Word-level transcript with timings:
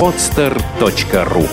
podster.ru 0.00 1.46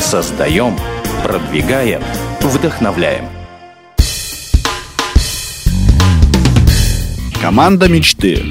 Создаем, 0.00 0.74
продвигаем, 1.22 2.00
вдохновляем. 2.40 3.26
Команда 7.42 7.90
мечты. 7.90 8.42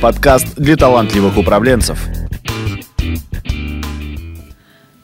Подкаст 0.00 0.54
для 0.54 0.76
талантливых 0.76 1.36
управленцев. 1.36 2.06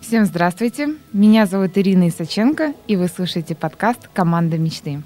Всем 0.00 0.24
здравствуйте. 0.24 0.90
Меня 1.12 1.46
зовут 1.46 1.76
Ирина 1.76 2.08
Исаченко, 2.08 2.74
и 2.86 2.94
вы 2.94 3.08
слушаете 3.08 3.56
подкаст 3.56 4.08
«Команда 4.14 4.58
мечты». 4.58 5.02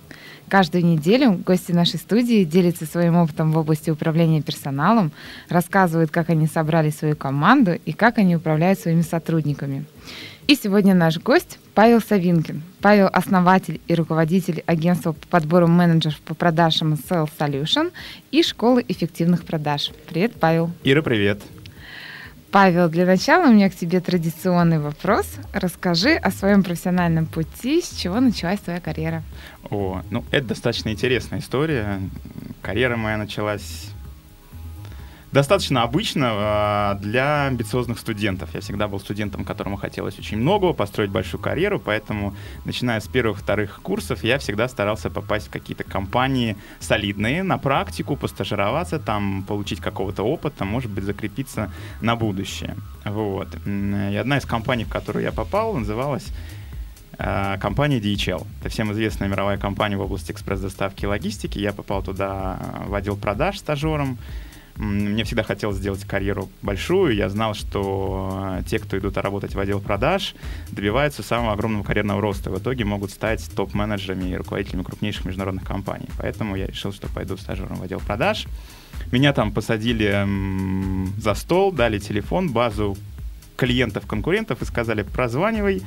Каждую 0.54 0.84
неделю 0.86 1.32
гости 1.44 1.72
нашей 1.72 1.98
студии 1.98 2.44
делятся 2.44 2.86
своим 2.86 3.16
опытом 3.16 3.50
в 3.50 3.58
области 3.58 3.90
управления 3.90 4.40
персоналом, 4.40 5.10
рассказывают, 5.48 6.12
как 6.12 6.30
они 6.30 6.46
собрали 6.46 6.90
свою 6.90 7.16
команду 7.16 7.72
и 7.84 7.92
как 7.92 8.18
они 8.18 8.36
управляют 8.36 8.78
своими 8.78 9.00
сотрудниками. 9.00 9.84
И 10.46 10.54
сегодня 10.54 10.94
наш 10.94 11.18
гость 11.18 11.58
Павел 11.74 12.00
Савинкин. 12.00 12.62
Павел– 12.80 13.10
основатель 13.12 13.80
и 13.88 13.96
руководитель 13.96 14.62
агентства 14.66 15.10
по 15.10 15.26
подбору 15.26 15.66
менеджеров 15.66 16.20
по 16.20 16.34
продажам 16.34 16.92
Sales 16.92 17.30
Solution 17.36 17.90
и 18.30 18.44
школы 18.44 18.84
эффективных 18.86 19.44
продаж. 19.44 19.90
Привет, 20.08 20.34
Павел. 20.38 20.70
Ира, 20.84 21.02
привет. 21.02 21.42
Павел, 22.54 22.88
для 22.88 23.04
начала 23.04 23.48
у 23.48 23.52
меня 23.52 23.68
к 23.68 23.74
тебе 23.74 23.98
традиционный 23.98 24.78
вопрос. 24.78 25.26
Расскажи 25.52 26.14
о 26.14 26.30
своем 26.30 26.62
профессиональном 26.62 27.26
пути, 27.26 27.82
с 27.82 27.90
чего 27.96 28.20
началась 28.20 28.60
твоя 28.60 28.78
карьера. 28.78 29.24
О, 29.70 30.02
ну 30.10 30.24
это 30.30 30.46
достаточно 30.46 30.90
интересная 30.90 31.40
история. 31.40 32.00
Карьера 32.62 32.94
моя 32.94 33.16
началась 33.16 33.88
достаточно 35.34 35.82
обычно 35.82 36.94
э, 36.96 37.02
для 37.02 37.46
амбициозных 37.46 37.98
студентов. 37.98 38.54
Я 38.54 38.60
всегда 38.60 38.86
был 38.86 39.00
студентом, 39.00 39.44
которому 39.44 39.76
хотелось 39.76 40.18
очень 40.18 40.38
много, 40.38 40.72
построить 40.72 41.10
большую 41.10 41.40
карьеру, 41.40 41.80
поэтому, 41.80 42.34
начиная 42.64 43.00
с 43.00 43.08
первых-вторых 43.08 43.80
курсов, 43.82 44.22
я 44.22 44.38
всегда 44.38 44.68
старался 44.68 45.10
попасть 45.10 45.48
в 45.48 45.50
какие-то 45.50 45.82
компании 45.82 46.56
солидные, 46.78 47.42
на 47.42 47.58
практику, 47.58 48.16
постажироваться, 48.16 49.00
там, 49.00 49.42
получить 49.42 49.80
какого-то 49.80 50.22
опыта, 50.22 50.64
может 50.64 50.90
быть, 50.90 51.04
закрепиться 51.04 51.72
на 52.00 52.14
будущее. 52.14 52.76
Вот. 53.04 53.48
И 53.66 54.16
одна 54.20 54.38
из 54.38 54.46
компаний, 54.46 54.84
в 54.84 54.88
которую 54.88 55.24
я 55.24 55.32
попал, 55.32 55.74
называлась 55.74 56.28
э, 57.18 57.58
компания 57.60 57.98
DHL. 57.98 58.46
Это 58.60 58.68
всем 58.68 58.92
известная 58.92 59.28
мировая 59.28 59.58
компания 59.58 59.96
в 59.96 60.00
области 60.00 60.30
экспресс-доставки 60.30 61.04
и 61.04 61.08
логистики. 61.08 61.58
Я 61.58 61.72
попал 61.72 62.04
туда 62.04 62.60
в 62.86 62.94
отдел 62.94 63.16
продаж 63.16 63.58
стажером. 63.58 64.16
Мне 64.76 65.22
всегда 65.22 65.44
хотелось 65.44 65.76
сделать 65.76 66.04
карьеру 66.04 66.48
большую. 66.60 67.14
Я 67.14 67.28
знал, 67.28 67.54
что 67.54 68.58
те, 68.66 68.80
кто 68.80 68.98
идут 68.98 69.16
работать 69.16 69.54
в 69.54 69.58
отдел 69.60 69.80
продаж, 69.80 70.34
добиваются 70.72 71.22
самого 71.22 71.52
огромного 71.52 71.84
карьерного 71.84 72.20
роста. 72.20 72.50
В 72.50 72.58
итоге 72.58 72.84
могут 72.84 73.12
стать 73.12 73.48
топ-менеджерами 73.54 74.30
и 74.30 74.36
руководителями 74.36 74.82
крупнейших 74.82 75.26
международных 75.26 75.64
компаний. 75.64 76.08
Поэтому 76.18 76.56
я 76.56 76.66
решил, 76.66 76.92
что 76.92 77.08
пойду 77.08 77.36
стажером 77.36 77.76
в 77.76 77.82
отдел 77.82 78.00
продаж. 78.00 78.46
Меня 79.12 79.32
там 79.32 79.52
посадили 79.52 80.26
за 81.20 81.34
стол, 81.34 81.70
дали 81.70 81.98
телефон, 81.98 82.52
базу 82.52 82.96
клиентов-конкурентов 83.56 84.60
и 84.60 84.64
сказали, 84.64 85.02
прозванивай, 85.02 85.82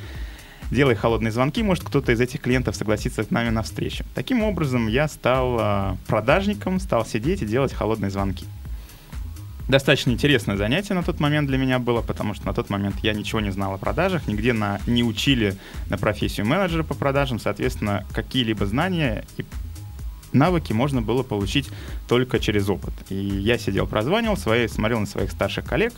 делай 0.71 0.95
холодные 0.95 1.31
звонки, 1.31 1.61
может 1.61 1.83
кто-то 1.83 2.13
из 2.13 2.21
этих 2.21 2.39
клиентов 2.39 2.77
согласится 2.77 3.23
с 3.23 3.31
нами 3.31 3.49
на 3.49 3.63
встречу. 3.63 4.05
Таким 4.15 4.43
образом, 4.43 4.87
я 4.87 5.09
стал 5.09 5.57
а, 5.59 5.97
продажником, 6.07 6.79
стал 6.79 7.05
сидеть 7.05 7.41
и 7.41 7.45
делать 7.45 7.73
холодные 7.73 8.09
звонки 8.09 8.45
достаточно 9.67 10.11
интересное 10.11 10.57
занятие 10.57 10.93
на 10.93 11.03
тот 11.03 11.19
момент 11.19 11.47
для 11.47 11.57
меня 11.57 11.79
было, 11.79 12.01
потому 12.01 12.33
что 12.33 12.45
на 12.45 12.53
тот 12.53 12.69
момент 12.69 12.95
я 13.03 13.13
ничего 13.13 13.39
не 13.39 13.51
знал 13.51 13.73
о 13.73 13.77
продажах, 13.77 14.27
нигде 14.27 14.53
на, 14.53 14.79
не 14.87 15.03
учили 15.03 15.57
на 15.89 15.97
профессию 15.97 16.45
менеджера 16.45 16.83
по 16.83 16.93
продажам, 16.93 17.39
соответственно, 17.39 18.05
какие-либо 18.13 18.65
знания 18.65 19.25
и 19.37 19.45
навыки 20.33 20.73
можно 20.73 21.01
было 21.01 21.23
получить 21.23 21.69
только 22.07 22.39
через 22.39 22.69
опыт. 22.69 22.93
И 23.09 23.15
я 23.15 23.57
сидел, 23.57 23.87
прозванивал, 23.87 24.37
свои, 24.37 24.67
смотрел 24.67 24.99
на 24.99 25.05
своих 25.05 25.31
старших 25.31 25.65
коллег, 25.65 25.93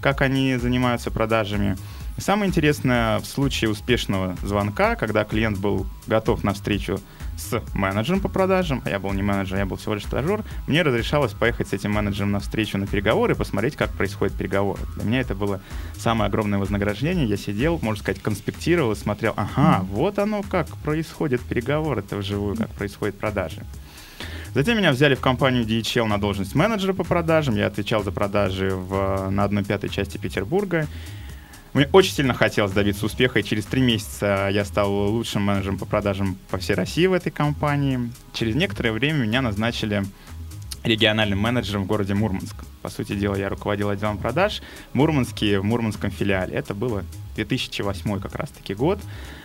как 0.00 0.20
они 0.20 0.56
занимаются 0.56 1.10
продажами, 1.10 1.76
и 2.18 2.20
самое 2.20 2.48
интересное, 2.48 3.20
в 3.20 3.26
случае 3.26 3.70
успешного 3.70 4.36
звонка, 4.42 4.96
когда 4.96 5.24
клиент 5.24 5.58
был 5.58 5.86
готов 6.08 6.42
на 6.42 6.52
встречу 6.52 7.00
с 7.38 7.62
менеджером 7.72 8.20
по 8.20 8.28
продажам, 8.28 8.82
а 8.84 8.90
я 8.90 8.98
был 8.98 9.12
не 9.12 9.22
менеджер, 9.22 9.58
я 9.58 9.66
был 9.66 9.76
всего 9.76 9.94
лишь 9.94 10.04
стажер, 10.04 10.42
мне 10.66 10.82
разрешалось 10.82 11.32
поехать 11.32 11.68
с 11.68 11.72
этим 11.72 11.92
менеджером 11.92 12.32
на 12.32 12.40
встречу 12.40 12.76
на 12.78 12.86
переговоры 12.86 13.34
посмотреть, 13.34 13.76
как 13.76 13.90
происходят 13.90 14.36
переговоры. 14.36 14.80
Для 14.96 15.04
меня 15.04 15.20
это 15.20 15.34
было 15.34 15.60
самое 15.96 16.28
огромное 16.28 16.58
вознаграждение. 16.58 17.26
Я 17.26 17.36
сидел, 17.36 17.78
можно 17.80 18.02
сказать, 18.02 18.20
конспектировал 18.20 18.92
и 18.92 18.96
смотрел, 18.96 19.34
ага, 19.36 19.84
вот 19.90 20.18
оно 20.18 20.42
как 20.42 20.68
происходит 20.78 21.40
переговоры-то 21.40 22.16
вживую, 22.16 22.56
как 22.56 22.70
происходят 22.70 23.16
продажи. 23.16 23.62
Затем 24.54 24.78
меня 24.78 24.92
взяли 24.92 25.14
в 25.14 25.20
компанию 25.20 25.64
DHL 25.64 26.06
на 26.06 26.18
должность 26.18 26.54
менеджера 26.54 26.92
по 26.92 27.04
продажам. 27.04 27.54
Я 27.54 27.66
отвечал 27.66 28.02
за 28.02 28.10
продажи 28.10 28.70
в, 28.70 29.30
на 29.30 29.44
одной 29.44 29.64
пятой 29.64 29.90
части 29.90 30.18
Петербурга. 30.18 30.86
Мне 31.74 31.88
очень 31.92 32.12
сильно 32.12 32.34
хотелось 32.34 32.72
добиться 32.72 33.04
успеха, 33.04 33.40
и 33.40 33.44
через 33.44 33.66
три 33.66 33.82
месяца 33.82 34.48
я 34.50 34.64
стал 34.64 34.90
лучшим 34.90 35.42
менеджером 35.42 35.78
по 35.78 35.84
продажам 35.84 36.38
по 36.50 36.58
всей 36.58 36.74
России 36.74 37.06
в 37.06 37.12
этой 37.12 37.30
компании. 37.30 38.10
Через 38.32 38.54
некоторое 38.54 38.92
время 38.92 39.18
меня 39.18 39.42
назначили 39.42 40.04
региональным 40.82 41.38
менеджером 41.38 41.84
в 41.84 41.86
городе 41.86 42.14
Мурманск. 42.14 42.56
По 42.82 42.88
сути 42.88 43.14
дела, 43.14 43.34
я 43.36 43.48
руководил 43.48 43.90
отделом 43.90 44.18
продаж 44.18 44.62
в 44.92 44.94
Мурманске, 44.94 45.58
в 45.58 45.64
Мурманском 45.64 46.10
филиале. 46.10 46.54
Это 46.54 46.74
было 46.74 47.04
2008 47.36 48.20
как 48.20 48.34
раз-таки 48.34 48.74
год, 48.74 48.98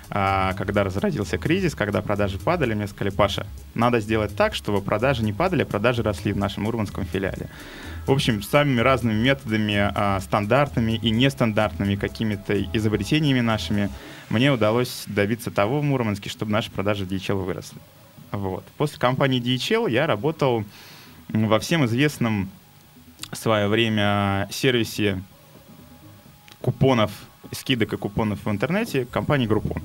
а, 0.09 0.53
когда 0.53 0.83
разразился 0.83 1.37
кризис, 1.37 1.75
когда 1.75 2.01
продажи 2.01 2.37
падали, 2.37 2.73
мне 2.73 2.87
сказали, 2.87 3.13
Паша, 3.13 3.47
надо 3.73 3.99
сделать 3.99 4.35
так, 4.35 4.55
чтобы 4.55 4.81
продажи 4.81 5.23
не 5.23 5.33
падали, 5.33 5.63
а 5.63 5.65
продажи 5.65 6.03
росли 6.03 6.33
в 6.33 6.37
нашем 6.37 6.63
Мурманском 6.63 7.05
филиале. 7.05 7.49
В 8.05 8.11
общем, 8.11 8.43
самыми 8.43 8.81
разными 8.81 9.15
методами, 9.15 9.75
а, 9.77 10.19
стандартными 10.19 10.93
и 10.93 11.09
нестандартными 11.09 11.95
какими-то 11.95 12.61
изобретениями 12.73 13.39
нашими 13.39 13.89
мне 14.29 14.51
удалось 14.51 15.05
добиться 15.07 15.51
того 15.51 15.79
в 15.79 15.83
Мурманске, 15.83 16.29
чтобы 16.29 16.51
наши 16.51 16.69
продажи 16.69 17.05
DHL 17.05 17.35
выросли. 17.35 17.77
Вот. 18.31 18.65
После 18.77 18.99
компании 18.99 19.41
DHL 19.41 19.89
я 19.89 20.05
работал 20.05 20.65
во 21.29 21.59
всем 21.59 21.85
известном 21.85 22.49
в 23.31 23.37
свое 23.37 23.67
время 23.67 24.49
сервисе 24.51 25.23
купонов, 26.59 27.11
скидок 27.51 27.93
и 27.93 27.97
купонов 27.97 28.45
в 28.45 28.49
интернете 28.49 29.05
компании 29.05 29.47
Groupon. 29.47 29.81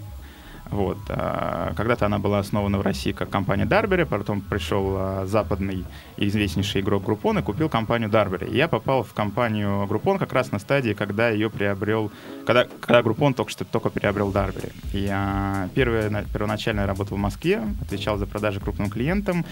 Вот. 0.70 0.98
А, 1.08 1.72
когда-то 1.76 2.06
она 2.06 2.18
была 2.18 2.40
основана 2.40 2.78
в 2.78 2.82
России 2.82 3.12
как 3.12 3.30
компания 3.30 3.64
Дарбери, 3.64 4.04
потом 4.04 4.40
пришел 4.40 4.94
а, 4.96 5.26
западный 5.26 5.84
известнейший 6.16 6.82
игрок 6.82 7.04
Группон 7.04 7.38
и 7.38 7.42
купил 7.42 7.68
компанию 7.68 8.10
Дарбери. 8.10 8.54
Я 8.54 8.68
попал 8.68 9.02
в 9.02 9.12
компанию 9.14 9.86
Группон 9.86 10.18
как 10.18 10.32
раз 10.32 10.52
на 10.52 10.58
стадии, 10.58 10.92
когда 10.92 11.30
ее 11.30 11.48
приобрел, 11.48 12.10
когда, 12.44 12.66
когда 12.80 13.02
Группон 13.02 13.34
только 13.34 13.50
что 13.50 13.64
только 13.64 13.90
приобрел 13.90 14.30
Дарбери. 14.30 14.70
Я 14.92 15.68
первая, 15.74 16.24
первоначально 16.32 16.86
работал 16.86 17.16
в 17.16 17.20
Москве, 17.20 17.62
отвечал 17.80 18.18
за 18.18 18.26
продажи 18.26 18.60
крупным 18.60 18.90
клиентам 18.90 19.46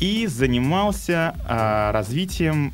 и 0.00 0.26
занимался 0.26 1.34
развитием 1.92 2.72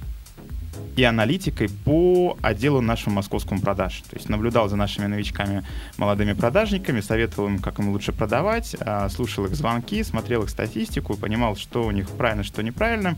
и 0.96 1.02
аналитикой 1.02 1.68
по 1.68 2.36
отделу 2.42 2.80
нашему 2.80 3.16
московскому 3.16 3.60
продаж. 3.60 4.02
То 4.10 4.16
есть 4.16 4.28
наблюдал 4.28 4.68
за 4.68 4.76
нашими 4.76 5.06
новичками, 5.06 5.64
молодыми 5.96 6.32
продажниками, 6.32 7.00
советовал 7.00 7.48
им, 7.48 7.58
как 7.58 7.78
им 7.78 7.90
лучше 7.90 8.12
продавать, 8.12 8.76
а, 8.80 9.08
слушал 9.08 9.46
их 9.46 9.54
звонки, 9.54 10.02
смотрел 10.02 10.44
их 10.44 10.50
статистику, 10.50 11.16
понимал, 11.16 11.56
что 11.56 11.84
у 11.84 11.90
них 11.90 12.08
правильно, 12.10 12.44
что 12.44 12.62
неправильно. 12.62 13.16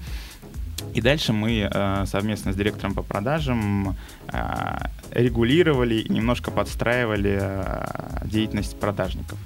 И 0.95 1.01
дальше 1.01 1.33
мы 1.33 1.69
э, 1.71 2.05
совместно 2.07 2.53
с 2.53 2.57
директором 2.57 2.95
по 2.95 3.03
продажам 3.03 3.97
э, 4.29 4.89
регулировали 5.11 5.97
и 5.97 6.13
немножко 6.13 6.51
подстраивали 6.51 7.39
э, 7.41 7.87
деятельность 8.25 8.79
продажников. 8.79 9.39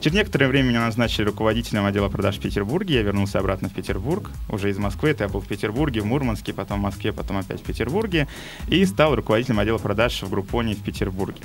Через 0.00 0.14
некоторое 0.14 0.48
время 0.48 0.68
меня 0.68 0.80
назначили 0.80 1.24
руководителем 1.24 1.84
отдела 1.86 2.08
продаж 2.08 2.36
в 2.36 2.40
Петербурге. 2.40 2.96
Я 2.96 3.02
вернулся 3.02 3.38
обратно 3.38 3.68
в 3.68 3.74
Петербург. 3.74 4.30
Уже 4.48 4.70
из 4.70 4.78
Москвы. 4.78 5.10
Это 5.10 5.24
я 5.24 5.28
был 5.28 5.40
в 5.40 5.46
Петербурге, 5.46 6.02
в 6.02 6.06
Мурманске, 6.06 6.52
потом 6.52 6.80
в 6.80 6.82
Москве, 6.82 7.12
потом 7.12 7.38
опять 7.38 7.60
в 7.60 7.64
Петербурге. 7.64 8.28
И 8.68 8.84
стал 8.84 9.14
руководителем 9.14 9.58
отдела 9.58 9.78
продаж 9.78 10.22
в 10.22 10.30
Группоне 10.30 10.74
в 10.74 10.82
Петербурге. 10.82 11.40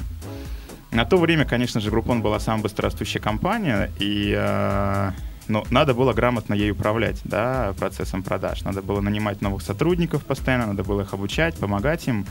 На 0.91 1.05
то 1.05 1.17
время, 1.17 1.45
конечно 1.45 1.79
же, 1.79 1.89
Группон 1.89 2.21
была 2.21 2.39
самая 2.39 2.63
быстрорастущая 2.63 3.21
компания, 3.21 3.89
и 3.97 4.35
э, 4.37 5.11
но 5.47 5.65
надо 5.69 5.93
было 5.93 6.13
грамотно 6.13 6.53
ей 6.53 6.71
управлять, 6.71 7.19
да, 7.23 7.73
процессом 7.77 8.23
продаж. 8.23 8.63
Надо 8.63 8.81
было 8.81 9.01
нанимать 9.01 9.41
новых 9.41 9.61
сотрудников 9.61 10.23
постоянно, 10.25 10.67
надо 10.67 10.83
было 10.83 11.01
их 11.01 11.13
обучать, 11.13 11.55
помогать 11.55 12.07
им. 12.07 12.25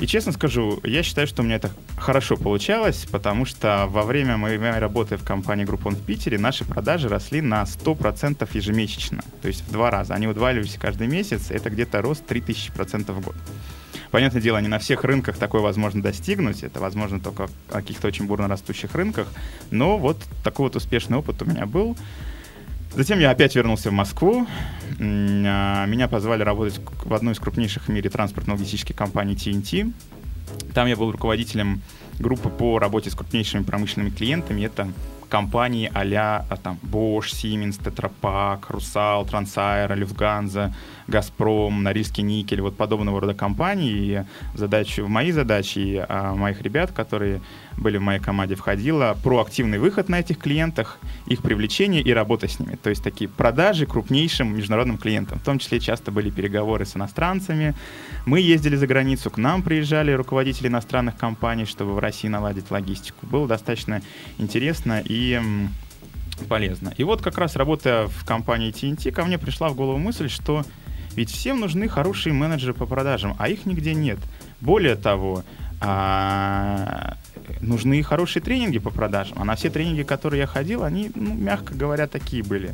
И 0.00 0.06
честно 0.06 0.32
скажу, 0.32 0.80
я 0.82 1.02
считаю, 1.02 1.26
что 1.26 1.42
у 1.42 1.44
меня 1.44 1.56
это 1.56 1.70
хорошо 1.98 2.38
получалось, 2.38 3.06
потому 3.10 3.44
что 3.44 3.86
во 3.86 4.02
время 4.02 4.38
моей 4.38 4.58
работы 4.58 5.18
в 5.18 5.24
компании 5.24 5.66
Groupon 5.66 5.94
в 5.94 6.02
Питере 6.02 6.38
наши 6.38 6.64
продажи 6.64 7.08
росли 7.08 7.42
на 7.42 7.64
100% 7.64 8.48
ежемесячно. 8.54 9.22
То 9.42 9.48
есть 9.48 9.62
в 9.68 9.70
два 9.70 9.90
раза. 9.90 10.14
Они 10.14 10.26
удваивались 10.26 10.78
каждый 10.80 11.06
месяц, 11.06 11.50
это 11.50 11.68
где-то 11.68 12.00
рост 12.00 12.24
3000% 12.26 13.12
в 13.12 13.20
год. 13.20 13.36
Понятное 14.10 14.40
дело, 14.40 14.56
не 14.58 14.68
на 14.68 14.78
всех 14.78 15.04
рынках 15.04 15.36
такое 15.36 15.60
возможно 15.60 16.02
достигнуть, 16.02 16.64
это 16.64 16.80
возможно 16.80 17.20
только 17.20 17.46
в 17.46 17.52
каких-то 17.68 18.08
очень 18.08 18.26
бурно 18.26 18.48
растущих 18.48 18.94
рынках, 18.94 19.28
но 19.70 19.98
вот 19.98 20.16
такой 20.42 20.64
вот 20.64 20.76
успешный 20.76 21.18
опыт 21.18 21.42
у 21.42 21.44
меня 21.44 21.66
был. 21.66 21.96
Затем 22.92 23.20
я 23.20 23.30
опять 23.30 23.54
вернулся 23.54 23.90
в 23.90 23.92
Москву. 23.92 24.46
А, 25.00 25.86
меня 25.86 26.08
позвали 26.08 26.42
работать 26.42 26.80
в 27.04 27.14
одной 27.14 27.34
из 27.34 27.38
крупнейших 27.38 27.84
в 27.84 27.88
мире 27.88 28.10
транспортно-логистических 28.10 28.94
компаний 28.94 29.34
TNT. 29.34 29.92
Там 30.74 30.88
я 30.88 30.96
был 30.96 31.12
руководителем 31.12 31.82
группы 32.18 32.48
по 32.48 32.78
работе 32.78 33.10
с 33.10 33.14
крупнейшими 33.14 33.62
промышленными 33.62 34.10
клиентами. 34.10 34.62
Это 34.62 34.88
компании 35.28 35.90
а-ля 35.94 36.44
а, 36.50 36.56
там, 36.56 36.78
Bosch, 36.82 37.32
Siemens, 37.32 37.80
Tetra 37.80 38.10
Pak, 38.20 38.68
Rusal, 38.70 39.26
Transair, 39.26 39.88
Lufthansa, 39.96 40.72
Газпром, 41.10 41.82
Норильский 41.82 42.22
никель, 42.22 42.60
вот 42.60 42.76
подобного 42.76 43.20
рода 43.20 43.34
компании. 43.34 43.92
И 43.92 44.22
задачу, 44.54 45.04
в 45.04 45.08
мои 45.08 45.32
задачи 45.32 45.78
и 45.78 45.96
а, 45.96 46.34
моих 46.34 46.62
ребят, 46.62 46.92
которые 46.92 47.40
были 47.76 47.98
в 47.98 48.02
моей 48.02 48.20
команде, 48.20 48.54
входило 48.54 49.16
проактивный 49.22 49.78
выход 49.78 50.08
на 50.08 50.20
этих 50.20 50.38
клиентах, 50.38 50.98
их 51.26 51.42
привлечение 51.42 52.02
и 52.02 52.12
работа 52.12 52.48
с 52.48 52.58
ними. 52.58 52.76
То 52.76 52.90
есть 52.90 53.02
такие 53.02 53.28
продажи 53.28 53.86
крупнейшим 53.86 54.56
международным 54.56 54.98
клиентам. 54.98 55.38
В 55.38 55.44
том 55.44 55.58
числе 55.58 55.80
часто 55.80 56.10
были 56.10 56.30
переговоры 56.30 56.86
с 56.86 56.96
иностранцами. 56.96 57.74
Мы 58.26 58.40
ездили 58.40 58.76
за 58.76 58.86
границу, 58.86 59.30
к 59.30 59.38
нам 59.38 59.62
приезжали 59.62 60.12
руководители 60.12 60.68
иностранных 60.68 61.16
компаний, 61.16 61.64
чтобы 61.64 61.94
в 61.94 61.98
России 61.98 62.28
наладить 62.28 62.70
логистику. 62.70 63.26
Было 63.26 63.48
достаточно 63.48 64.02
интересно 64.38 65.02
и 65.04 65.40
полезно. 66.48 66.92
И 66.96 67.04
вот 67.04 67.20
как 67.20 67.38
раз 67.38 67.56
работая 67.56 68.06
в 68.06 68.24
компании 68.24 68.72
TNT, 68.72 69.12
ко 69.12 69.24
мне 69.24 69.38
пришла 69.38 69.68
в 69.68 69.74
голову 69.74 69.98
мысль, 69.98 70.28
что 70.28 70.64
ведь 71.20 71.30
всем 71.30 71.60
нужны 71.60 71.86
хорошие 71.86 72.32
менеджеры 72.32 72.72
по 72.72 72.86
продажам, 72.86 73.36
а 73.38 73.50
их 73.50 73.66
нигде 73.66 73.92
нет. 73.92 74.18
Более 74.62 74.96
того, 74.96 75.44
а, 75.78 77.18
нужны 77.60 78.02
хорошие 78.02 78.42
тренинги 78.42 78.78
по 78.78 78.88
продажам. 78.88 79.36
А 79.38 79.44
на 79.44 79.54
все 79.54 79.68
тренинги, 79.68 80.02
которые 80.02 80.40
я 80.40 80.46
ходил, 80.46 80.82
они, 80.82 81.10
ну, 81.14 81.34
мягко 81.34 81.74
говоря, 81.74 82.06
такие 82.06 82.42
были 82.42 82.70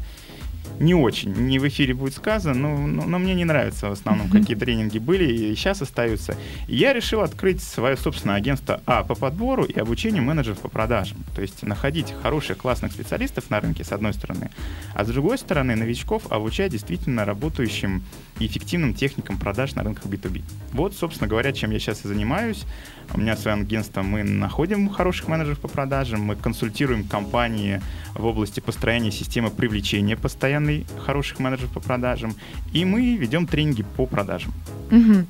не 0.79 0.95
очень, 0.95 1.33
не 1.33 1.59
в 1.59 1.67
эфире 1.69 1.95
будет 1.95 2.15
сказано, 2.15 2.55
но, 2.55 2.87
но, 2.87 3.05
но 3.05 3.19
мне 3.19 3.35
не 3.35 3.45
нравятся 3.45 3.89
в 3.89 3.93
основном, 3.93 4.29
какие 4.29 4.57
тренинги 4.57 4.99
были 4.99 5.25
и 5.25 5.55
сейчас 5.55 5.83
остаются. 5.83 6.37
И 6.69 6.77
я 6.77 6.93
решил 6.93 7.21
открыть 7.21 7.63
свое 7.63 7.97
собственное 7.97 8.37
агентство 8.37 8.81
А 8.87 9.05
по 9.05 9.15
подбору 9.15 9.65
и 9.65 9.79
обучению 9.79 10.23
менеджеров 10.23 10.59
по 10.59 10.69
продажам. 10.69 11.19
То 11.35 11.43
есть 11.43 11.63
находить 11.63 12.15
хороших, 12.23 12.59
классных 12.59 12.93
специалистов 12.93 13.51
на 13.51 13.61
рынке, 13.61 13.85
с 13.85 13.93
одной 13.93 14.13
стороны, 14.13 14.51
а 14.95 15.05
с 15.05 15.09
другой 15.09 15.39
стороны, 15.39 15.77
новичков 15.77 16.31
обучать 16.31 16.73
действительно 16.73 17.25
работающим 17.25 18.03
и 18.39 18.47
эффективным 18.47 18.95
техникам 18.95 19.39
продаж 19.39 19.75
на 19.75 19.83
рынках 19.83 20.07
B2B. 20.07 20.43
Вот, 20.73 20.95
собственно 20.95 21.29
говоря, 21.29 21.53
чем 21.53 21.71
я 21.71 21.79
сейчас 21.79 22.05
и 22.05 22.09
занимаюсь. 22.09 22.65
У 23.15 23.21
меня 23.21 23.37
свое 23.37 23.57
агентство, 23.57 24.03
мы 24.03 24.23
находим 24.23 24.89
хороших 24.89 25.29
менеджеров 25.29 25.59
по 25.61 25.69
продажам, 25.69 26.23
мы 26.23 26.37
консультируем 26.37 27.05
компании 27.05 27.81
в 28.15 28.25
области 28.27 28.61
построения 28.61 29.11
системы 29.11 29.51
привлечения 29.51 30.17
постоянной 30.17 30.87
хороших 31.05 31.39
менеджеров 31.39 31.73
по 31.73 31.81
продажам, 31.81 32.35
и 32.73 32.85
мы 32.85 33.17
ведем 33.17 33.47
тренинги 33.47 33.85
по 33.97 34.07
продажам. 34.07 34.53
Угу. 34.91 35.27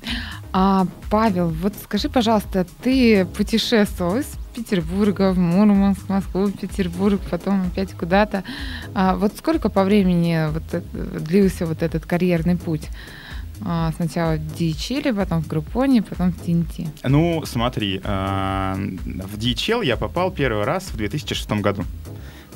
А, 0.53 0.87
Павел, 1.09 1.49
вот 1.49 1.73
скажи, 1.83 2.09
пожалуйста, 2.09 2.65
ты 2.81 3.25
путешествовал 3.25 4.17
из 4.17 4.27
Петербурга 4.55 5.31
в 5.33 5.37
Мурманск, 5.37 6.09
Москву, 6.09 6.49
Петербург, 6.49 7.21
потом 7.29 7.67
опять 7.67 7.93
куда-то. 7.93 8.43
А 8.95 9.15
вот 9.15 9.37
сколько 9.37 9.69
по 9.69 9.83
времени 9.83 10.51
вот 10.51 10.63
это, 10.73 11.19
длился 11.19 11.67
вот 11.67 11.83
этот 11.83 12.05
карьерный 12.05 12.57
путь? 12.57 12.89
А, 13.65 13.91
сначала 13.95 14.35
в 14.35 14.59
DHL, 14.59 15.15
потом 15.15 15.41
в 15.41 15.47
Группоне, 15.47 16.01
потом 16.01 16.31
в 16.31 16.41
TNT. 16.41 16.87
Ну, 17.03 17.43
смотри, 17.45 18.01
а, 18.03 18.75
в 18.75 19.37
DHL 19.37 19.85
я 19.85 19.97
попал 19.97 20.31
первый 20.31 20.63
раз 20.63 20.85
в 20.91 20.97
2006 20.97 21.49
году 21.61 21.83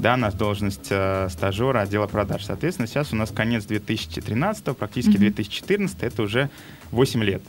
да, 0.01 0.18
на 0.18 0.31
должность 0.31 0.88
э, 0.89 1.27
стажера 1.30 1.81
отдела 1.81 2.07
продаж. 2.07 2.45
Соответственно, 2.45 2.88
сейчас 2.88 3.13
у 3.13 3.15
нас 3.15 3.30
конец 3.30 3.65
2013, 3.65 4.75
практически 4.75 5.15
mm-hmm. 5.15 5.33
2014, 5.33 6.03
это 6.03 6.24
уже 6.24 6.50
8 6.92 7.24
лет. 7.24 7.42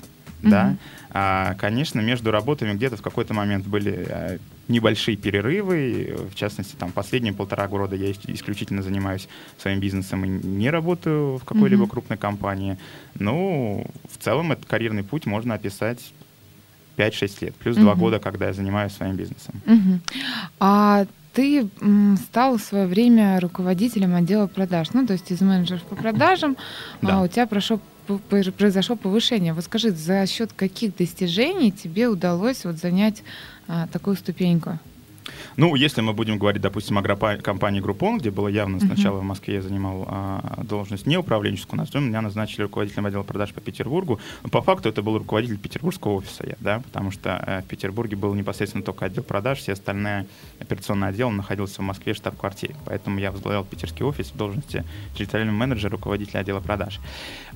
Mm-hmm. 0.42 0.50
Да, 0.50 0.76
а, 1.10 1.54
конечно, 1.54 2.00
между 2.00 2.30
работами 2.30 2.74
где-то 2.74 2.96
в 2.96 3.02
какой-то 3.02 3.32
момент 3.32 3.66
были 3.66 4.06
а, 4.08 4.38
небольшие 4.72 5.16
перерывы. 5.16 6.18
В 6.30 6.34
частности, 6.34 6.74
там 6.76 6.90
последние 6.90 7.32
полтора 7.32 7.68
года 7.68 7.94
я 7.94 8.10
исключительно 8.10 8.82
занимаюсь 8.82 9.28
своим 9.58 9.80
бизнесом 9.80 10.24
и 10.24 10.28
не 10.28 10.70
работаю 10.70 11.36
в 11.36 11.44
какой-либо 11.44 11.84
mm-hmm. 11.84 11.90
крупной 11.90 12.18
компании. 12.18 12.78
Ну, 13.14 13.86
в 14.10 14.22
целом, 14.22 14.52
этот 14.52 14.66
карьерный 14.66 15.04
путь 15.04 15.26
можно 15.26 15.54
описать 15.54 16.12
5-6 16.96 17.44
лет, 17.44 17.54
плюс 17.56 17.76
mm-hmm. 17.76 17.96
года, 17.96 18.18
когда 18.18 18.46
я 18.46 18.52
занимаюсь 18.52 18.92
своим 18.92 19.16
бизнесом. 19.16 19.60
Mm-hmm. 19.66 19.98
А 20.60 21.06
ты 21.32 21.68
стал 22.28 22.58
в 22.58 22.62
свое 22.62 22.86
время 22.86 23.40
руководителем 23.40 24.14
отдела 24.14 24.46
продаж, 24.46 24.88
ну, 24.92 25.06
то 25.06 25.14
есть 25.14 25.30
из 25.30 25.40
менеджеров 25.40 25.82
по 25.84 25.96
продажам, 25.96 26.56
да. 27.00 27.18
а 27.18 27.22
у 27.22 27.28
тебя 27.28 27.46
прошел 27.46 27.80
произошло 28.58 28.96
повышение. 28.96 29.52
Вот 29.52 29.64
скажи, 29.64 29.90
за 29.90 30.26
счет 30.26 30.52
каких 30.52 30.96
достижений 30.96 31.70
тебе 31.70 32.08
удалось 32.08 32.64
вот 32.64 32.76
занять 32.76 33.22
а, 33.22 33.51
такую 33.92 34.16
ступеньку? 34.16 34.78
Ну, 35.56 35.74
если 35.74 36.00
мы 36.00 36.12
будем 36.12 36.38
говорить, 36.38 36.62
допустим, 36.62 36.98
о 36.98 37.02
компании 37.02 37.82
Groupon, 37.82 38.18
где 38.18 38.30
было 38.30 38.48
явно 38.48 38.80
сначала 38.80 39.18
uh-huh. 39.18 39.22
в 39.22 39.24
Москве 39.24 39.54
я 39.54 39.62
занимал 39.62 40.06
а, 40.08 40.62
должность 40.62 41.06
не 41.06 41.16
управленческую, 41.16 41.78
на 41.92 41.98
меня 41.98 42.20
назначили 42.22 42.62
руководителем 42.62 43.06
отдела 43.06 43.22
продаж 43.22 43.52
по 43.52 43.60
Петербургу. 43.60 44.20
Но 44.42 44.48
по 44.48 44.62
факту 44.62 44.88
это 44.88 45.02
был 45.02 45.18
руководитель 45.18 45.58
петербургского 45.58 46.12
офиса, 46.14 46.44
я, 46.46 46.56
да, 46.60 46.80
потому 46.80 47.10
что 47.10 47.42
э, 47.46 47.62
в 47.62 47.66
Петербурге 47.66 48.16
был 48.16 48.34
непосредственно 48.34 48.84
только 48.84 49.06
отдел 49.06 49.22
продаж, 49.22 49.58
все 49.58 49.72
остальные 49.72 50.26
операционный 50.58 51.08
отдел 51.08 51.30
находился 51.30 51.82
в 51.82 51.84
Москве 51.84 52.14
штаб-квартире. 52.14 52.74
Поэтому 52.84 53.18
я 53.18 53.30
возглавлял 53.30 53.64
питерский 53.64 54.04
офис 54.04 54.30
в 54.30 54.36
должности 54.36 54.84
территориального 55.14 55.56
менеджера, 55.56 55.92
руководителя 55.92 56.40
отдела 56.40 56.60
продаж. 56.60 57.00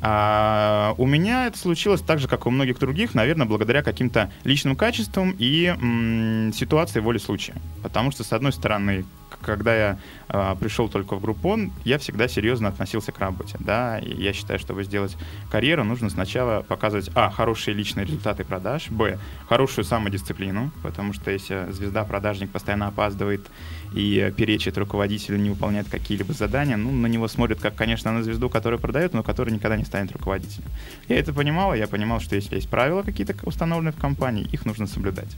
А, 0.01 0.95
у 0.99 1.07
меня 1.07 1.47
это 1.47 1.59
случилось 1.59 2.01
так 2.01 2.19
же, 2.19 2.29
как 2.29 2.47
и 2.47 2.49
у 2.49 2.53
многих 2.53 2.79
других, 2.79 3.15
наверное, 3.15 3.47
благодаря 3.47 3.83
каким-то 3.83 4.31
личным 4.45 4.77
качествам 4.77 5.35
и 5.39 5.67
м, 5.67 6.53
ситуации 6.53 7.01
воли 7.01 7.19
случая. 7.19 7.55
Потому 7.83 8.11
что, 8.11 8.25
с 8.25 8.33
одной 8.33 8.53
стороны, 8.53 9.05
когда 9.43 9.75
я 9.75 9.99
э, 10.29 10.57
пришел 10.59 10.89
только 10.89 11.15
в 11.17 11.21
Группон, 11.21 11.73
я 11.85 11.99
всегда 11.99 12.29
серьезно 12.29 12.69
относился 12.69 13.13
к 13.13 13.19
работе. 13.19 13.57
Да? 13.61 13.99
И 13.99 14.15
я 14.23 14.33
считаю, 14.33 14.59
чтобы 14.59 14.85
сделать 14.85 15.17
карьеру, 15.51 15.85
нужно 15.85 16.11
сначала 16.11 16.63
показывать, 16.63 17.11
а, 17.15 17.31
хорошие 17.31 17.75
личные 17.75 18.07
результаты 18.07 18.45
продаж, 18.45 18.89
б, 18.91 19.19
хорошую 19.49 19.85
самодисциплину, 19.85 20.71
потому 20.83 21.13
что 21.13 21.31
если 21.31 21.71
звезда-продажник 21.71 22.51
постоянно 22.51 22.89
опаздывает 22.89 23.47
и 23.95 24.33
перечит 24.37 24.79
руководителю, 24.79 25.39
не 25.39 25.51
выполняет 25.51 25.89
какие-либо 25.89 26.33
задания, 26.33 26.77
ну, 26.77 26.91
на 26.91 27.07
него 27.07 27.29
смотрят, 27.29 27.61
как, 27.61 27.75
конечно, 27.75 28.13
на 28.13 28.23
звезду, 28.23 28.49
которая 28.49 28.81
продает, 28.81 29.15
но 29.15 29.23
которая 29.23 29.55
никогда 29.55 29.77
не 29.77 29.85
станет 29.85 30.13
руководителем. 30.13 30.65
Я 31.09 31.19
это 31.19 31.33
понимал, 31.33 31.75
я 31.75 31.87
понимал, 31.87 32.21
что 32.21 32.37
если 32.37 32.57
есть 32.57 32.69
правила 32.69 33.03
какие-то 33.03 33.35
установленные 33.45 33.93
в 33.93 34.01
компании, 34.01 34.49
их 34.53 34.67
нужно 34.67 34.87
соблюдать. 34.87 35.37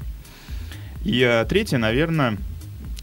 И 1.05 1.21
э, 1.21 1.45
третье, 1.49 1.79
наверное, 1.79 2.39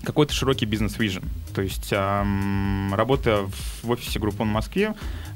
какой-то 0.04 0.34
широкий 0.34 0.66
бизнес-вижен. 0.66 1.24
То 1.54 1.62
есть, 1.62 1.88
эм, 1.92 2.94
работая 2.94 3.48
в 3.82 3.90
офисе 3.90 4.20
Группон 4.20 4.50
в 4.50 4.52
Москве, 4.52 4.94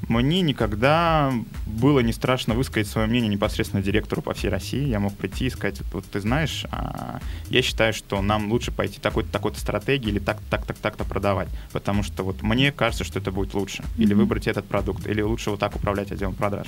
мне 0.07 0.41
никогда 0.41 1.33
было 1.65 1.99
не 2.01 2.13
страшно 2.13 2.53
высказать 2.53 2.87
свое 2.87 3.07
мнение 3.07 3.29
непосредственно 3.29 3.81
директору 3.81 4.21
по 4.21 4.33
всей 4.33 4.49
России. 4.49 4.87
Я 4.87 4.99
мог 4.99 5.15
прийти 5.15 5.45
и 5.45 5.49
сказать, 5.49 5.81
вот 5.93 6.05
ты 6.05 6.19
знаешь, 6.19 6.65
э, 6.71 7.19
я 7.49 7.61
считаю, 7.61 7.93
что 7.93 8.21
нам 8.21 8.51
лучше 8.51 8.71
пойти 8.71 8.99
такой-то, 8.99 9.31
такой-то 9.31 9.59
стратегии 9.59 10.09
или 10.09 10.19
так, 10.19 10.39
так, 10.49 10.65
так, 10.65 10.77
так-то 10.77 11.03
продавать, 11.03 11.49
потому 11.71 12.03
что 12.03 12.23
вот 12.23 12.41
мне 12.41 12.71
кажется, 12.71 13.03
что 13.03 13.19
это 13.19 13.31
будет 13.31 13.53
лучше. 13.53 13.81
Mm-hmm. 13.81 14.03
Или 14.03 14.13
выбрать 14.13 14.47
этот 14.47 14.65
продукт, 14.65 15.07
или 15.07 15.21
лучше 15.21 15.51
вот 15.51 15.59
так 15.59 15.75
управлять 15.75 16.11
отделом 16.11 16.35
продаж. 16.35 16.67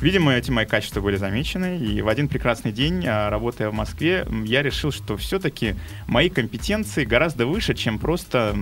Видимо, 0.00 0.34
эти 0.34 0.50
мои 0.50 0.66
качества 0.66 1.00
были 1.00 1.16
замечены, 1.16 1.78
и 1.78 2.02
в 2.02 2.08
один 2.08 2.28
прекрасный 2.28 2.70
день, 2.70 3.06
а, 3.06 3.30
работая 3.30 3.70
в 3.70 3.74
Москве, 3.74 4.26
я 4.44 4.62
решил, 4.62 4.92
что 4.92 5.16
все-таки 5.16 5.74
мои 6.06 6.28
компетенции 6.28 7.04
гораздо 7.04 7.46
выше, 7.46 7.74
чем 7.74 7.98
просто 7.98 8.54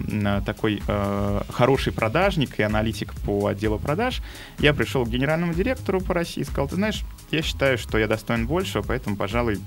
такой 0.47 0.81
э, 0.87 1.43
хороший 1.51 1.93
продажник 1.93 2.59
и 2.61 2.63
аналитик 2.63 3.15
по 3.15 3.49
отделу 3.49 3.79
продаж. 3.79 4.23
Я 4.59 4.75
пришел 4.75 5.05
к 5.05 5.09
генеральному 5.09 5.55
директору 5.55 6.01
по 6.01 6.15
России 6.15 6.43
и 6.43 6.45
сказал, 6.45 6.69
ты 6.69 6.77
знаешь, 6.77 7.03
я 7.33 7.43
считаю, 7.43 7.79
что 7.79 7.99
я 7.99 8.07
достоин 8.07 8.47
большего, 8.47 8.83
поэтому, 8.83 9.17
пожалуй, 9.17 9.59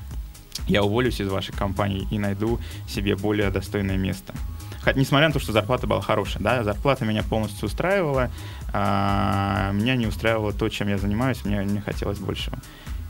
я 0.68 0.84
уволюсь 0.84 1.20
из 1.20 1.28
вашей 1.28 1.54
компании 1.54 2.08
и 2.12 2.18
найду 2.18 2.60
себе 2.88 3.16
более 3.16 3.50
достойное 3.50 3.98
место 3.98 4.34
несмотря 4.96 5.28
на 5.28 5.34
то, 5.34 5.40
что 5.40 5.52
зарплата 5.52 5.88
была 5.88 6.02
хорошая, 6.02 6.42
да, 6.42 6.64
зарплата 6.64 7.06
меня 7.06 7.24
полностью 7.24 7.68
устраивала, 7.68 8.32
а 8.74 9.72
меня 9.74 9.96
не 9.96 10.08
устраивало 10.08 10.54
то, 10.54 10.70
чем 10.70 10.90
я 10.90 10.98
занимаюсь, 10.98 11.46
мне, 11.46 11.62
мне 11.62 11.82
хотелось 11.82 12.20
большего. 12.20 12.58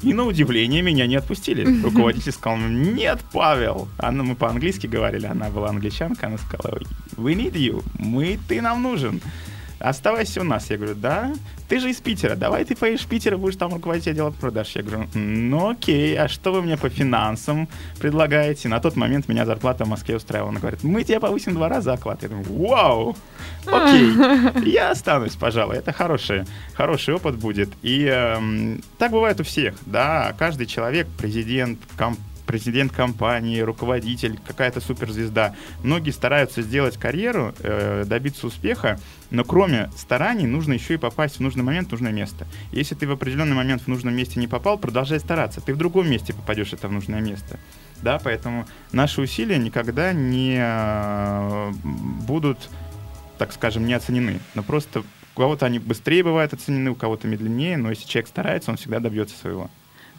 И 0.04 0.14
на 0.14 0.26
удивление 0.26 0.84
меня 0.84 1.08
не 1.08 1.16
отпустили. 1.16 1.82
Руководитель 1.84 2.32
сказал, 2.32 2.60
нет, 2.60 3.20
Павел. 3.34 3.88
Она, 3.98 4.24
мы 4.24 4.36
по-английски 4.36 4.86
говорили, 4.86 5.26
она 5.26 5.50
была 5.50 5.70
англичанка, 5.70 6.28
она 6.28 6.38
сказала, 6.38 6.80
we 7.16 7.34
need 7.34 7.54
you, 7.54 7.84
мы, 7.98 8.40
ты 8.48 8.62
нам 8.62 8.84
нужен. 8.84 9.22
Оставайся 9.80 10.42
у 10.42 10.44
нас. 10.44 10.70
Я 10.70 10.78
говорю, 10.78 10.96
да, 10.96 11.34
ты 11.68 11.80
же 11.80 11.90
из 11.90 11.98
Питера, 11.98 12.36
давай 12.36 12.66
ты 12.66 12.76
поедешь 12.76 13.02
в 13.02 13.08
Питер 13.08 13.34
и 13.34 13.38
будешь 13.38 13.56
там 13.56 13.74
руководить 13.74 14.08
отделом 14.08 14.34
продаж. 14.34 14.76
Я 14.76 14.84
говорю, 14.84 15.08
ну 15.14 15.70
окей, 15.70 16.18
а 16.18 16.28
что 16.28 16.52
вы 16.52 16.62
мне 16.62 16.78
по 16.78 16.90
финансам 16.90 17.68
предлагаете? 18.00 18.70
На 18.70 18.80
тот 18.80 18.96
момент 18.96 19.28
меня 19.28 19.46
зарплата 19.46 19.86
в 19.86 19.90
Москве 19.90 20.16
устраивала. 20.16 20.50
Он 20.50 20.58
говорит, 20.58 20.84
мы 20.84 21.04
тебе 21.04 21.20
повысим 21.20 21.54
два 21.54 21.70
раза 21.70 21.94
оклад. 21.94 22.24
Я 22.24 22.30
думаю, 22.30 22.46
вау, 22.50 23.18
окей, 23.66 24.14
я 24.66 24.92
останусь, 24.92 25.36
пожалуй. 25.36 25.78
Это 25.78 25.92
хороший, 25.92 26.46
хороший 26.74 27.16
опыт 27.16 27.36
будет. 27.36 27.70
И 27.82 28.06
эм, 28.06 28.82
так 28.98 29.12
бывает 29.12 29.40
у 29.40 29.44
всех, 29.44 29.76
да, 29.86 30.34
каждый 30.38 30.66
человек, 30.68 31.08
президент, 31.18 31.80
комп 31.98 32.20
президент 32.48 32.92
компании, 32.92 33.60
руководитель, 33.60 34.40
какая-то 34.48 34.82
суперзвезда. 34.82 35.56
Многие 35.84 36.12
стараются 36.12 36.64
сделать 36.64 36.98
карьеру, 36.98 37.54
э, 37.60 38.06
добиться 38.08 38.48
успеха, 38.48 39.00
но 39.30 39.44
кроме 39.44 39.92
стараний 39.96 40.48
нужно 40.48 40.74
еще 40.74 40.96
и 40.96 40.98
попасть 40.98 41.38
в 41.38 41.40
нужный 41.42 41.64
момент 41.64 41.90
в 41.90 41.92
нужное 41.92 42.12
место. 42.12 42.48
Если 42.72 42.96
ты 42.96 43.06
в 43.08 43.12
определенный 43.12 43.56
момент 43.56 43.84
в 43.84 43.88
нужном 43.88 44.16
месте 44.16 44.40
не 44.40 44.48
попал, 44.48 44.80
продолжай 44.80 45.20
стараться. 45.20 45.62
Ты 45.62 45.74
в 45.74 45.78
другом 45.78 46.10
месте 46.10 46.34
попадешь 46.34 46.74
это 46.74 46.88
в 46.88 46.92
нужное 46.92 47.22
место. 47.22 47.60
Да, 48.02 48.20
поэтому 48.24 48.66
наши 48.92 49.22
усилия 49.22 49.58
никогда 49.58 50.14
не 50.14 50.58
э, 50.60 51.72
будут, 52.28 52.58
так 53.38 53.52
скажем, 53.52 53.86
не 53.86 53.94
оценены. 53.94 54.40
Но 54.56 54.64
просто 54.64 55.04
у 55.36 55.40
кого-то 55.40 55.66
они 55.66 55.80
быстрее 55.80 56.24
бывают 56.24 56.54
оценены, 56.54 56.92
у 56.92 56.96
кого-то 56.96 57.28
медленнее, 57.28 57.78
но 57.78 57.90
если 57.90 58.08
человек 58.08 58.28
старается, 58.28 58.72
он 58.72 58.78
всегда 58.78 59.00
добьется 59.00 59.38
своего. 59.38 59.70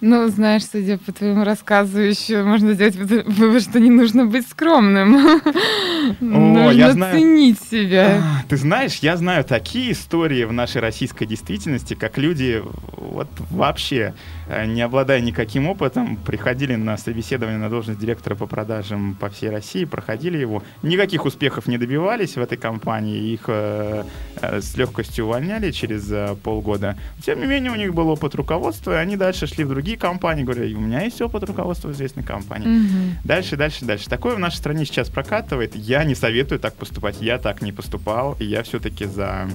Ну, 0.00 0.28
знаешь, 0.28 0.64
судя 0.64 0.98
по 0.98 1.12
твоему 1.12 1.44
рассказу, 1.44 2.00
еще 2.00 2.42
можно 2.44 2.74
сделать 2.74 2.94
вывод, 2.96 3.62
что 3.62 3.80
не 3.80 3.90
нужно 3.90 4.26
быть 4.26 4.46
скромным. 4.48 5.16
О, 5.16 6.14
нужно 6.20 6.70
я 6.70 6.92
знаю... 6.92 7.14
ценить 7.14 7.58
себя. 7.70 8.22
А, 8.22 8.42
ты 8.48 8.56
знаешь, 8.56 8.98
я 8.98 9.16
знаю 9.16 9.44
такие 9.44 9.92
истории 9.92 10.44
в 10.44 10.52
нашей 10.52 10.80
российской 10.80 11.26
действительности, 11.26 11.94
как 11.94 12.16
люди 12.16 12.62
вот 12.96 13.28
вообще, 13.50 14.14
э, 14.48 14.66
не 14.66 14.82
обладая 14.82 15.20
никаким 15.20 15.66
опытом, 15.68 16.16
приходили 16.16 16.76
на 16.76 16.96
собеседование 16.96 17.58
на 17.58 17.68
должность 17.68 17.98
директора 17.98 18.34
по 18.36 18.46
продажам 18.46 19.16
по 19.18 19.28
всей 19.28 19.50
России, 19.50 19.84
проходили 19.84 20.38
его, 20.38 20.62
никаких 20.82 21.24
успехов 21.24 21.66
не 21.66 21.78
добивались 21.78 22.36
в 22.36 22.40
этой 22.40 22.58
компании, 22.58 23.32
их 23.32 23.44
э, 23.48 24.04
э, 24.40 24.60
с 24.60 24.76
легкостью 24.76 25.24
увольняли 25.24 25.70
через 25.72 26.10
э, 26.10 26.36
полгода. 26.42 26.96
Тем 27.24 27.40
не 27.40 27.46
менее, 27.46 27.72
у 27.72 27.76
них 27.76 27.94
был 27.94 28.08
опыт 28.08 28.34
руководства, 28.34 28.92
и 28.92 28.96
они 28.96 29.16
дальше 29.16 29.46
шли 29.46 29.64
в 29.64 29.68
другие 29.68 29.87
другие 29.88 29.98
компании, 29.98 30.44
говорю, 30.44 30.76
у 30.76 30.80
меня 30.82 31.00
есть 31.00 31.18
опыт 31.22 31.44
руководства 31.44 31.90
известной 31.92 32.22
компании. 32.22 32.68
Угу. 32.68 33.20
Дальше, 33.24 33.56
дальше, 33.56 33.86
дальше. 33.86 34.06
Такое 34.10 34.36
в 34.36 34.38
нашей 34.38 34.56
стране 34.56 34.84
сейчас 34.84 35.08
прокатывает. 35.08 35.74
Я 35.74 36.04
не 36.04 36.14
советую 36.14 36.60
так 36.60 36.74
поступать. 36.74 37.22
Я 37.22 37.38
так 37.38 37.62
не 37.62 37.72
поступал. 37.72 38.36
И 38.38 38.44
я 38.44 38.62
все-таки 38.64 39.06
за 39.06 39.48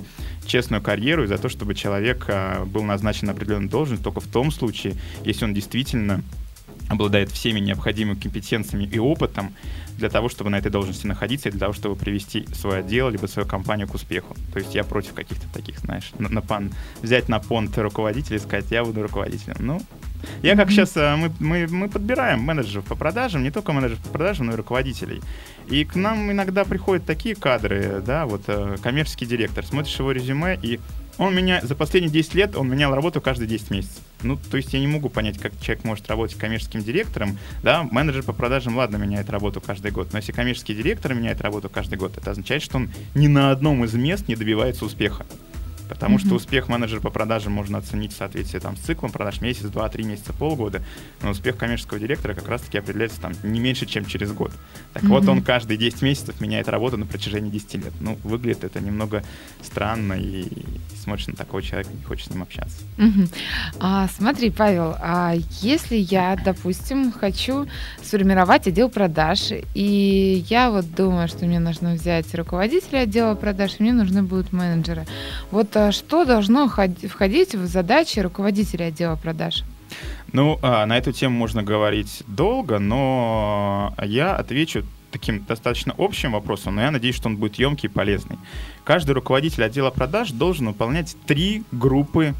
честную 0.48 0.82
карьеру 0.82 1.25
и 1.25 1.28
за 1.28 1.38
то, 1.38 1.50
чтобы 1.50 1.75
человек 1.75 2.25
а, 2.30 2.66
был 2.66 2.82
назначен 2.82 3.28
на 3.28 3.34
определенную 3.34 3.70
должность 3.70 4.04
только 4.04 4.22
в 4.22 4.28
том 4.28 4.50
случае, 4.50 4.96
если 5.24 5.46
он 5.46 5.54
действительно 5.54 6.24
обладает 6.90 7.30
всеми 7.30 7.60
необходимыми 7.60 8.20
компетенциями 8.20 8.86
и 8.86 8.98
опытом 9.00 9.54
для 9.98 10.10
того, 10.10 10.30
чтобы 10.30 10.50
на 10.50 10.58
этой 10.58 10.72
должности 10.72 11.06
находиться 11.06 11.50
и 11.50 11.52
для 11.52 11.60
того, 11.60 11.74
чтобы 11.74 11.96
привести 11.96 12.48
свое 12.54 12.80
отдел 12.80 13.10
либо 13.10 13.28
свою 13.28 13.48
компанию 13.48 13.88
к 13.88 13.94
успеху. 13.94 14.36
То 14.52 14.60
есть 14.60 14.74
я 14.74 14.84
против 14.84 15.13
каких-то 15.13 15.48
таких, 15.54 15.80
знаешь, 15.80 16.12
на, 16.18 16.30
на 16.30 16.42
пан, 16.42 16.72
взять 17.02 17.30
на 17.30 17.40
понт 17.40 17.78
руководителя 17.78 18.38
и 18.38 18.40
сказать, 18.40 18.66
я 18.72 18.84
буду 18.84 19.04
руководителем. 19.04 19.58
Ну, 19.60 19.82
я 20.42 20.56
как 20.56 20.72
сейчас, 20.72 20.96
э, 20.98 21.15
мы, 21.15 21.32
мы, 21.39 21.68
мы 21.68 21.89
подбираем 21.89 22.42
менеджеров 22.42 22.86
по 22.86 22.96
продажам, 22.96 23.44
не 23.44 23.51
только 23.51 23.74
менеджеров 23.74 24.01
по 24.03 24.10
продажам, 24.10 24.48
но 24.48 24.53
и 24.53 24.56
руководителей. 24.56 25.22
И 25.68 25.86
к 25.86 25.96
нам 25.96 26.32
иногда 26.32 26.65
приходят 26.65 27.06
такие 27.06 27.36
кадры, 27.36 28.01
да, 28.06 28.25
вот 28.25 28.44
э, 28.48 28.77
коммерческий 28.82 29.25
директор, 29.25 29.65
смотришь 29.65 29.98
его 29.98 30.12
резюме, 30.12 30.60
и 30.62 30.80
он 31.18 31.36
меня 31.36 31.62
за 31.62 31.75
последние 31.75 32.12
10 32.12 32.34
лет, 32.34 32.56
он 32.56 32.70
менял 32.70 32.94
работу 32.94 33.22
каждые 33.22 33.48
10 33.48 33.72
месяцев. 33.72 34.01
Ну, 34.24 34.38
то 34.38 34.58
есть 34.58 34.74
я 34.74 34.80
не 34.80 34.88
могу 34.88 35.10
понять, 35.10 35.38
как 35.38 35.53
человек 35.62 35.84
может 35.84 36.10
работать 36.10 36.38
коммерческим 36.38 36.82
директором, 36.82 37.38
да, 37.62 37.84
менеджер 37.84 38.24
по 38.24 38.34
продажам, 38.34 38.77
ладно, 38.77 38.98
меняет 38.98 39.30
работу 39.30 39.62
каждый 39.62 39.92
год, 39.92 40.12
но 40.12 40.20
если 40.20 40.32
коммерческий 40.32 40.74
директор 40.74 41.13
меняет 41.13 41.42
работу 41.42 41.70
каждый 41.70 41.98
год, 41.98 42.18
это 42.18 42.32
означает, 42.32 42.63
что 42.63 42.77
он 42.77 42.89
ни 43.15 43.27
на 43.27 43.51
одном 43.51 43.84
из 43.86 43.94
мест 43.94 44.27
не 44.27 44.36
добивается 44.36 44.86
успеха. 44.86 45.25
Потому 45.88 46.18
mm-hmm. 46.18 46.25
что 46.25 46.36
успех 46.36 46.70
менеджера 46.70 47.02
по 47.02 47.10
продажам 47.10 47.54
можно 47.54 47.78
оценить 47.78 48.13
в 48.13 48.18
соответствии 48.18 48.60
там, 48.60 48.78
с 48.78 48.80
циклом 48.80 49.12
продаж 49.12 49.42
месяц, 49.42 49.63
два, 49.66 49.90
три 49.90 50.04
месяца, 50.04 50.34
полгода. 50.34 50.82
Но 51.22 51.32
успех 51.32 51.58
коммерческого 51.58 52.00
директора 52.00 52.34
как 52.34 52.48
раз-таки 52.48 52.78
определяется 52.78 53.22
там 53.22 53.34
не 53.44 53.60
меньше, 53.60 53.86
чем 53.86 54.06
через 54.06 54.32
год. 54.32 54.52
Так 54.94 55.04
mm-hmm. 55.04 55.08
вот, 55.08 55.28
он 55.28 55.42
каждые 55.42 55.78
10 55.78 56.02
месяцев 56.02 56.40
меняет 56.42 56.68
работу 56.68 56.98
на 56.98 57.06
протяжении 57.06 57.50
10 57.50 57.74
лет. 57.75 57.94
Ну, 58.00 58.18
выглядит 58.24 58.63
это 58.63 58.80
немного 58.80 59.24
странно, 59.62 60.13
и 60.13 60.48
смотришь 61.02 61.28
на 61.28 61.36
такого 61.36 61.62
человека, 61.62 61.92
не 61.94 62.04
хочешь 62.04 62.28
с 62.28 62.30
ним 62.30 62.42
общаться. 62.42 62.78
Mm-hmm. 62.98 63.36
А, 63.80 64.08
смотри, 64.08 64.50
Павел, 64.50 64.96
а 65.00 65.34
если 65.62 65.96
я, 65.96 66.38
допустим, 66.44 67.12
хочу 67.12 67.68
сформировать 68.02 68.68
отдел 68.68 68.90
продаж, 68.90 69.52
и 69.74 70.46
я 70.50 70.72
вот 70.72 70.94
думаю, 70.94 71.28
что 71.28 71.46
мне 71.46 71.60
нужно 71.60 71.94
взять 71.94 72.34
руководителя 72.36 73.00
отдела 73.00 73.36
продаж, 73.36 73.80
мне 73.80 73.94
нужны 73.94 74.24
будут 74.24 74.54
менеджеры. 74.54 75.06
Вот 75.52 75.75
а 75.75 75.83
что 75.92 76.25
должно 76.25 76.68
входить 76.68 77.56
в 77.56 77.66
задачи 77.66 78.20
руководителя 78.20 78.86
отдела 78.86 79.16
продаж? 79.16 79.63
Ну, 80.32 80.58
а, 80.62 80.86
на 80.86 80.98
эту 80.98 81.12
тему 81.12 81.38
можно 81.38 81.62
говорить 81.62 82.24
долго, 82.28 82.80
но 82.80 83.94
я 84.04 84.36
отвечу 84.36 84.84
таким 85.12 85.46
достаточно 85.46 85.94
общим 85.98 86.32
вопросом, 86.32 86.75
но 86.75 86.82
я 86.82 86.92
надеюсь, 86.92 87.16
что 87.16 87.30
он 87.30 87.38
будет 87.38 87.56
емкий 87.56 87.88
и 87.88 87.92
полезный. 87.92 88.38
Каждый 88.84 89.12
руководитель 89.12 89.63
отдела 89.63 89.92
продаж 89.92 90.32
должен 90.32 90.68
выполнять 90.68 91.16
три 91.28 91.63
группы 91.72 92.34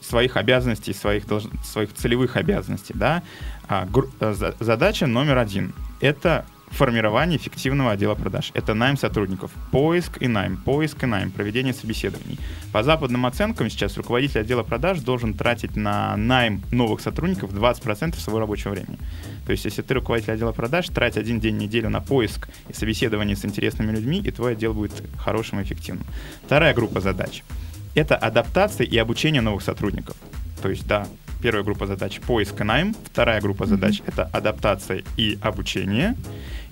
своих 0.00 0.36
обязанностей, 0.36 0.94
своих, 0.94 1.24
своих 1.64 1.92
целевых 1.92 2.36
обязанностей. 2.36 2.94
Да? 2.96 3.22
А, 3.68 3.86
э, 4.20 4.52
задача 4.60 5.06
номер 5.06 5.38
один— 5.38 5.74
это 6.00 6.46
формирование 6.70 7.38
эффективного 7.38 7.92
отдела 7.92 8.14
продаж. 8.14 8.50
Это 8.54 8.74
найм 8.74 8.96
сотрудников, 8.96 9.50
поиск 9.70 10.22
и 10.22 10.28
найм, 10.28 10.56
поиск 10.56 11.02
и 11.02 11.06
найм, 11.06 11.30
проведение 11.30 11.74
собеседований. 11.74 12.38
По 12.72 12.82
западным 12.82 13.26
оценкам 13.26 13.68
сейчас 13.70 13.96
руководитель 13.96 14.40
отдела 14.40 14.62
продаж 14.62 15.00
должен 15.00 15.34
тратить 15.34 15.76
на 15.76 16.16
найм 16.16 16.62
новых 16.70 17.00
сотрудников 17.00 17.52
20% 17.52 18.18
своего 18.18 18.40
рабочего 18.40 18.70
времени. 18.70 18.98
То 19.46 19.52
есть, 19.52 19.64
если 19.64 19.82
ты 19.82 19.94
руководитель 19.94 20.34
отдела 20.34 20.52
продаж, 20.52 20.88
трать 20.88 21.16
один 21.16 21.40
день 21.40 21.56
в 21.56 21.58
неделю 21.58 21.90
на 21.90 22.00
поиск 22.00 22.48
и 22.68 22.72
собеседование 22.72 23.36
с 23.36 23.44
интересными 23.44 23.92
людьми, 23.92 24.20
и 24.24 24.30
твой 24.30 24.52
отдел 24.52 24.72
будет 24.72 25.02
хорошим 25.18 25.60
и 25.60 25.64
эффективным. 25.64 26.06
Вторая 26.44 26.72
группа 26.72 27.00
задач— 27.00 27.42
это 27.94 28.16
адаптация 28.16 28.86
и 28.86 28.96
обучение 28.96 29.42
новых 29.42 29.62
сотрудников. 29.62 30.16
То 30.62 30.70
есть, 30.70 30.86
да, 30.86 31.06
первая 31.40 31.64
группа 31.64 31.86
задач— 31.86 32.20
поиск 32.26 32.60
и 32.60 32.64
найм, 32.64 32.94
вторая 33.04 33.40
группа 33.40 33.66
задач— 33.66 34.02
это 34.06 34.24
адаптация 34.24 35.02
и 35.16 35.38
обучение, 35.40 36.16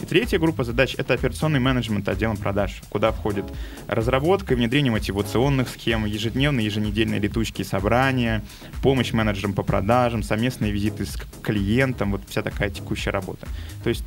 и 0.01 0.07
третья 0.07 0.39
группа 0.39 0.65
задач— 0.65 0.95
это 0.99 1.15
операционный 1.15 1.61
менеджмент 1.61 2.09
отделом 2.09 2.37
продаж, 2.37 2.83
куда 2.89 3.11
входит 3.11 3.45
разработка 3.87 4.55
и 4.55 4.57
внедрение 4.57 4.93
мотивационных 4.93 5.69
схем, 5.69 6.05
ежедневные, 6.05 6.67
еженедельные 6.67 7.21
летучки 7.21 7.63
собрания, 7.63 8.45
помощь 8.83 9.13
менеджерам 9.13 9.55
по 9.55 9.63
продажам, 9.63 10.23
совместные 10.23 10.71
визиты 10.71 11.05
с 11.05 11.17
клиентом, 11.43 12.13
вот 12.13 12.23
вся 12.29 12.43
такая 12.43 12.71
текущая 12.71 13.11
работа. 13.11 13.47
То 13.83 13.89
есть 13.89 14.05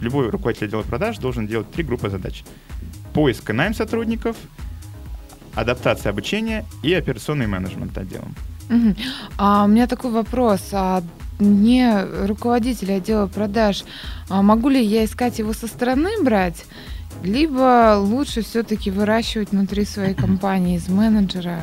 любой 0.00 0.30
руководитель 0.30 0.66
отдела 0.66 0.82
продаж 0.82 1.18
должен 1.18 1.46
делать 1.46 1.70
три 1.70 1.84
группы 1.84 2.08
задач. 2.08 2.44
Поиск 3.12 3.50
и 3.50 3.52
найм 3.52 3.74
сотрудников, 3.74 4.36
адаптация 5.54 6.10
обучения 6.10 6.64
и 6.82 6.92
операционный 6.94 7.46
менеджмент 7.46 7.96
отделом. 7.96 8.34
А 9.36 9.64
у 9.64 9.68
меня 9.68 9.86
такой 9.86 10.10
вопрос. 10.10 10.60
А 10.72 11.02
не 11.38 12.04
руководителя 12.26 12.94
отдела 12.94 13.26
продаж, 13.26 13.84
а 14.28 14.42
могу 14.42 14.68
ли 14.68 14.82
я 14.82 15.04
искать 15.04 15.38
его 15.38 15.52
со 15.52 15.66
стороны 15.66 16.10
брать? 16.22 16.64
Либо 17.22 17.96
лучше 17.98 18.42
все-таки 18.42 18.90
выращивать 18.90 19.50
внутри 19.50 19.84
своей 19.84 20.14
компании 20.14 20.76
из 20.76 20.88
менеджера 20.88 21.60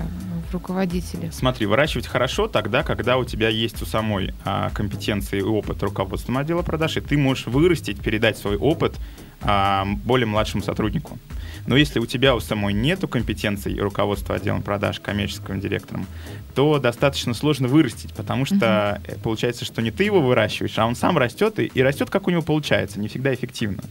в 0.52 0.54
руководителе? 0.54 1.32
Смотри, 1.32 1.66
выращивать 1.66 2.08
хорошо 2.08 2.48
тогда, 2.48 2.84
когда 2.84 3.18
у 3.18 3.26
тебя 3.26 3.50
есть 3.50 3.82
у 3.82 3.86
самой 3.86 4.34
а, 4.46 4.70
компетенции 4.72 5.40
и 5.40 5.44
опыт 5.44 5.82
руководства 5.82 6.40
отдела 6.40 6.62
продаж, 6.62 6.98
и 6.98 7.02
ты 7.02 7.18
можешь 7.18 7.48
вырастить, 7.48 8.02
передать 8.02 8.38
свой 8.38 8.58
опыт 8.58 9.00
а, 9.42 9.86
более 10.04 10.28
младшему 10.28 10.62
сотруднику. 10.62 11.18
Но 11.66 11.76
если 11.76 12.00
у 12.00 12.06
тебя 12.06 12.36
у 12.36 12.40
самой 12.40 12.74
нету 12.74 13.08
компетенций 13.08 13.80
руководства 13.80 14.36
отделом 14.36 14.62
продаж 14.62 15.00
коммерческим 15.00 15.60
директором, 15.60 16.06
то 16.54 16.80
достаточно 16.80 17.34
сложно 17.34 17.68
вырастить, 17.68 18.14
потому 18.14 18.46
что 18.46 18.56
uh-huh. 18.56 19.22
получается, 19.22 19.66
что 19.66 19.82
не 19.82 19.92
ты 19.92 20.04
его 20.04 20.22
выращиваешь, 20.22 20.78
а 20.78 20.86
он 20.86 20.96
сам 20.96 21.18
растет 21.18 21.60
и, 21.60 21.66
и 21.66 21.82
растет, 21.82 22.10
как 22.10 22.28
у 22.28 22.32
него 22.32 22.42
получается, 22.42 23.00
не 23.00 23.08
всегда 23.08 23.34
эффективно. 23.34 23.84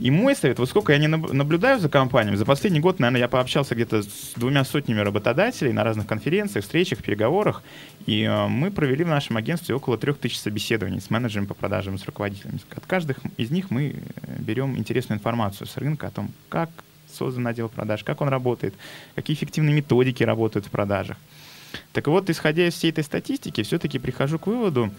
И 0.00 0.10
мой 0.10 0.34
совет, 0.34 0.58
вот 0.58 0.68
сколько 0.68 0.92
я 0.92 0.98
не 0.98 1.08
наблюдаю 1.08 1.78
за 1.78 1.90
компаниями, 1.90 2.36
за 2.36 2.46
последний 2.46 2.80
год, 2.80 3.00
наверное, 3.00 3.20
я 3.20 3.28
пообщался 3.28 3.74
где-то 3.74 4.02
с 4.02 4.32
двумя 4.34 4.64
сотнями 4.64 5.00
работодателей 5.00 5.72
на 5.72 5.84
разных 5.84 6.06
конференциях, 6.06 6.64
встречах, 6.64 7.02
переговорах, 7.02 7.62
и 8.06 8.22
э, 8.22 8.46
мы 8.48 8.70
провели 8.70 9.04
в 9.04 9.08
нашем 9.08 9.36
агентстве 9.36 9.74
около 9.74 9.98
трех 9.98 10.18
тысяч 10.18 10.38
собеседований 10.38 11.00
с 11.00 11.10
менеджерами 11.10 11.46
по 11.46 11.54
продажам, 11.54 11.98
с 11.98 12.06
руководителями. 12.06 12.60
От 12.74 12.86
каждых 12.86 13.18
из 13.36 13.50
них 13.50 13.70
мы 13.70 13.90
э, 13.90 14.36
берем 14.38 14.78
интересную 14.78 15.18
информацию 15.18 15.66
с 15.66 15.76
рынка 15.76 16.06
о 16.06 16.10
том, 16.10 16.30
как 16.48 16.70
создан 17.12 17.46
отдел 17.46 17.68
продаж, 17.68 18.02
как 18.02 18.22
он 18.22 18.28
работает, 18.28 18.74
какие 19.14 19.36
эффективные 19.36 19.74
методики 19.74 20.22
работают 20.22 20.66
в 20.66 20.70
продажах. 20.70 21.18
Так 21.92 22.06
вот, 22.06 22.30
исходя 22.30 22.66
из 22.66 22.74
всей 22.74 22.90
этой 22.90 23.04
статистики, 23.04 23.62
все-таки 23.62 23.98
прихожу 23.98 24.38
к 24.38 24.46
выводу, 24.46 24.90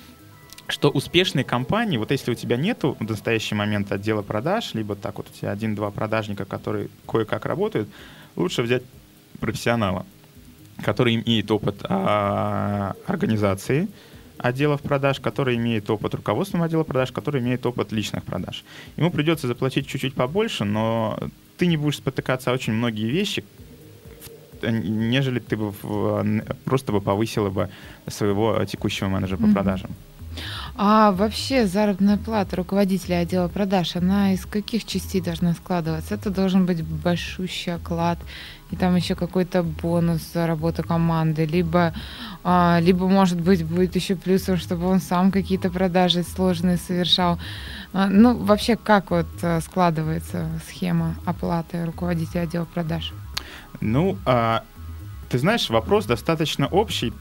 что 0.71 0.89
успешные 0.89 1.43
компании, 1.43 1.97
вот 1.97 2.11
если 2.11 2.31
у 2.31 2.35
тебя 2.35 2.57
нету 2.57 2.97
в 2.99 3.09
настоящий 3.09 3.55
момент 3.55 3.91
отдела 3.91 4.21
продаж, 4.21 4.73
либо 4.73 4.95
так 4.95 5.17
вот 5.17 5.27
у 5.29 5.33
тебя 5.37 5.51
один-два 5.51 5.91
продажника, 5.91 6.45
которые 6.45 6.89
кое-как 7.07 7.45
работают, 7.45 7.89
лучше 8.35 8.61
взять 8.61 8.83
профессионала, 9.39 10.05
который 10.83 11.15
имеет 11.15 11.51
опыт 11.51 11.77
а, 11.83 12.95
организации 13.05 13.87
отделов 14.37 14.81
продаж, 14.81 15.19
который 15.19 15.55
имеет 15.55 15.89
опыт 15.89 16.15
руководства 16.15 16.63
отдела 16.63 16.83
продаж, 16.83 17.11
который 17.11 17.41
имеет 17.41 17.65
опыт 17.65 17.91
личных 17.91 18.23
продаж. 18.23 18.63
Ему 18.97 19.11
придется 19.11 19.47
заплатить 19.47 19.87
чуть-чуть 19.87 20.15
побольше, 20.15 20.63
но 20.63 21.19
ты 21.57 21.67
не 21.67 21.77
будешь 21.77 21.97
спотыкаться 21.97 22.51
очень 22.51 22.73
многие 22.73 23.09
вещи, 23.09 23.43
нежели 24.63 25.39
ты 25.39 25.57
бы 25.57 25.73
просто 26.65 26.91
бы 26.91 27.01
повысила 27.01 27.49
бы 27.49 27.69
своего 28.07 28.63
текущего 28.65 29.09
менеджера 29.09 29.37
по 29.37 29.43
mm-hmm. 29.43 29.53
продажам. 29.53 29.91
А 30.75 31.11
вообще 31.11 31.67
заработная 31.67 32.17
плата 32.17 32.55
руководителя 32.55 33.17
отдела 33.17 33.47
продаж, 33.47 33.95
она 33.95 34.33
из 34.33 34.45
каких 34.45 34.85
частей 34.85 35.21
должна 35.21 35.53
складываться? 35.53 36.15
Это 36.15 36.29
должен 36.29 36.65
быть 36.65 36.83
большущий 36.83 37.75
оклад, 37.75 38.19
и 38.71 38.75
там 38.75 38.95
еще 38.95 39.15
какой-то 39.15 39.63
бонус 39.63 40.21
за 40.33 40.47
работу 40.47 40.83
команды, 40.83 41.45
либо, 41.45 41.93
а, 42.43 42.79
либо 42.81 43.07
может 43.07 43.39
быть, 43.39 43.65
будет 43.65 43.95
еще 43.95 44.15
плюсом, 44.15 44.57
чтобы 44.57 44.87
он 44.87 45.01
сам 45.01 45.31
какие-то 45.31 45.69
продажи 45.69 46.23
сложные 46.23 46.77
совершал. 46.77 47.37
А, 47.93 48.07
ну, 48.07 48.35
вообще, 48.37 48.77
как 48.77 49.11
вот 49.11 49.27
а, 49.41 49.59
складывается 49.59 50.49
схема 50.67 51.15
оплаты 51.25 51.85
руководителя 51.85 52.41
отдела 52.41 52.65
продаж? 52.65 53.13
Ну, 53.81 54.17
а, 54.25 54.63
ты 55.29 55.37
знаешь, 55.37 55.69
вопрос 55.69 56.05
достаточно 56.05 56.67
общий, 56.67 57.13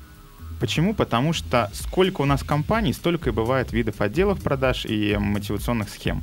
Почему? 0.60 0.94
Потому 0.94 1.32
что 1.32 1.70
сколько 1.72 2.20
у 2.20 2.26
нас 2.26 2.42
компаний, 2.42 2.92
столько 2.92 3.30
и 3.30 3.32
бывает 3.32 3.72
видов 3.72 4.00
отделов 4.02 4.42
продаж 4.42 4.84
и 4.84 5.16
мотивационных 5.16 5.88
схем. 5.88 6.22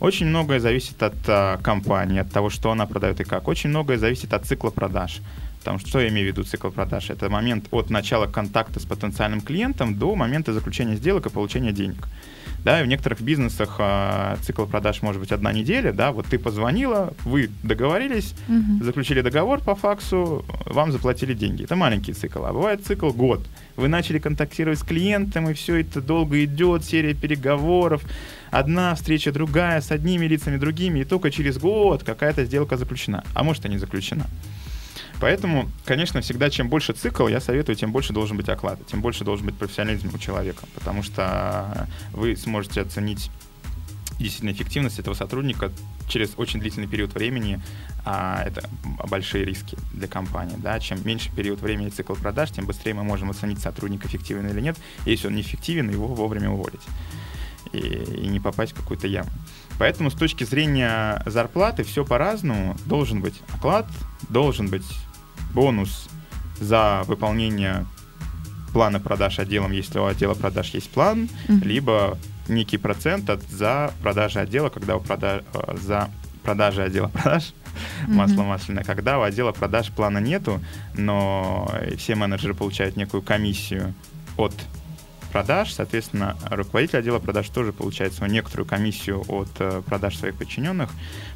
Очень 0.00 0.26
многое 0.26 0.58
зависит 0.58 1.00
от 1.02 1.14
а, 1.28 1.58
компании, 1.58 2.20
от 2.20 2.30
того, 2.30 2.50
что 2.50 2.72
она 2.72 2.86
продает 2.86 3.20
и 3.20 3.24
как. 3.24 3.46
Очень 3.46 3.70
многое 3.70 3.96
зависит 3.96 4.32
от 4.32 4.44
цикла 4.44 4.70
продаж. 4.70 5.20
Потому 5.60 5.78
что, 5.78 5.88
что 5.88 6.00
я 6.00 6.08
имею 6.08 6.26
в 6.26 6.30
виду 6.32 6.42
цикл 6.44 6.70
продаж? 6.70 7.10
Это 7.10 7.30
момент 7.30 7.66
от 7.70 7.88
начала 7.88 8.26
контакта 8.26 8.80
с 8.80 8.84
потенциальным 8.84 9.40
клиентом 9.40 9.96
до 9.96 10.14
момента 10.14 10.52
заключения 10.52 10.96
сделок 10.96 11.26
и 11.26 11.30
получения 11.30 11.72
денег. 11.72 12.08
Да, 12.68 12.82
и 12.82 12.84
в 12.84 12.86
некоторых 12.86 13.22
бизнесах 13.22 13.76
э, 13.78 14.36
цикл 14.42 14.66
продаж 14.66 15.00
может 15.00 15.22
быть 15.22 15.32
одна 15.32 15.54
неделя, 15.54 15.90
да, 15.90 16.12
вот 16.12 16.26
ты 16.26 16.38
позвонила, 16.38 17.14
вы 17.24 17.48
договорились, 17.62 18.34
угу. 18.46 18.84
заключили 18.84 19.22
договор 19.22 19.62
по 19.62 19.74
факсу, 19.74 20.44
вам 20.66 20.92
заплатили 20.92 21.32
деньги. 21.32 21.64
Это 21.64 21.76
маленький 21.76 22.12
цикл, 22.12 22.44
а 22.44 22.52
бывает 22.52 22.84
цикл 22.84 23.08
год. 23.08 23.40
Вы 23.76 23.88
начали 23.88 24.18
контактировать 24.18 24.80
с 24.80 24.82
клиентом, 24.82 25.48
и 25.48 25.54
все 25.54 25.76
это 25.80 26.02
долго 26.02 26.44
идет, 26.44 26.84
серия 26.84 27.14
переговоров, 27.14 28.02
одна 28.50 28.94
встреча, 28.94 29.32
другая, 29.32 29.80
с 29.80 29.90
одними 29.90 30.26
лицами, 30.26 30.58
другими, 30.58 31.00
и 31.00 31.04
только 31.04 31.30
через 31.30 31.56
год 31.56 32.04
какая-то 32.04 32.44
сделка 32.44 32.76
заключена, 32.76 33.24
а 33.32 33.44
может 33.44 33.64
и 33.64 33.70
не 33.70 33.78
заключена. 33.78 34.26
Поэтому, 35.20 35.68
конечно, 35.84 36.20
всегда 36.20 36.48
чем 36.48 36.68
больше 36.68 36.92
цикл, 36.92 37.26
я 37.26 37.40
советую, 37.40 37.76
тем 37.76 37.92
больше 37.92 38.12
должен 38.12 38.36
быть 38.36 38.48
оклад, 38.48 38.78
тем 38.86 39.00
больше 39.00 39.24
должен 39.24 39.46
быть 39.46 39.56
профессионализм 39.56 40.10
у 40.14 40.18
человека, 40.18 40.64
потому 40.74 41.02
что 41.02 41.88
вы 42.12 42.36
сможете 42.36 42.82
оценить 42.82 43.30
действительно 44.18 44.50
эффективность 44.50 44.98
этого 44.98 45.14
сотрудника 45.14 45.72
через 46.08 46.32
очень 46.36 46.60
длительный 46.60 46.88
период 46.88 47.14
времени, 47.14 47.60
а 48.04 48.42
это 48.44 48.68
большие 49.08 49.44
риски 49.44 49.76
для 49.92 50.08
компании. 50.08 50.56
Да? 50.58 50.80
Чем 50.80 51.04
меньше 51.06 51.30
период 51.34 51.60
времени 51.60 51.88
цикл 51.88 52.14
продаж, 52.14 52.50
тем 52.50 52.66
быстрее 52.66 52.94
мы 52.94 53.04
можем 53.04 53.30
оценить 53.30 53.60
сотрудник 53.60 54.04
эффективен 54.06 54.46
или 54.48 54.60
нет. 54.60 54.76
Если 55.04 55.26
он 55.26 55.34
неэффективен, 55.34 55.90
его 55.90 56.06
вовремя 56.06 56.50
уволить 56.50 56.80
и, 57.72 57.78
и 57.78 58.26
не 58.26 58.40
попасть 58.40 58.72
в 58.72 58.76
какую-то 58.76 59.06
яму. 59.06 59.30
Поэтому 59.78 60.10
с 60.10 60.14
точки 60.14 60.44
зрения 60.44 61.22
зарплаты 61.26 61.84
все 61.84 62.04
по-разному. 62.04 62.76
Должен 62.86 63.20
быть 63.20 63.40
оклад, 63.54 63.86
должен 64.28 64.68
быть 64.68 64.86
бонус 65.54 66.08
за 66.60 67.02
выполнение 67.06 67.86
плана 68.72 69.00
продаж 69.00 69.38
отделом, 69.38 69.72
если 69.72 69.98
у 69.98 70.06
отдела 70.06 70.34
продаж 70.34 70.70
есть 70.74 70.90
план, 70.90 71.28
mm-hmm. 71.48 71.64
либо 71.64 72.18
некий 72.48 72.78
процент 72.78 73.30
от, 73.30 73.42
за 73.48 73.92
продажи 74.02 74.40
отдела, 74.40 74.68
когда 74.68 74.96
у 74.96 75.00
продаж, 75.00 75.42
э, 75.52 75.76
за 75.76 76.10
продажи 76.42 76.82
отдела 76.82 77.08
продаж, 77.08 77.52
mm-hmm. 77.52 78.12
масло 78.12 78.42
масляное, 78.42 78.84
когда 78.84 79.18
у 79.18 79.22
отдела 79.22 79.52
продаж 79.52 79.90
плана 79.90 80.18
нету, 80.18 80.60
но 80.94 81.70
все 81.96 82.14
менеджеры 82.14 82.54
получают 82.54 82.96
некую 82.96 83.22
комиссию 83.22 83.94
от 84.36 84.54
продаж, 85.28 85.72
соответственно, 85.72 86.36
руководитель 86.50 86.98
отдела 86.98 87.18
продаж 87.18 87.48
тоже 87.48 87.72
получает 87.72 88.12
свою 88.12 88.32
некоторую 88.32 88.66
комиссию 88.66 89.24
от 89.28 89.48
э, 89.58 89.82
продаж 89.86 90.16
своих 90.16 90.36
подчиненных. 90.36 90.90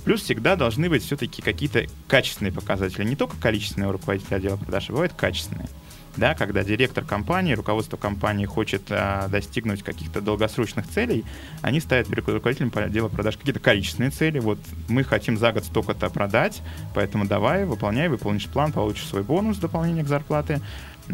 Плюс 0.04 0.22
всегда 0.22 0.56
должны 0.56 0.88
быть 0.88 1.04
все-таки 1.04 1.42
какие-то 1.42 1.86
качественные 2.08 2.52
показатели, 2.52 3.04
не 3.04 3.16
только 3.16 3.36
количественные 3.36 3.88
у 3.88 3.92
руководителя 3.92 4.36
отдела 4.36 4.56
продаж, 4.56 4.88
а 4.88 4.92
бывают 4.92 5.12
качественные. 5.12 5.68
Да, 6.16 6.34
когда 6.34 6.62
директор 6.62 7.04
компании, 7.04 7.54
руководство 7.54 7.96
компании 7.96 8.44
хочет 8.44 8.82
а, 8.90 9.28
достигнуть 9.28 9.82
каких-то 9.82 10.20
долгосрочных 10.20 10.86
целей, 10.86 11.24
они 11.62 11.80
ставят 11.80 12.08
перед 12.08 12.28
руководителем 12.28 12.70
отдела 12.74 13.08
продаж 13.08 13.38
какие-то 13.38 13.60
количественные 13.60 14.10
цели. 14.10 14.38
Вот 14.38 14.58
мы 14.88 15.04
хотим 15.04 15.38
за 15.38 15.52
год 15.52 15.64
столько-то 15.64 16.10
продать, 16.10 16.60
поэтому 16.94 17.24
давай, 17.24 17.64
выполняй, 17.64 18.08
выполнишь 18.08 18.46
план, 18.46 18.72
получишь 18.72 19.06
свой 19.06 19.22
бонус 19.22 19.56
в 19.56 19.60
дополнение 19.60 20.04
к 20.04 20.08
зарплате 20.08 20.60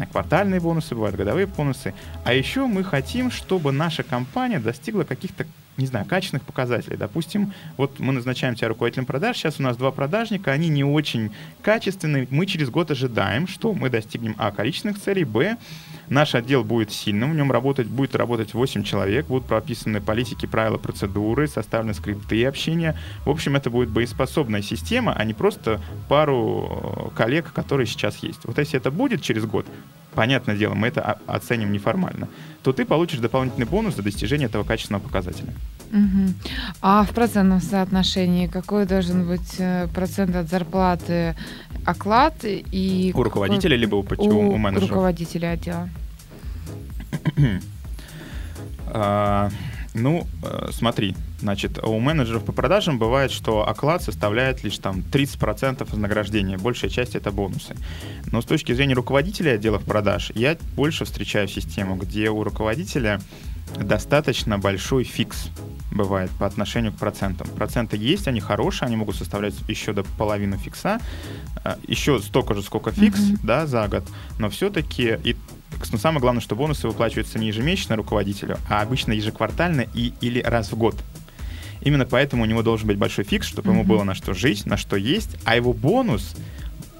квартальные 0.07 0.59
бонусы, 0.59 0.95
бывают 0.95 1.15
годовые 1.15 1.47
бонусы. 1.47 1.93
А 2.23 2.33
еще 2.33 2.65
мы 2.65 2.83
хотим, 2.83 3.31
чтобы 3.31 3.71
наша 3.71 4.03
компания 4.03 4.59
достигла 4.59 5.03
каких-то 5.03 5.45
не 5.79 5.85
знаю, 5.85 6.05
качественных 6.05 6.43
показателей. 6.43 6.97
Допустим, 6.97 7.53
вот 7.77 7.99
мы 7.99 8.11
назначаем 8.11 8.55
тебя 8.55 8.67
руководителем 8.67 9.05
продаж, 9.05 9.37
сейчас 9.37 9.59
у 9.59 9.63
нас 9.63 9.77
два 9.77 9.91
продажника, 9.91 10.51
они 10.51 10.67
не 10.67 10.83
очень 10.83 11.31
качественные. 11.61 12.27
Мы 12.29 12.45
через 12.45 12.69
год 12.69 12.91
ожидаем, 12.91 13.47
что 13.47 13.73
мы 13.73 13.89
достигнем, 13.89 14.35
а, 14.37 14.51
количественных 14.51 14.99
целей, 15.01 15.23
б, 15.23 15.57
наш 16.09 16.35
отдел 16.35 16.63
будет 16.63 16.91
сильным, 16.91 17.31
в 17.31 17.35
нем 17.35 17.51
работать, 17.51 17.87
будет 17.87 18.15
работать 18.15 18.53
8 18.53 18.83
человек, 18.83 19.27
будут 19.27 19.47
прописаны 19.47 20.01
политики, 20.01 20.45
правила, 20.45 20.77
процедуры, 20.77 21.47
составлены 21.47 21.93
скрипты 21.93 22.45
общения. 22.45 22.97
В 23.25 23.29
общем, 23.29 23.55
это 23.55 23.69
будет 23.69 23.89
боеспособная 23.89 24.61
система, 24.61 25.13
а 25.13 25.23
не 25.23 25.33
просто 25.33 25.79
пару 26.07 27.11
э, 27.11 27.15
коллег, 27.15 27.53
которые 27.53 27.87
сейчас 27.87 28.17
есть. 28.17 28.39
Вот 28.43 28.57
если 28.57 28.77
это 28.77 28.91
будет 28.91 29.21
через 29.21 29.45
год, 29.45 29.65
понятное 30.15 30.57
дело, 30.57 30.73
мы 30.73 30.87
это 30.87 31.19
оценим 31.27 31.71
неформально, 31.71 32.27
то 32.63 32.73
ты 32.73 32.85
получишь 32.85 33.19
дополнительный 33.19 33.67
бонус 33.67 33.95
за 33.95 34.03
достижение 34.03 34.47
этого 34.47 34.63
качественного 34.63 35.03
показателя. 35.03 35.53
Угу. 35.91 36.33
А 36.81 37.03
в 37.03 37.13
процентном 37.13 37.61
соотношении 37.61 38.47
какой 38.47 38.85
должен 38.85 39.27
быть 39.27 39.55
э, 39.59 39.87
процент 39.93 40.35
от 40.35 40.47
зарплаты 40.47 41.35
оклад 41.85 42.35
и... 42.43 43.11
У 43.15 43.23
руководителя, 43.23 43.75
либо 43.75 43.95
у, 43.95 44.05
у, 44.17 44.53
у 44.53 44.57
менеджера? 44.57 44.85
У 44.85 44.89
руководителя 44.89 45.51
отдела. 45.51 45.89
а, 48.87 49.49
ну, 49.93 50.27
э, 50.43 50.69
смотри, 50.71 51.15
значит, 51.39 51.83
у 51.83 51.99
менеджеров 51.99 52.45
по 52.45 52.51
продажам 52.51 52.99
бывает, 52.99 53.31
что 53.31 53.67
оклад 53.67 54.03
составляет 54.03 54.63
лишь 54.63 54.77
там 54.77 54.99
30% 54.99 55.89
вознаграждения, 55.89 56.57
большая 56.57 56.91
часть 56.91 57.15
это 57.15 57.31
бонусы. 57.31 57.75
Но 58.31 58.41
с 58.41 58.45
точки 58.45 58.73
зрения 58.73 58.93
руководителя 58.93 59.51
отделов 59.51 59.83
продаж, 59.83 60.31
я 60.35 60.57
больше 60.75 61.05
встречаю 61.05 61.47
систему, 61.47 61.95
где 61.95 62.29
у 62.29 62.43
руководителя 62.43 63.19
достаточно 63.77 64.57
большой 64.57 65.03
фикс 65.03 65.49
бывает 65.91 66.29
по 66.31 66.45
отношению 66.45 66.91
к 66.91 66.95
процентам. 66.95 67.47
Проценты 67.49 67.97
есть, 67.97 68.27
они 68.27 68.39
хорошие, 68.39 68.87
они 68.87 68.95
могут 68.95 69.15
составлять 69.15 69.55
еще 69.67 69.93
до 69.93 70.03
половины 70.03 70.57
фикса, 70.57 70.99
э, 71.63 71.75
еще 71.87 72.19
столько 72.19 72.53
же, 72.53 72.61
сколько 72.61 72.91
фикс, 72.91 73.19
mm-hmm. 73.19 73.39
да, 73.43 73.65
за 73.65 73.87
год, 73.87 74.07
но 74.37 74.49
все-таки 74.49 75.17
и 75.23 75.35
но 75.91 75.97
самое 75.97 76.19
главное, 76.19 76.41
что 76.41 76.55
бонусы 76.55 76.87
выплачиваются 76.87 77.39
не 77.39 77.47
ежемесячно 77.47 77.95
руководителю, 77.95 78.57
а 78.69 78.81
обычно 78.81 79.13
ежеквартально 79.13 79.85
и 79.93 80.13
или 80.19 80.41
раз 80.41 80.71
в 80.71 80.75
год. 80.75 80.95
Именно 81.81 82.05
поэтому 82.05 82.43
у 82.43 82.45
него 82.45 82.63
должен 82.63 82.87
быть 82.87 82.97
большой 82.97 83.23
фикс, 83.23 83.47
чтобы 83.47 83.69
mm-hmm. 83.69 83.73
ему 83.73 83.83
было 83.85 84.03
на 84.03 84.13
что 84.13 84.33
жить, 84.33 84.65
на 84.65 84.77
что 84.77 84.97
есть, 84.97 85.37
а 85.45 85.55
его 85.55 85.73
бонус 85.73 86.35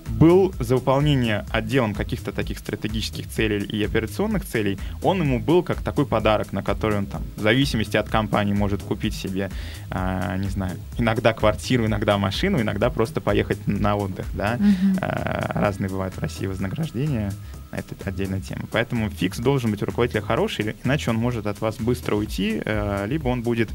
был 0.09 0.53
за 0.59 0.75
выполнение 0.75 1.45
отделом 1.49 1.93
каких-то 1.93 2.31
таких 2.31 2.59
стратегических 2.59 3.27
целей 3.27 3.63
и 3.65 3.83
операционных 3.83 4.45
целей, 4.45 4.77
он 5.01 5.21
ему 5.21 5.39
был 5.39 5.63
как 5.63 5.81
такой 5.81 6.05
подарок, 6.05 6.53
на 6.53 6.63
который 6.63 6.97
он 6.97 7.05
там, 7.05 7.21
в 7.35 7.41
зависимости 7.41 7.97
от 7.97 8.09
компании, 8.09 8.53
может 8.53 8.81
купить 8.81 9.13
себе, 9.13 9.49
э, 9.91 10.35
не 10.37 10.49
знаю, 10.49 10.77
иногда 10.97 11.33
квартиру, 11.33 11.85
иногда 11.85 12.17
машину, 12.17 12.61
иногда 12.61 12.89
просто 12.89 13.21
поехать 13.21 13.67
на 13.67 13.95
отдых, 13.95 14.25
да. 14.33 14.55
Uh-huh. 14.55 14.99
Э, 15.01 15.59
разные 15.59 15.89
бывают 15.89 16.15
в 16.15 16.19
России 16.19 16.47
вознаграждения, 16.47 17.31
это 17.71 17.95
отдельная 18.05 18.41
тема. 18.41 18.63
Поэтому 18.71 19.09
фикс 19.09 19.37
должен 19.37 19.71
быть 19.71 19.81
у 19.83 19.85
руководителя 19.85 20.21
хороший, 20.21 20.75
иначе 20.83 21.11
он 21.11 21.17
может 21.17 21.45
от 21.47 21.61
вас 21.61 21.77
быстро 21.77 22.15
уйти, 22.15 22.61
э, 22.63 23.05
либо 23.07 23.27
он 23.27 23.43
будет 23.43 23.69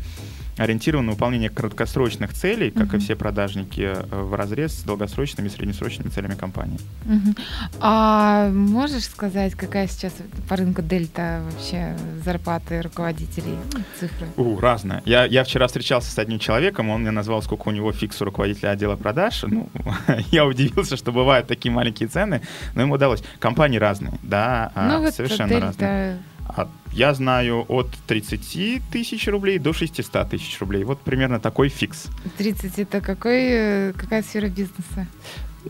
ориентирован 0.56 1.06
на 1.06 1.12
выполнение 1.12 1.50
краткосрочных 1.50 2.32
целей, 2.32 2.70
как 2.70 2.88
угу. 2.88 2.96
и 2.96 2.98
все 3.00 3.16
продажники, 3.16 3.80
э, 3.80 4.04
в 4.10 4.34
разрез 4.34 4.72
с 4.72 4.82
долгосрочными 4.82 5.48
и 5.48 5.50
среднесрочными 5.50 6.08
целями 6.08 6.34
компании. 6.34 6.78
Угу. 7.04 7.34
А 7.80 8.50
можешь 8.50 9.04
сказать, 9.04 9.54
какая 9.54 9.88
сейчас 9.88 10.12
по 10.48 10.56
рынку 10.56 10.82
дельта 10.82 11.42
вообще 11.50 11.96
зарплаты 12.24 12.82
руководителей, 12.82 13.56
ну, 13.72 13.80
цифры? 13.98 14.26
У, 14.36 14.58
разная. 14.58 15.02
Я, 15.04 15.24
я 15.24 15.44
вчера 15.44 15.66
встречался 15.66 16.10
с 16.10 16.18
одним 16.18 16.38
человеком, 16.38 16.90
он 16.90 17.02
мне 17.02 17.10
назвал, 17.10 17.42
сколько 17.42 17.68
у 17.68 17.72
него 17.72 17.92
фикс 17.92 18.20
у 18.22 18.24
руководителя 18.24 18.70
отдела 18.70 18.96
продаж. 18.96 19.44
Ну, 19.46 19.68
я 20.30 20.46
удивился, 20.46 20.96
что 20.96 21.12
бывают 21.12 21.46
такие 21.46 21.72
маленькие 21.72 22.08
цены, 22.08 22.42
но 22.74 22.82
ему 22.82 22.94
удалось. 22.94 23.22
Компании 23.38 23.78
разные, 23.78 24.14
да, 24.22 24.72
ну, 24.76 25.00
вот 25.00 25.14
совершенно 25.14 25.48
дельта... 25.48 25.66
разные. 25.66 26.22
А 26.46 26.68
я 26.94 27.12
знаю 27.14 27.64
от 27.68 27.90
30 28.06 28.82
тысяч 28.90 29.26
рублей 29.28 29.58
до 29.58 29.72
600 29.72 30.30
тысяч 30.30 30.60
рублей. 30.60 30.84
Вот 30.84 31.00
примерно 31.00 31.40
такой 31.40 31.68
фикс. 31.68 32.06
30 32.38 32.78
это 32.78 33.00
какой, 33.00 33.42
э, 33.42 33.92
какая 33.96 34.22
сфера 34.22 34.48
бизнеса? 34.48 35.06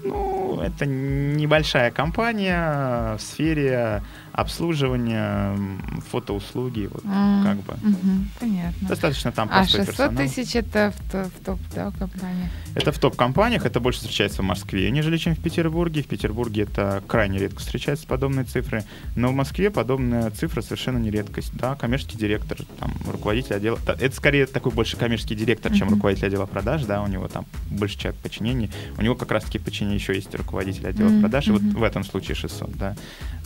Ну, 0.05 0.61
это 0.61 0.87
небольшая 0.87 1.91
компания 1.91 3.17
в 3.17 3.21
сфере 3.21 4.03
обслуживание, 4.35 5.57
фотоуслуги, 6.11 6.89
вот 6.93 7.05
а, 7.07 7.45
как 7.45 7.59
бы. 7.59 7.73
Угу, 7.75 8.25
понятно. 8.41 8.89
Достаточно 8.89 9.31
там 9.31 9.49
А 9.51 9.65
600 9.65 9.87
персонал. 9.87 10.23
тысяч 10.23 10.57
это 10.57 10.93
в, 11.13 11.15
в 11.15 11.45
топ, 11.45 11.61
да, 11.73 11.93
компаниях? 11.93 12.51
Это 12.75 12.91
в 12.91 12.99
топ-компаниях, 12.99 13.65
это 13.65 13.79
больше 13.79 14.01
встречается 14.01 14.43
в 14.43 14.45
Москве, 14.45 14.91
нежели 14.91 15.19
чем 15.19 15.37
в 15.37 15.41
Петербурге. 15.41 16.03
В 16.03 16.09
Петербурге 16.09 16.63
это 16.63 17.03
крайне 17.07 17.39
редко 17.39 17.61
встречаются 17.61 18.09
подобные 18.09 18.45
цифры, 18.45 18.85
но 19.15 19.29
в 19.29 19.35
Москве 19.35 19.71
подобная 19.71 20.31
цифра 20.31 20.63
совершенно 20.63 20.99
не 20.99 21.13
редкость. 21.13 21.53
Да, 21.55 21.77
коммерческий 21.77 22.19
директор, 22.19 22.59
там, 22.81 22.93
руководитель 23.07 23.55
отдела, 23.55 23.79
это 23.87 24.17
скорее 24.17 24.47
такой 24.47 24.73
больше 24.73 24.97
коммерческий 24.97 25.37
директор, 25.37 25.73
чем 25.73 25.89
uh 25.89 25.95
руководитель 25.95 26.27
отдела 26.27 26.47
продаж, 26.47 26.85
да, 26.87 27.03
у 27.03 27.07
него 27.07 27.29
там 27.29 27.47
больше 27.71 27.97
человек 27.97 28.21
подчинений, 28.21 28.71
у 28.99 29.03
него 29.03 29.15
как 29.15 29.31
раз-таки 29.31 29.59
в 29.59 29.63
подчинении 29.63 29.97
еще 29.97 30.13
есть 30.13 30.35
руководитель 30.35 30.89
отдела 30.89 31.09
uh 31.09 31.21
продаж, 31.21 31.47
и 31.47 31.51
вот 31.53 31.63
в 31.63 31.83
этом 31.85 32.03
случае 32.03 32.35
600, 32.35 32.73
да. 32.73 32.97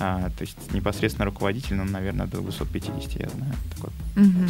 А, 0.00 0.30
то 0.30 0.42
есть 0.42 0.56
непосредственно 0.78 1.26
руководитель, 1.26 1.76
ну, 1.76 1.84
наверное, 1.84 2.26
до 2.26 2.40
250, 2.40 3.20
я 3.20 3.28
знаю. 3.28 3.52
Такой, 3.74 3.90
угу. 4.16 4.48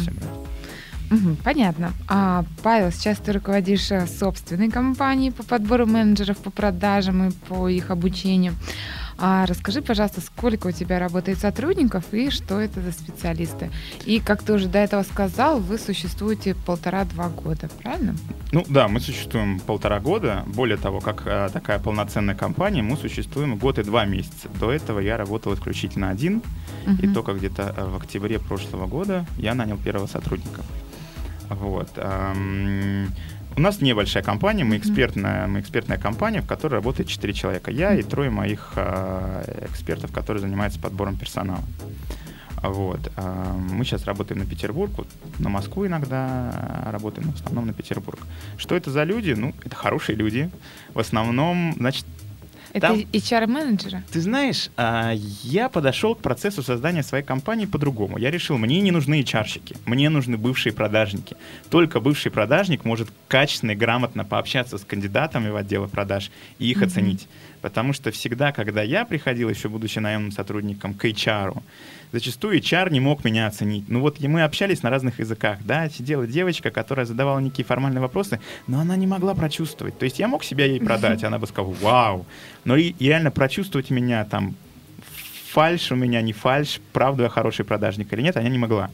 Угу, 1.11 1.37
понятно. 1.43 1.93
А, 2.07 2.45
Павел, 2.61 2.91
сейчас 2.91 3.17
ты 3.17 3.31
руководишь 3.31 3.91
э, 3.91 4.05
собственной 4.05 4.69
компанией 4.69 5.31
по 5.31 5.43
подбору 5.43 5.87
менеджеров 5.87 6.37
по 6.37 6.51
продажам 6.51 7.29
и 7.29 7.31
по 7.31 7.67
их 7.67 7.89
обучению. 7.89 8.53
А 9.21 9.45
расскажи, 9.45 9.81
пожалуйста, 9.81 10.21
сколько 10.21 10.67
у 10.67 10.71
тебя 10.71 10.97
работает 10.97 11.39
сотрудников 11.39 12.05
и 12.13 12.29
что 12.29 12.59
это 12.59 12.81
за 12.81 12.91
специалисты? 12.91 13.69
И, 14.05 14.19
как 14.21 14.43
ты 14.43 14.53
уже 14.53 14.67
до 14.67 14.79
этого 14.79 15.03
сказал, 15.03 15.59
вы 15.59 15.77
существуете 15.77 16.55
полтора-два 16.55 17.27
года, 17.29 17.69
правильно? 17.81 18.15
Ну 18.53 18.63
да, 18.69 18.87
мы 18.87 19.01
существуем 19.01 19.59
полтора 19.59 19.99
года. 19.99 20.43
Более 20.47 20.77
того, 20.77 21.01
как 21.01 21.23
а, 21.25 21.49
такая 21.49 21.79
полноценная 21.79 22.35
компания, 22.35 22.81
мы 22.81 22.95
существуем 22.95 23.57
год 23.57 23.77
и 23.77 23.83
два 23.83 24.05
месяца. 24.05 24.47
До 24.59 24.71
этого 24.71 24.99
я 24.99 25.17
работал 25.17 25.53
исключительно 25.53 26.09
один, 26.09 26.41
угу. 26.87 26.95
и 27.01 27.07
только 27.13 27.33
где-то 27.33 27.73
э, 27.75 27.85
в 27.85 27.97
октябре 27.97 28.39
прошлого 28.39 28.87
года 28.87 29.25
я 29.37 29.53
нанял 29.53 29.77
первого 29.77 30.07
сотрудника. 30.07 30.61
Вот. 31.49 31.89
У 33.55 33.61
нас 33.61 33.81
небольшая 33.81 34.23
компания, 34.23 34.63
мы 34.63 34.77
экспертная, 34.77 35.47
мы 35.47 35.59
экспертная 35.59 35.97
компания, 35.97 36.41
в 36.41 36.47
которой 36.47 36.75
работает 36.75 37.09
4 37.09 37.33
человека. 37.33 37.71
Я 37.71 37.93
и 37.95 38.03
трое 38.03 38.29
моих 38.29 38.73
э, 38.75 39.65
экспертов, 39.69 40.11
которые 40.11 40.41
занимаются 40.41 40.79
подбором 40.79 41.17
персонала. 41.17 41.63
Вот. 42.61 43.11
Э, 43.17 43.53
мы 43.57 43.83
сейчас 43.85 44.05
работаем 44.05 44.39
на 44.39 44.45
Петербург, 44.45 44.91
вот, 44.97 45.07
на 45.39 45.49
Москву 45.49 45.87
иногда 45.87 46.87
работаем, 46.91 47.27
но 47.27 47.33
в 47.33 47.35
основном 47.35 47.67
на 47.67 47.73
Петербург. 47.73 48.19
Что 48.57 48.75
это 48.75 48.91
за 48.91 49.03
люди? 49.03 49.31
Ну, 49.31 49.53
это 49.63 49.75
хорошие 49.75 50.15
люди. 50.15 50.49
В 50.93 50.99
основном, 50.99 51.73
значит, 51.77 52.05
это 52.73 52.87
Там, 52.87 52.97
HR-менеджеры? 52.99 54.03
Ты 54.11 54.21
знаешь, 54.21 54.69
а, 54.77 55.13
я 55.43 55.69
подошел 55.69 56.15
к 56.15 56.19
процессу 56.19 56.63
создания 56.63 57.03
своей 57.03 57.23
компании 57.23 57.65
по-другому. 57.65 58.17
Я 58.17 58.31
решил, 58.31 58.57
мне 58.57 58.81
не 58.81 58.91
нужны 58.91 59.21
HR-щики, 59.21 59.75
мне 59.85 60.09
нужны 60.09 60.37
бывшие 60.37 60.73
продажники. 60.73 61.35
Только 61.69 61.99
бывший 61.99 62.31
продажник 62.31 62.85
может 62.85 63.09
качественно 63.27 63.71
и 63.71 63.75
грамотно 63.75 64.25
пообщаться 64.25 64.77
с 64.77 64.83
кандидатами 64.83 65.49
в 65.49 65.55
отделы 65.55 65.87
продаж 65.87 66.31
и 66.59 66.69
их 66.69 66.81
mm-hmm. 66.81 66.85
оценить. 66.85 67.27
Потому 67.61 67.93
что 67.93 68.11
всегда, 68.11 68.51
когда 68.51 68.81
я 68.81 69.05
приходил, 69.05 69.49
еще 69.49 69.69
будучи 69.69 69.99
наемным 69.99 70.31
сотрудником, 70.31 70.93
к 70.93 71.05
HR, 71.05 71.61
зачастую 72.11 72.59
HR 72.59 72.91
не 72.91 72.99
мог 72.99 73.23
меня 73.23 73.47
оценить. 73.47 73.85
Ну 73.87 74.01
вот 74.01 74.19
мы 74.19 74.43
общались 74.43 74.83
на 74.83 74.89
разных 74.89 75.19
языках, 75.19 75.59
да, 75.63 75.89
сидела 75.89 76.27
девочка, 76.27 76.71
которая 76.71 77.05
задавала 77.05 77.39
некие 77.39 77.65
формальные 77.65 78.01
вопросы, 78.01 78.39
но 78.67 78.79
она 78.79 78.95
не 78.95 79.07
могла 79.07 79.35
прочувствовать. 79.35 79.97
То 79.97 80.05
есть 80.05 80.19
я 80.19 80.27
мог 80.27 80.43
себя 80.43 80.65
ей 80.65 80.79
продать, 80.79 81.23
она 81.23 81.39
бы 81.39 81.47
сказала, 81.47 81.73
вау. 81.81 82.25
Но 82.65 82.75
и, 82.75 82.89
и 82.99 83.07
реально 83.07 83.31
прочувствовать 83.31 83.89
меня 83.89 84.25
там, 84.25 84.55
фальш 85.51 85.91
у 85.91 85.95
меня, 85.95 86.21
не 86.21 86.33
фальш, 86.33 86.79
правда 86.93 87.23
я 87.23 87.29
хороший 87.29 87.65
продажник 87.65 88.11
или 88.13 88.21
нет, 88.21 88.37
она 88.37 88.49
не 88.49 88.59
могла. 88.59 88.89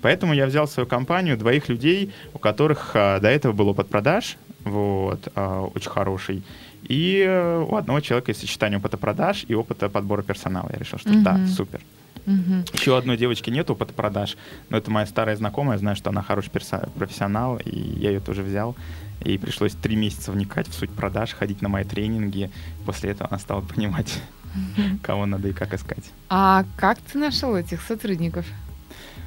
Поэтому 0.00 0.32
я 0.32 0.46
взял 0.46 0.66
в 0.66 0.70
свою 0.70 0.86
компанию 0.86 1.36
двоих 1.36 1.68
людей, 1.68 2.12
у 2.32 2.38
которых 2.38 2.92
а, 2.94 3.20
до 3.20 3.28
этого 3.28 3.52
был 3.52 3.68
опыт 3.68 3.88
продаж, 3.88 4.36
вот, 4.64 5.28
а, 5.34 5.62
очень 5.62 5.90
хороший, 5.90 6.42
и 6.88 7.24
э, 7.24 7.66
у 7.68 7.76
одного 7.76 8.00
человека 8.00 8.30
есть 8.30 8.40
сочетание 8.40 8.78
опыта 8.78 8.96
продаж 8.96 9.44
и 9.46 9.54
опыта 9.54 9.88
подбора 9.88 10.22
персонала. 10.22 10.68
Я 10.72 10.78
решил, 10.78 10.98
что 10.98 11.10
mm-hmm. 11.10 11.22
да, 11.22 11.46
супер. 11.46 11.80
Угу. 12.26 12.64
Еще 12.74 12.96
одной 12.96 13.16
девочки 13.16 13.50
нет 13.50 13.70
опыта 13.70 13.92
продаж, 13.92 14.36
но 14.68 14.76
это 14.76 14.90
моя 14.90 15.06
старая 15.06 15.36
знакомая, 15.36 15.78
знаю, 15.78 15.96
что 15.96 16.10
она 16.10 16.22
хороший 16.22 16.50
профессионал, 16.50 17.58
и 17.58 17.70
я 17.70 18.10
ее 18.10 18.20
тоже 18.20 18.42
взял. 18.42 18.76
И 19.24 19.36
пришлось 19.36 19.72
три 19.72 19.96
месяца 19.96 20.32
вникать 20.32 20.68
в 20.68 20.74
суть 20.74 20.90
продаж, 20.90 21.34
ходить 21.34 21.60
на 21.62 21.68
мои 21.68 21.84
тренинги. 21.84 22.50
После 22.86 23.10
этого 23.10 23.28
она 23.30 23.38
стала 23.38 23.60
понимать, 23.74 24.20
кого 25.02 25.26
надо 25.26 25.48
и 25.48 25.52
как 25.52 25.74
искать. 25.74 26.10
А 26.28 26.64
как 26.76 26.98
ты 26.98 27.18
нашел 27.18 27.56
этих 27.56 27.82
сотрудников? 27.82 28.46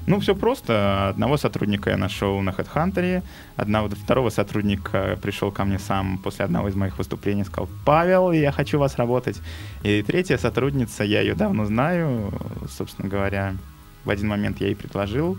Ну, 0.06 0.20
все 0.20 0.36
просто. 0.36 1.10
Одного 1.10 1.38
сотрудника 1.38 1.90
я 1.90 1.98
нашел 1.98 2.42
на 2.42 2.50
HeadHunter, 2.50 3.24
одного, 3.56 3.90
второго 3.90 4.30
сотрудника 4.30 5.18
пришел 5.22 5.52
ко 5.52 5.64
мне 5.64 5.80
сам 5.80 6.18
после 6.18 6.46
одного 6.46 6.68
из 6.68 6.76
моих 6.76 6.98
выступлений, 6.98 7.46
сказал, 7.46 7.70
Павел, 7.86 8.32
я 8.32 8.52
хочу 8.52 8.80
вас 8.80 8.98
работать. 8.98 9.40
И 9.84 10.02
третья 10.02 10.38
сотрудница, 10.38 11.04
я 11.06 11.22
ее 11.22 11.36
давно 11.36 11.66
знаю, 11.66 12.34
собственно 12.70 13.08
говоря, 13.08 13.56
в 14.04 14.10
один 14.10 14.28
момент 14.28 14.60
я 14.60 14.68
ей 14.68 14.76
предложил, 14.76 15.38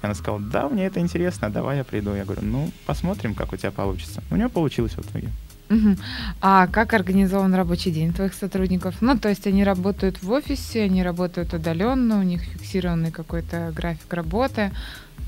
она 0.00 0.14
сказала, 0.14 0.40
да, 0.40 0.68
мне 0.68 0.86
это 0.86 1.00
интересно, 1.00 1.50
давай 1.50 1.78
я 1.78 1.84
приду. 1.84 2.14
Я 2.14 2.24
говорю, 2.24 2.42
ну, 2.42 2.70
посмотрим, 2.86 3.34
как 3.34 3.52
у 3.52 3.56
тебя 3.56 3.70
получится. 3.70 4.22
У 4.30 4.36
нее 4.36 4.48
получилось 4.48 4.92
в 4.92 5.00
итоге. 5.00 5.30
Угу. 5.74 5.96
А 6.40 6.66
как 6.68 6.94
организован 6.94 7.54
рабочий 7.54 7.90
день 7.90 8.12
твоих 8.12 8.34
сотрудников? 8.34 8.96
Ну, 9.00 9.18
то 9.18 9.28
есть 9.28 9.46
они 9.46 9.64
работают 9.64 10.22
в 10.22 10.30
офисе, 10.30 10.82
они 10.82 11.02
работают 11.02 11.52
удаленно, 11.52 12.20
у 12.20 12.22
них 12.22 12.42
фиксированный 12.42 13.10
какой-то 13.10 13.72
график 13.74 14.12
работы. 14.12 14.70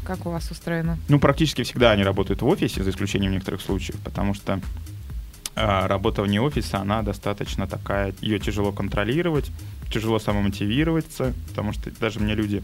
Как 0.04 0.24
у 0.24 0.30
вас 0.30 0.50
устроено? 0.50 0.98
Ну, 1.08 1.18
практически 1.18 1.64
всегда 1.64 1.90
они 1.90 2.04
работают 2.04 2.42
в 2.42 2.46
офисе, 2.46 2.84
за 2.84 2.90
исключением 2.90 3.32
некоторых 3.32 3.60
случаев, 3.60 3.98
потому 4.04 4.34
что 4.34 4.60
э, 5.56 5.86
работа 5.86 6.22
вне 6.22 6.40
офиса, 6.40 6.78
она 6.78 7.02
достаточно 7.02 7.66
такая, 7.66 8.14
ее 8.20 8.38
тяжело 8.38 8.70
контролировать, 8.70 9.50
тяжело 9.92 10.20
самомотивироваться, 10.20 11.32
потому 11.48 11.72
что 11.72 11.90
даже 11.98 12.20
мне 12.20 12.34
люди 12.34 12.62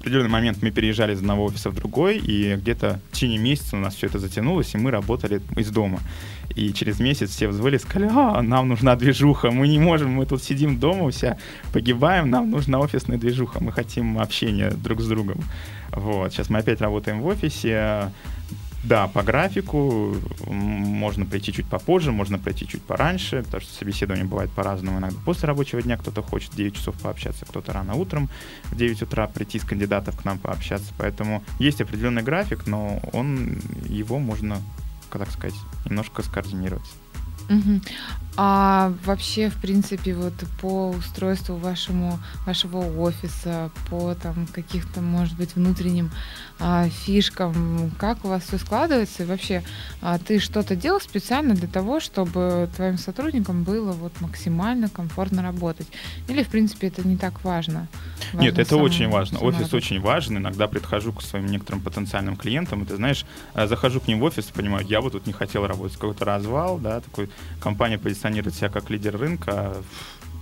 определенный 0.00 0.30
момент 0.30 0.58
мы 0.62 0.70
переезжали 0.70 1.14
из 1.14 1.20
одного 1.20 1.44
офиса 1.44 1.70
в 1.70 1.74
другой, 1.74 2.18
и 2.18 2.56
где-то 2.56 3.00
в 3.10 3.14
течение 3.14 3.38
месяца 3.38 3.76
у 3.76 3.80
нас 3.80 3.94
все 3.94 4.06
это 4.06 4.18
затянулось, 4.18 4.74
и 4.74 4.78
мы 4.78 4.90
работали 4.90 5.40
из 5.56 5.70
дома. 5.70 6.00
И 6.54 6.72
через 6.72 6.98
месяц 6.98 7.30
все 7.30 7.48
взвыли, 7.48 7.78
сказали, 7.78 8.10
а, 8.12 8.42
нам 8.42 8.68
нужна 8.68 8.96
движуха, 8.96 9.50
мы 9.50 9.68
не 9.68 9.78
можем, 9.78 10.10
мы 10.10 10.26
тут 10.26 10.42
сидим 10.42 10.78
дома, 10.78 11.10
все 11.10 11.38
погибаем, 11.72 12.30
нам 12.30 12.50
нужна 12.50 12.78
офисная 12.78 13.18
движуха, 13.18 13.62
мы 13.62 13.72
хотим 13.72 14.18
общения 14.18 14.70
друг 14.70 15.00
с 15.00 15.06
другом. 15.06 15.40
Вот, 15.92 16.32
сейчас 16.32 16.50
мы 16.50 16.58
опять 16.58 16.80
работаем 16.80 17.20
в 17.20 17.26
офисе, 17.26 18.10
да, 18.84 19.08
по 19.08 19.22
графику 19.22 20.16
можно 20.46 21.26
прийти 21.26 21.52
чуть 21.52 21.66
попозже, 21.66 22.12
можно 22.12 22.38
прийти 22.38 22.66
чуть 22.66 22.82
пораньше, 22.82 23.42
потому 23.42 23.60
что 23.60 23.74
собеседование 23.74 24.24
бывает 24.24 24.50
по-разному. 24.52 24.98
Иногда 24.98 25.18
после 25.24 25.48
рабочего 25.48 25.82
дня 25.82 25.96
кто-то 25.96 26.22
хочет 26.22 26.54
9 26.54 26.76
часов 26.76 26.94
пообщаться, 26.96 27.44
кто-то 27.44 27.72
рано 27.72 27.94
утром 27.94 28.28
в 28.64 28.76
9 28.76 29.02
утра 29.02 29.26
прийти 29.26 29.58
с 29.58 29.64
кандидатов 29.64 30.16
к 30.16 30.24
нам 30.24 30.38
пообщаться. 30.38 30.92
Поэтому 30.96 31.42
есть 31.58 31.80
определенный 31.80 32.22
график, 32.22 32.66
но 32.66 33.00
он, 33.12 33.60
его 33.86 34.18
можно, 34.18 34.62
как 35.10 35.24
так 35.24 35.32
сказать, 35.32 35.58
немножко 35.84 36.22
скоординировать. 36.22 36.88
Угу. 37.48 37.80
А 38.36 38.92
вообще, 39.04 39.48
в 39.48 39.56
принципе, 39.56 40.14
вот 40.14 40.34
по 40.60 40.90
устройству 40.90 41.56
вашему, 41.56 42.18
вашего 42.46 42.78
офиса, 42.78 43.70
по 43.90 44.14
там 44.14 44.46
каких-то, 44.46 45.00
может 45.00 45.36
быть, 45.36 45.56
внутренним 45.56 46.10
а, 46.60 46.88
фишкам, 46.88 47.90
как 47.98 48.24
у 48.24 48.28
вас 48.28 48.44
все 48.44 48.58
складывается? 48.58 49.22
И 49.22 49.26
вообще, 49.26 49.62
а, 50.00 50.18
ты 50.18 50.40
что-то 50.40 50.74
делал 50.74 51.00
специально 51.00 51.54
для 51.54 51.68
того, 51.68 52.00
чтобы 52.00 52.68
твоим 52.74 52.98
сотрудникам 52.98 53.62
было 53.62 53.92
вот 53.92 54.12
максимально 54.20 54.88
комфортно 54.88 55.42
работать? 55.42 55.86
Или, 56.28 56.42
в 56.42 56.48
принципе, 56.48 56.88
это 56.88 57.06
не 57.06 57.16
так 57.16 57.44
важно? 57.44 57.86
Нет, 58.32 58.58
это 58.58 58.76
очень 58.76 59.08
важно. 59.08 59.38
Офис 59.38 59.72
очень 59.72 60.00
важен. 60.00 60.38
Иногда 60.38 60.66
прихожу 60.66 61.12
к 61.12 61.22
своим 61.22 61.46
некоторым 61.46 61.80
потенциальным 61.80 62.36
клиентам, 62.36 62.82
и 62.82 62.86
ты 62.86 62.96
знаешь, 62.96 63.24
э, 63.54 63.66
захожу 63.66 64.00
к 64.00 64.08
ним 64.08 64.20
в 64.20 64.24
офис 64.24 64.48
и 64.48 64.52
понимаю, 64.52 64.84
я 64.86 65.00
бы 65.00 65.10
тут 65.10 65.26
не 65.26 65.32
хотел 65.32 65.66
работать. 65.66 65.96
Какой-то 65.96 66.24
развал, 66.24 66.78
да, 66.78 67.00
такой 67.00 67.30
компания 67.60 67.98
позиционирует 67.98 68.54
себя 68.54 68.68
как 68.68 68.90
лидер 68.90 69.16
рынка. 69.16 69.76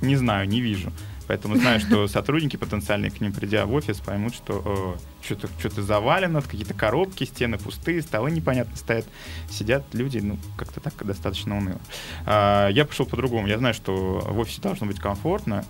Не 0.03 0.17
знаю, 0.17 0.49
не 0.49 0.61
вижу. 0.61 0.93
Поэтому 1.27 1.57
знаю, 1.57 1.81
что 1.81 2.07
сотрудники 2.09 2.57
потенциальные 2.57 3.11
к 3.11 3.21
ним 3.21 3.33
придя 3.33 3.67
в 3.67 3.73
офис 3.73 3.99
поймут, 3.99 4.35
что 4.35 4.97
э, 5.01 5.25
что-то 5.25 5.49
что 5.59 5.83
завалено, 5.83 6.43
какие-то 6.43 6.75
коробки, 6.75 7.25
стены 7.25 7.59
пустые, 7.59 8.03
столы 8.03 8.31
непонятно 8.31 8.77
стоят. 8.77 9.07
Сидят 9.51 9.83
люди, 9.93 10.19
ну, 10.19 10.39
как-то 10.57 10.81
так 10.81 10.95
достаточно 11.05 11.57
уныло. 11.57 11.81
А, 12.25 12.69
я 12.69 12.85
пошел 12.85 13.07
по-другому. 13.07 13.47
Я 13.47 13.59
знаю, 13.59 13.75
что 13.75 14.21
в 14.21 14.39
офисе 14.39 14.61
должно 14.61 14.87
быть 14.87 15.01
комфортно. 15.01 15.65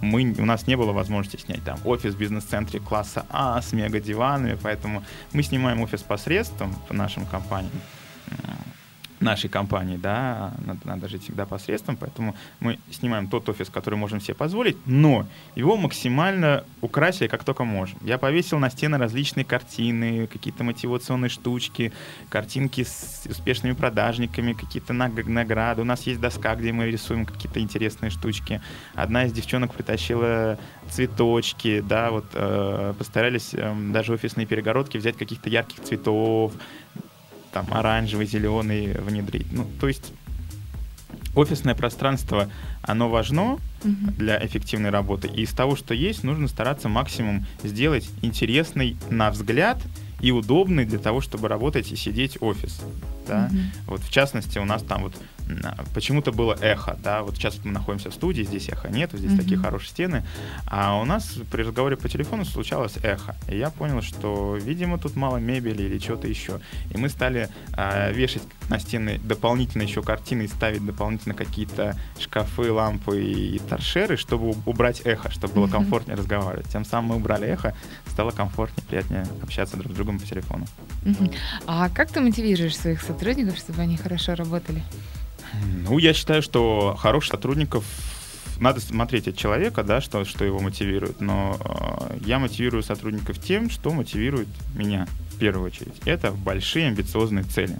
Мы, 0.00 0.34
у 0.38 0.44
нас 0.44 0.66
не 0.66 0.76
было 0.76 0.92
возможности 0.92 1.40
снять 1.40 1.64
там 1.64 1.78
офис 1.84 2.14
в 2.14 2.18
бизнес-центре 2.18 2.80
класса 2.80 3.24
А 3.30 3.62
с 3.62 3.72
мега-диванами, 3.72 4.58
поэтому 4.60 5.02
мы 5.32 5.42
снимаем 5.42 5.80
офис 5.80 6.02
посредством 6.02 6.74
по 6.88 6.94
нашим 6.94 7.24
компаниям 7.26 7.72
нашей 9.24 9.50
компании, 9.50 9.96
да, 9.96 10.52
надо, 10.64 10.80
надо 10.84 11.08
жить 11.08 11.24
всегда 11.24 11.46
посредством, 11.46 11.96
поэтому 11.96 12.36
мы 12.60 12.78
снимаем 12.90 13.28
тот 13.28 13.48
офис, 13.48 13.68
который 13.68 13.96
можем 13.96 14.20
себе 14.20 14.34
позволить, 14.34 14.76
но 14.86 15.26
его 15.56 15.76
максимально 15.76 16.64
украсили, 16.80 17.26
как 17.26 17.44
только 17.44 17.64
можем. 17.64 17.98
Я 18.02 18.18
повесил 18.18 18.58
на 18.58 18.70
стены 18.70 18.98
различные 18.98 19.44
картины, 19.44 20.26
какие-то 20.26 20.64
мотивационные 20.64 21.28
штучки, 21.28 21.92
картинки 22.28 22.84
с 22.84 23.26
успешными 23.28 23.72
продажниками, 23.72 24.52
какие-то 24.52 24.92
награды. 24.92 25.82
У 25.82 25.84
нас 25.84 26.02
есть 26.02 26.20
доска, 26.20 26.54
где 26.54 26.72
мы 26.72 26.86
рисуем 26.86 27.26
какие-то 27.26 27.60
интересные 27.60 28.10
штучки. 28.10 28.60
Одна 28.94 29.24
из 29.24 29.32
девчонок 29.32 29.74
притащила 29.74 30.58
цветочки, 30.90 31.80
да, 31.80 32.10
вот 32.10 32.26
э, 32.34 32.94
постарались 32.98 33.54
э, 33.54 33.74
даже 33.92 34.12
офисные 34.12 34.46
перегородки 34.46 34.98
взять 34.98 35.16
каких-то 35.16 35.48
ярких 35.48 35.82
цветов, 35.82 36.52
там 37.54 37.66
оранжевый, 37.70 38.26
зеленый 38.26 38.92
внедрить. 38.92 39.46
Ну, 39.52 39.64
то 39.80 39.86
есть 39.86 40.12
офисное 41.36 41.76
пространство, 41.76 42.50
оно 42.82 43.08
важно 43.08 43.52
угу. 43.52 43.60
для 44.18 44.44
эффективной 44.44 44.90
работы. 44.90 45.28
И 45.28 45.42
из 45.42 45.50
того, 45.50 45.76
что 45.76 45.94
есть, 45.94 46.24
нужно 46.24 46.48
стараться 46.48 46.88
максимум 46.88 47.46
сделать 47.62 48.10
интересный 48.22 48.96
на 49.08 49.30
взгляд 49.30 49.78
и 50.20 50.32
удобный 50.32 50.84
для 50.84 50.98
того, 50.98 51.20
чтобы 51.20 51.46
работать 51.48 51.92
и 51.92 51.96
сидеть 51.96 52.38
офис. 52.40 52.80
Да? 53.28 53.48
Угу. 53.50 53.58
Вот 53.86 54.02
в 54.02 54.10
частности 54.10 54.58
у 54.58 54.64
нас 54.64 54.82
там 54.82 55.04
вот 55.04 55.14
почему-то 55.92 56.32
было 56.32 56.56
эхо, 56.60 56.96
да, 57.02 57.22
вот 57.22 57.36
сейчас 57.36 57.58
мы 57.64 57.72
находимся 57.72 58.10
в 58.10 58.14
студии, 58.14 58.42
здесь 58.42 58.68
эхо 58.68 58.88
нет, 58.88 59.10
здесь 59.12 59.32
mm-hmm. 59.32 59.36
такие 59.36 59.58
хорошие 59.58 59.90
стены, 59.90 60.24
а 60.66 61.00
у 61.00 61.04
нас 61.04 61.38
при 61.50 61.62
разговоре 61.62 61.96
по 61.96 62.08
телефону 62.08 62.44
случалось 62.44 62.96
эхо, 63.02 63.36
и 63.48 63.56
я 63.58 63.70
понял, 63.70 64.02
что, 64.02 64.56
видимо, 64.56 64.98
тут 64.98 65.16
мало 65.16 65.38
мебели 65.38 65.82
или 65.82 65.98
чего-то 65.98 66.26
еще, 66.26 66.60
и 66.90 66.96
мы 66.96 67.08
стали 67.08 67.48
э, 67.76 68.12
вешать 68.12 68.42
на 68.68 68.78
стены 68.78 69.20
дополнительно 69.22 69.82
еще 69.82 70.02
картины 70.02 70.42
и 70.42 70.48
ставить 70.48 70.84
дополнительно 70.84 71.34
какие-то 71.34 71.96
шкафы, 72.18 72.72
лампы 72.72 73.22
и 73.22 73.58
торшеры, 73.58 74.16
чтобы 74.16 74.54
убрать 74.66 75.02
эхо, 75.04 75.30
чтобы 75.30 75.54
было 75.54 75.66
mm-hmm. 75.66 75.70
комфортнее 75.70 76.16
разговаривать. 76.16 76.68
Тем 76.68 76.84
самым 76.84 77.10
мы 77.10 77.16
убрали 77.16 77.46
эхо, 77.46 77.74
стало 78.06 78.30
комфортнее, 78.30 78.86
приятнее 78.86 79.26
общаться 79.42 79.76
друг 79.76 79.92
с 79.92 79.94
другом 79.94 80.18
по 80.18 80.26
телефону. 80.26 80.66
Mm-hmm. 81.04 81.34
А 81.66 81.88
как 81.90 82.10
ты 82.10 82.20
мотивируешь 82.20 82.76
своих 82.76 83.02
сотрудников, 83.02 83.58
чтобы 83.58 83.82
они 83.82 83.96
хорошо 83.96 84.34
работали? 84.34 84.82
Ну, 85.84 85.98
я 85.98 86.12
считаю, 86.12 86.42
что 86.42 86.96
хороших 86.98 87.32
сотрудников 87.32 87.84
надо 88.60 88.80
смотреть 88.80 89.28
от 89.28 89.36
человека, 89.36 89.82
да, 89.82 90.00
что, 90.00 90.24
что 90.24 90.44
его 90.44 90.60
мотивирует. 90.60 91.20
Но 91.20 91.56
э, 91.60 92.18
я 92.24 92.38
мотивирую 92.38 92.82
сотрудников 92.82 93.38
тем, 93.38 93.70
что 93.70 93.90
мотивирует 93.92 94.48
меня 94.74 95.06
в 95.32 95.38
первую 95.38 95.66
очередь. 95.66 95.94
Это 96.04 96.30
большие 96.30 96.88
амбициозные 96.88 97.44
цели. 97.44 97.78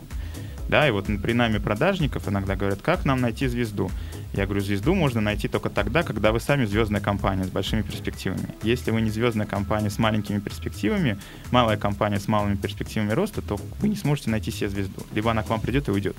Да, 0.69 0.89
и 0.89 0.91
вот 0.91 1.07
при 1.23 1.33
нами 1.33 1.59
продажников 1.59 2.29
иногда 2.29 2.57
говорят, 2.57 2.81
как 2.81 3.05
нам 3.05 3.21
найти 3.21 3.47
звезду? 3.47 3.91
Я 4.33 4.47
говорю, 4.47 4.63
звезду 4.63 4.95
можно 4.95 5.21
найти 5.21 5.47
только 5.47 5.69
тогда, 5.69 6.03
когда 6.03 6.33
вы 6.33 6.41
сами 6.41 6.65
звездная 6.65 7.01
компания 7.01 7.45
с 7.45 7.51
большими 7.51 7.83
перспективами. 7.83 8.49
Если 8.63 8.91
вы 8.91 9.01
не 9.01 9.11
звездная 9.11 9.47
компания 9.47 9.91
с 9.91 9.99
маленькими 9.99 10.41
перспективами, 10.41 11.19
малая 11.51 11.77
компания 11.77 12.19
с 12.19 12.27
малыми 12.27 12.57
перспективами 12.57 13.13
роста, 13.13 13.43
то 13.43 13.61
вы 13.81 13.89
не 13.89 13.97
сможете 13.97 14.31
найти 14.31 14.51
себе 14.51 14.71
звезду. 14.71 15.07
Либо 15.13 15.31
она 15.31 15.43
к 15.43 15.51
вам 15.51 15.61
придет 15.61 15.89
и 15.89 15.93
уйдет. 15.93 16.17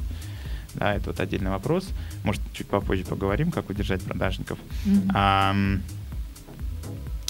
Да, 0.75 0.93
это 0.93 1.07
вот 1.07 1.19
отдельный 1.19 1.51
вопрос. 1.51 1.89
Может, 2.23 2.41
чуть 2.53 2.67
попозже 2.67 3.03
поговорим, 3.05 3.51
как 3.51 3.69
удержать 3.69 4.01
продажников. 4.03 4.59
Mm-hmm. 4.85 5.11
А, 5.13 5.55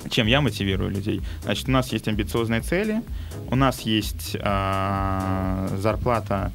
чем 0.09 0.27
я 0.27 0.41
мотивирую 0.41 0.91
людей? 0.91 1.21
Значит, 1.43 1.67
у 1.67 1.71
нас 1.71 1.91
есть 1.91 2.07
амбициозные 2.07 2.61
цели, 2.61 3.01
у 3.49 3.55
нас 3.55 3.81
есть 3.81 4.35
а, 4.39 5.69
зарплата 5.77 6.51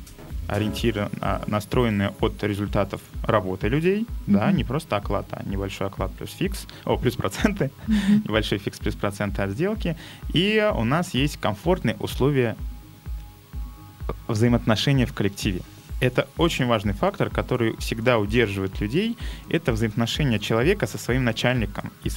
ориентирована, 0.49 1.11
а, 1.21 1.45
настроенная 1.47 2.13
от 2.21 2.43
результатов 2.43 3.01
работы 3.23 3.69
людей, 3.69 4.03
mm-hmm. 4.03 4.07
да, 4.27 4.51
не 4.53 4.65
просто 4.65 4.97
оклад, 4.97 5.27
а 5.31 5.43
небольшой 5.45 5.87
оклад 5.87 6.13
плюс 6.13 6.33
фикс, 6.33 6.67
о, 6.85 6.97
плюс 6.97 7.15
проценты, 7.15 7.71
mm-hmm. 7.87 8.25
небольшой 8.29 8.59
фикс 8.59 8.79
плюс 8.79 8.97
проценты 8.97 9.43
от 9.43 9.51
сделки, 9.51 9.97
и 10.33 10.69
у 10.75 10.85
нас 10.85 11.15
есть 11.15 11.37
комфортные 11.37 11.97
условия 12.01 12.57
взаимоотношения 14.27 15.07
в 15.07 15.13
коллективе 15.13 15.63
это 16.01 16.29
очень 16.39 16.67
важный 16.67 16.95
фактор, 16.95 17.31
который 17.31 17.77
всегда 17.77 18.19
удерживает 18.19 18.81
людей. 18.81 19.17
Это 19.49 19.73
взаимоотношения 19.73 20.39
человека 20.39 20.87
со 20.87 20.99
своим 20.99 21.25
начальником 21.25 21.93
и 22.05 22.11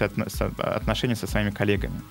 отношения 0.58 1.16
со 1.16 1.28
своими 1.28 1.52
коллегами. 1.52 2.02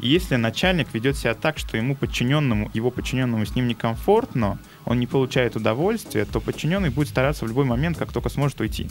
И 0.00 0.08
если 0.08 0.36
начальник 0.36 0.92
ведет 0.94 1.16
себя 1.16 1.34
так, 1.34 1.58
что 1.58 1.76
ему 1.76 1.94
подчиненному, 1.94 2.70
его 2.74 2.90
подчиненному 2.90 3.44
с 3.44 3.54
ним 3.54 3.68
некомфортно, 3.68 4.58
он 4.84 4.98
не 4.98 5.06
получает 5.06 5.56
удовольствия, 5.56 6.24
то 6.24 6.40
подчиненный 6.40 6.90
будет 6.90 7.08
стараться 7.08 7.44
в 7.44 7.48
любой 7.48 7.64
момент, 7.64 7.98
как 7.98 8.12
только 8.12 8.30
сможет 8.30 8.60
уйти. 8.60 8.88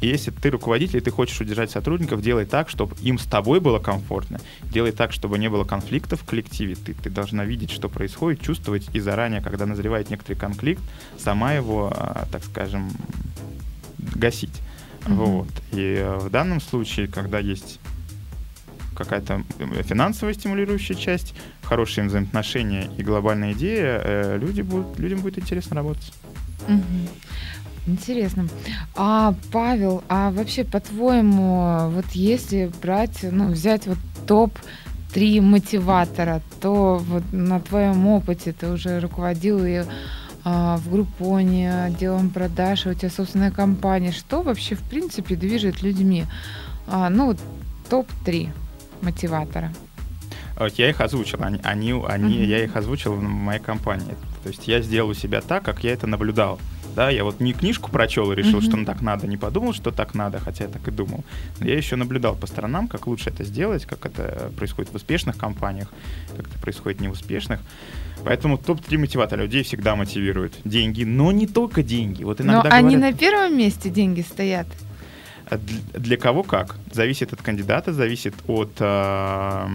И 0.00 0.06
если 0.06 0.30
ты 0.30 0.50
руководитель, 0.50 0.98
и 0.98 1.00
ты 1.00 1.10
хочешь 1.10 1.40
удержать 1.40 1.70
сотрудников, 1.70 2.22
делай 2.22 2.46
так, 2.46 2.68
чтобы 2.68 2.96
им 3.02 3.18
с 3.18 3.24
тобой 3.24 3.60
было 3.60 3.78
комфортно. 3.78 4.40
Делай 4.62 4.92
так, 4.92 5.12
чтобы 5.12 5.38
не 5.38 5.48
было 5.48 5.64
конфликтов 5.64 6.22
в 6.22 6.24
коллективе. 6.24 6.76
Ты, 6.76 6.94
ты 6.94 7.10
должна 7.10 7.44
видеть, 7.44 7.70
что 7.70 7.88
происходит, 7.88 8.40
чувствовать, 8.40 8.88
и 8.92 9.00
заранее, 9.00 9.40
когда 9.40 9.66
назревает 9.66 10.10
некоторый 10.10 10.36
конфликт, 10.36 10.82
сама 11.18 11.54
его, 11.54 11.92
а, 11.94 12.26
так 12.30 12.44
скажем, 12.44 12.90
гасить. 14.14 14.60
Mm-hmm. 15.04 15.14
Вот. 15.14 15.48
И 15.72 15.96
э, 15.98 16.18
в 16.18 16.30
данном 16.30 16.60
случае, 16.60 17.08
когда 17.08 17.38
есть 17.38 17.80
какая-то 18.94 19.44
финансовая 19.84 20.34
стимулирующая 20.34 20.96
часть, 20.96 21.34
хорошие 21.62 22.06
взаимоотношения 22.06 22.90
и 22.98 23.02
глобальная 23.02 23.52
идея, 23.52 24.00
э, 24.04 24.38
люди 24.38 24.62
будут, 24.62 24.98
людям 24.98 25.20
будет 25.20 25.38
интересно 25.38 25.76
работать. 25.76 26.12
Mm-hmm. 26.66 27.08
Интересно. 27.88 28.48
А, 28.94 29.34
Павел, 29.50 30.04
а 30.08 30.30
вообще, 30.30 30.62
по-твоему, 30.64 31.88
вот 31.88 32.04
если 32.12 32.70
брать, 32.82 33.20
ну, 33.22 33.48
взять 33.48 33.86
вот 33.86 33.96
топ 34.26 34.52
три 35.14 35.40
мотиватора, 35.40 36.42
то 36.60 36.98
вот 36.98 37.22
на 37.32 37.60
твоем 37.60 38.06
опыте 38.06 38.52
ты 38.52 38.68
уже 38.68 39.00
руководил 39.00 39.64
и 39.64 39.84
а, 40.44 40.76
в 40.76 40.90
Группоне, 40.90 41.84
отделом 41.84 42.28
продаж, 42.28 42.84
у 42.86 42.92
тебя 42.92 43.08
собственная 43.08 43.50
компания. 43.50 44.12
Что 44.12 44.42
вообще, 44.42 44.74
в 44.74 44.82
принципе, 44.82 45.34
движет 45.34 45.82
людьми? 45.82 46.26
А, 46.86 47.08
ну, 47.08 47.34
топ-3 47.88 48.50
мотиватора. 49.00 49.72
Я 50.76 50.90
их 50.90 51.00
озвучил, 51.00 51.38
они, 51.40 51.60
они, 51.62 51.92
они 52.06 52.34
uh-huh. 52.34 52.46
я 52.46 52.64
их 52.64 52.76
озвучил 52.76 53.14
в 53.14 53.22
моей 53.22 53.60
компании. 53.60 54.16
То 54.42 54.48
есть 54.48 54.66
я 54.66 54.82
сделал 54.82 55.14
себя 55.14 55.40
так, 55.40 55.62
как 55.62 55.84
я 55.84 55.92
это 55.92 56.06
наблюдал 56.06 56.58
да, 56.94 57.10
я 57.10 57.24
вот 57.24 57.40
не 57.40 57.52
книжку 57.52 57.90
прочел 57.90 58.32
и 58.32 58.34
решил, 58.34 58.60
mm-hmm. 58.60 58.64
что 58.64 58.76
ну, 58.76 58.84
так 58.84 59.00
надо, 59.00 59.26
не 59.26 59.36
подумал, 59.36 59.72
что 59.72 59.90
так 59.90 60.14
надо, 60.14 60.38
хотя 60.38 60.64
я 60.64 60.70
так 60.70 60.86
и 60.88 60.90
думал. 60.90 61.24
Но 61.60 61.66
я 61.66 61.76
еще 61.76 61.96
наблюдал 61.96 62.34
по 62.34 62.46
сторонам, 62.46 62.88
как 62.88 63.06
лучше 63.06 63.30
это 63.30 63.44
сделать, 63.44 63.86
как 63.86 64.06
это 64.06 64.50
происходит 64.56 64.92
в 64.92 64.96
успешных 64.96 65.36
компаниях, 65.36 65.88
как 66.36 66.46
это 66.48 66.58
происходит 66.58 67.00
не 67.00 67.08
в 67.08 67.12
успешных. 67.12 67.60
Поэтому 68.24 68.58
топ-3 68.58 68.98
мотиватора 68.98 69.42
людей 69.42 69.62
всегда 69.62 69.96
мотивируют. 69.96 70.54
Деньги, 70.64 71.04
но 71.04 71.32
не 71.32 71.46
только 71.46 71.82
деньги. 71.82 72.24
Вот 72.24 72.40
иногда 72.40 72.62
но 72.64 72.68
говорят, 72.68 72.84
они 72.84 72.96
на 72.96 73.12
первом 73.12 73.56
месте 73.56 73.90
деньги 73.90 74.22
стоят. 74.22 74.66
А 75.50 75.56
для 75.56 76.16
кого 76.16 76.42
как? 76.42 76.76
Зависит 76.92 77.32
от 77.32 77.40
кандидата, 77.40 77.92
зависит 77.92 78.34
от 78.46 78.72
э, 78.80 79.66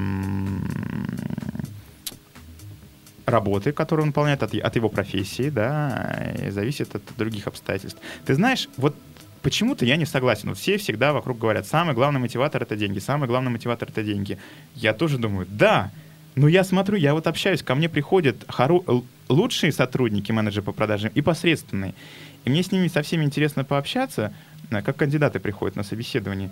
работы, 3.26 3.72
которую 3.72 4.04
он 4.04 4.10
выполняет, 4.10 4.44
от, 4.44 4.54
от 4.54 4.76
его 4.76 4.90
профессии, 4.90 5.50
да, 5.50 6.34
зависит 6.50 6.96
от 6.96 7.04
других 7.18 7.48
обстоятельств. 7.48 8.00
Ты 8.26 8.36
знаешь, 8.36 8.70
вот 8.78 8.96
почему-то 9.42 9.86
я 9.86 9.96
не 9.96 10.06
согласен. 10.06 10.50
Вот 10.50 10.58
все 10.58 10.78
всегда 10.78 11.14
вокруг 11.14 11.38
говорят, 11.38 11.68
самый 11.68 11.94
главный 11.94 12.20
мотиватор— 12.20 12.62
это 12.64 12.76
деньги, 12.76 13.00
самый 13.00 13.28
главный 13.28 13.52
мотиватор— 13.52 13.90
это 13.92 14.04
деньги. 14.04 14.38
Я 14.76 14.94
тоже 14.94 15.18
думаю, 15.18 15.48
да, 15.50 15.92
но 16.36 16.48
я 16.48 16.64
смотрю, 16.64 16.98
я 16.98 17.14
вот 17.14 17.28
общаюсь, 17.28 17.62
ко 17.62 17.76
мне 17.76 17.90
приходят 17.90 18.44
хоро- 18.48 19.04
лучшие 19.30 19.72
сотрудники, 19.72 20.32
менеджеры 20.32 20.64
по 20.64 20.72
продажам 20.72 21.12
и 21.14 21.22
посредственные. 21.22 21.94
И 22.46 22.50
мне 22.50 22.64
с 22.64 22.72
ними 22.72 22.88
со 22.88 23.02
всеми 23.04 23.24
интересно 23.24 23.64
пообщаться, 23.64 24.34
как 24.70 24.96
кандидаты 24.96 25.40
приходят 25.40 25.76
на 25.76 25.84
собеседование. 25.84 26.52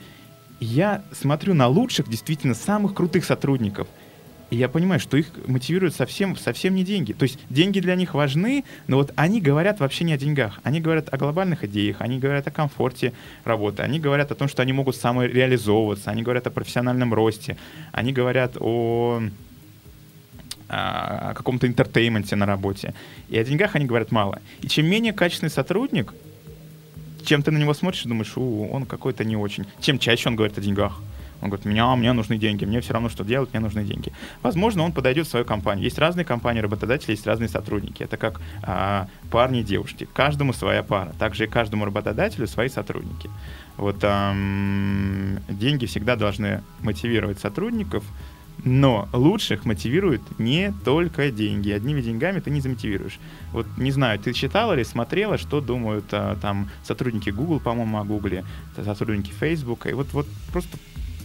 я 0.61 1.01
смотрю 1.11 1.55
на 1.55 1.67
лучших, 1.67 2.07
действительно, 2.07 2.53
самых 2.53 2.93
крутых 2.93 3.25
сотрудников. 3.25 3.87
И 4.51 4.57
я 4.57 4.67
понимаю, 4.67 4.99
что 4.99 5.15
их 5.15 5.27
мотивируют 5.47 5.95
совсем, 5.95 6.35
совсем 6.35 6.75
не 6.75 6.83
деньги. 6.83 7.13
То 7.13 7.23
есть 7.23 7.39
деньги 7.49 7.79
для 7.79 7.95
них 7.95 8.13
важны, 8.13 8.65
но 8.87 8.97
вот 8.97 9.13
они 9.15 9.39
говорят 9.39 9.79
вообще 9.79 10.03
не 10.03 10.13
о 10.13 10.17
деньгах. 10.17 10.59
Они 10.63 10.81
говорят 10.81 11.11
о 11.11 11.17
глобальных 11.17 11.63
идеях, 11.63 11.97
они 11.99 12.19
говорят 12.19 12.47
о 12.47 12.51
комфорте 12.51 13.13
работы, 13.45 13.81
они 13.81 13.97
говорят 13.97 14.29
о 14.31 14.35
том, 14.35 14.49
что 14.49 14.61
они 14.61 14.73
могут 14.73 14.97
самореализовываться, 14.97 16.11
они 16.11 16.21
говорят 16.21 16.47
о 16.47 16.51
профессиональном 16.51 17.13
росте, 17.13 17.57
они 17.93 18.11
говорят 18.11 18.57
о 18.59 19.23
о 20.73 21.33
каком-то 21.33 21.67
entertainment 21.67 22.32
е 22.32 22.37
на 22.37 22.45
работе. 22.45 22.93
И 23.27 23.37
о 23.37 23.43
деньгах 23.43 23.75
они 23.75 23.85
говорят 23.85 24.11
мало. 24.11 24.41
И 24.61 24.67
чем 24.67 24.85
менее 24.85 25.11
качественный 25.11 25.49
сотрудник, 25.49 26.13
чем 27.25 27.43
ты 27.43 27.51
на 27.51 27.57
него 27.57 27.73
смотришь 27.73 28.05
и 28.05 28.07
думаешь, 28.07 28.37
у, 28.37 28.67
он 28.67 28.85
какой-то 28.85 29.25
не 29.25 29.35
очень. 29.35 29.65
Чем 29.81 29.99
чаще 29.99 30.29
он 30.29 30.37
говорит 30.37 30.57
о 30.57 30.61
деньгах. 30.61 31.01
Он 31.41 31.49
говорит, 31.49 31.65
меня, 31.65 31.95
мне 31.95 32.13
нужны 32.13 32.37
деньги, 32.37 32.65
мне 32.65 32.81
все 32.81 32.93
равно, 32.93 33.09
что 33.09 33.23
делать, 33.23 33.49
мне 33.53 33.59
нужны 33.59 33.83
деньги. 33.83 34.13
Возможно, 34.43 34.83
он 34.83 34.91
подойдет 34.91 35.27
в 35.27 35.29
свою 35.29 35.45
компанию. 35.45 35.83
Есть 35.83 35.97
разные 35.97 36.25
компании 36.25 36.61
работодатели, 36.61 37.11
есть 37.11 37.25
разные 37.25 37.49
сотрудники. 37.49 38.03
Это 38.03 38.17
как 38.17 38.41
а, 38.63 39.07
парни 39.31 39.61
и 39.61 39.63
девушки. 39.63 40.07
Каждому 40.13 40.53
своя 40.53 40.83
пара. 40.83 41.13
Также 41.17 41.45
и 41.45 41.47
каждому 41.47 41.85
работодателю 41.85 42.47
свои 42.47 42.69
сотрудники. 42.69 43.29
Вот 43.77 43.97
эм, 44.03 45.39
деньги 45.49 45.85
всегда 45.87 46.15
должны 46.15 46.61
мотивировать 46.81 47.39
сотрудников, 47.39 48.03
но 48.63 49.09
лучших 49.11 49.65
мотивируют 49.65 50.21
не 50.39 50.73
только 50.85 51.31
деньги. 51.31 51.71
Одними 51.71 52.01
деньгами 52.01 52.39
ты 52.39 52.51
не 52.51 52.61
замотивируешь. 52.61 53.19
Вот 53.51 53.65
не 53.77 53.91
знаю, 53.91 54.19
ты 54.19 54.33
читала 54.33 54.73
или 54.73 54.83
смотрела, 54.83 55.37
что 55.37 55.61
думают 55.61 56.05
а, 56.11 56.35
там 56.35 56.69
сотрудники 56.83 57.31
Google, 57.31 57.59
по-моему, 57.59 57.99
о 57.99 58.03
Google, 58.03 58.43
сотрудники 58.75 59.31
Facebook. 59.31 59.87
И 59.87 59.93
вот, 59.93 60.13
вот 60.13 60.27
просто 60.51 60.77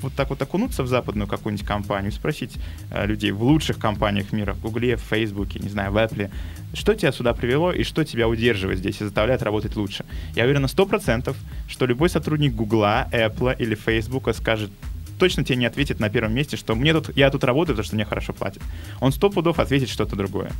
вот 0.02 0.14
так 0.14 0.30
вот 0.30 0.40
окунуться 0.42 0.82
в 0.82 0.88
западную 0.88 1.26
какую-нибудь 1.28 1.66
компанию, 1.66 2.12
спросить 2.12 2.56
э, 2.90 3.06
людей 3.06 3.30
в 3.30 3.42
лучших 3.42 3.78
компаниях 3.78 4.32
мира, 4.32 4.54
в 4.54 4.60
Гугле, 4.60 4.96
в 4.96 5.00
Фейсбуке, 5.00 5.58
не 5.60 5.68
знаю, 5.68 5.92
в 5.92 5.96
Apple, 5.96 6.30
что 6.74 6.94
тебя 6.94 7.12
сюда 7.12 7.32
привело 7.34 7.72
и 7.72 7.84
что 7.84 8.04
тебя 8.04 8.28
удерживает 8.28 8.78
здесь 8.78 9.00
и 9.00 9.04
заставляет 9.04 9.42
работать 9.42 9.76
лучше. 9.76 10.04
Я 10.34 10.44
уверен 10.44 10.62
на 10.62 10.66
100%, 10.66 11.34
что 11.68 11.86
любой 11.86 12.10
сотрудник 12.10 12.54
Гугла, 12.54 13.08
Apple 13.12 13.56
или 13.58 13.74
Фейсбука 13.74 14.32
скажет, 14.32 14.70
точно 15.18 15.44
тебе 15.44 15.56
не 15.56 15.66
ответит 15.66 16.00
на 16.00 16.10
первом 16.10 16.34
месте, 16.34 16.56
что 16.56 16.74
мне 16.74 16.92
тут, 16.92 17.16
я 17.16 17.30
тут 17.30 17.44
работаю, 17.44 17.74
потому 17.74 17.86
что 17.86 17.96
мне 17.96 18.04
хорошо 18.04 18.32
платят. 18.32 18.62
Он 19.00 19.12
сто 19.12 19.30
пудов 19.30 19.58
ответит 19.58 19.88
что-то 19.88 20.16
другое. 20.16 20.52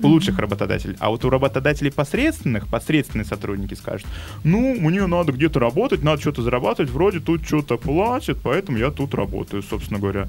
У 0.00 0.06
лучших 0.08 0.38
работодателей. 0.38 0.96
А 1.00 1.10
вот 1.10 1.24
у 1.24 1.30
работодателей 1.30 1.90
посредственных, 1.90 2.68
посредственные 2.68 3.24
сотрудники 3.24 3.74
скажут, 3.74 4.06
ну, 4.44 4.76
мне 4.78 5.06
надо 5.06 5.32
где-то 5.32 5.58
работать, 5.58 6.02
надо 6.02 6.20
что-то 6.20 6.42
зарабатывать, 6.42 6.90
вроде 6.90 7.20
тут 7.20 7.44
что-то 7.44 7.76
платят, 7.76 8.38
поэтому 8.42 8.78
я 8.78 8.90
тут 8.90 9.14
работаю, 9.14 9.62
собственно 9.62 9.98
говоря. 9.98 10.28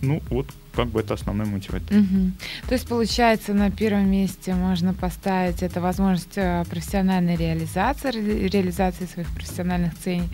Ну, 0.00 0.20
вот 0.30 0.46
как 0.74 0.88
бы 0.88 1.00
это 1.00 1.14
основной 1.14 1.46
мотиватор. 1.46 1.96
Угу. 1.96 2.32
То 2.68 2.74
есть, 2.74 2.88
получается, 2.88 3.52
на 3.52 3.70
первом 3.70 4.10
месте 4.10 4.54
можно 4.54 4.94
поставить 4.94 5.62
это 5.62 5.80
возможность 5.80 6.36
э, 6.36 6.64
профессиональной 6.68 7.36
реализации, 7.36 8.10
реализации 8.48 9.04
своих 9.06 9.28
профессиональных 9.28 9.96
целей 9.98 10.28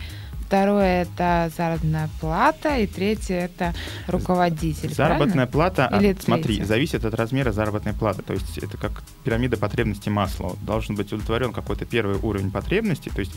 Второе 0.49 1.03
это 1.03 1.51
заработная 1.55 2.09
плата, 2.19 2.77
и 2.77 2.87
третье 2.87 3.35
это 3.35 3.75
руководитель. 4.07 4.91
Заработная 4.91 5.45
правильно? 5.45 5.51
плата, 5.85 5.99
Или 6.01 6.17
смотри, 6.19 6.55
третье? 6.55 6.65
зависит 6.65 7.05
от 7.05 7.13
размера 7.13 7.51
заработной 7.51 7.93
платы. 7.93 8.23
То 8.23 8.33
есть 8.33 8.57
это 8.57 8.75
как 8.75 9.03
пирамида 9.23 9.57
потребностей 9.57 10.09
масла. 10.09 10.55
Должен 10.63 10.95
быть 10.95 11.13
удовлетворен 11.13 11.53
какой-то 11.53 11.85
первый 11.85 12.15
уровень 12.17 12.49
потребностей. 12.49 13.11
То 13.11 13.19
есть 13.19 13.33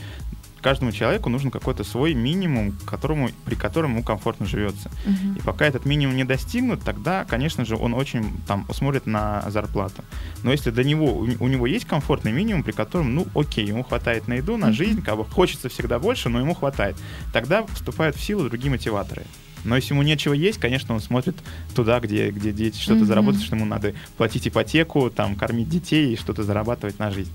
каждому 0.63 0.91
человеку 0.91 1.29
нужен 1.29 1.51
какой-то 1.51 1.83
свой 1.83 2.13
минимум, 2.15 2.71
которому, 2.85 3.29
при 3.45 3.55
котором 3.55 3.91
ему 3.91 4.03
комфортно 4.03 4.45
живется. 4.47 4.89
Мгм. 5.05 5.35
И 5.35 5.41
пока 5.41 5.65
этот 5.65 5.85
минимум 5.85 6.15
не 6.15 6.23
достигнут, 6.23 6.81
тогда, 6.83 7.25
конечно 7.25 7.65
же, 7.65 7.75
он 7.75 7.93
очень 7.93 8.25
там 8.47 8.65
смотрит 8.73 9.05
на 9.05 9.43
зарплату. 9.49 10.03
Но 10.41 10.51
если 10.51 10.71
до 10.71 10.83
него 10.83 11.13
у, 11.15 11.47
него 11.47 11.67
есть 11.67 11.85
комфортный 11.85 12.31
минимум, 12.31 12.63
при 12.63 12.71
котором, 12.71 13.13
ну, 13.13 13.27
окей, 13.35 13.67
ему 13.67 13.83
хватает 13.83 14.27
на 14.27 14.35
еду, 14.35 14.57
на 14.57 14.67
Мгм. 14.67 14.75
жизнь, 14.75 15.01
как 15.03 15.17
бы 15.17 15.25
хочется 15.25 15.69
всегда 15.69 15.99
больше, 15.99 16.29
но 16.29 16.39
ему 16.39 16.55
хватает, 16.55 16.95
тогда 17.33 17.65
вступают 17.67 18.15
в 18.15 18.23
силу 18.23 18.47
другие 18.49 18.71
мотиваторы. 18.71 19.23
Но 19.65 19.75
если 19.75 19.93
ему 19.93 20.03
нечего 20.03 20.33
есть, 20.33 20.59
конечно, 20.59 20.93
он 20.93 20.99
смотрит 20.99 21.35
туда, 21.75 21.99
где, 21.99 22.31
где 22.31 22.51
дети 22.51 22.77
что-то 22.77 22.99
Мгм. 23.01 23.05
заработать, 23.07 23.43
что 23.43 23.55
ему 23.55 23.65
надо 23.65 23.93
платить 24.17 24.47
ипотеку, 24.47 25.09
там, 25.09 25.35
кормить 25.35 25.69
детей 25.69 26.13
и 26.13 26.17
что-то 26.17 26.43
зарабатывать 26.43 26.99
на 26.99 27.11
жизнь. 27.11 27.31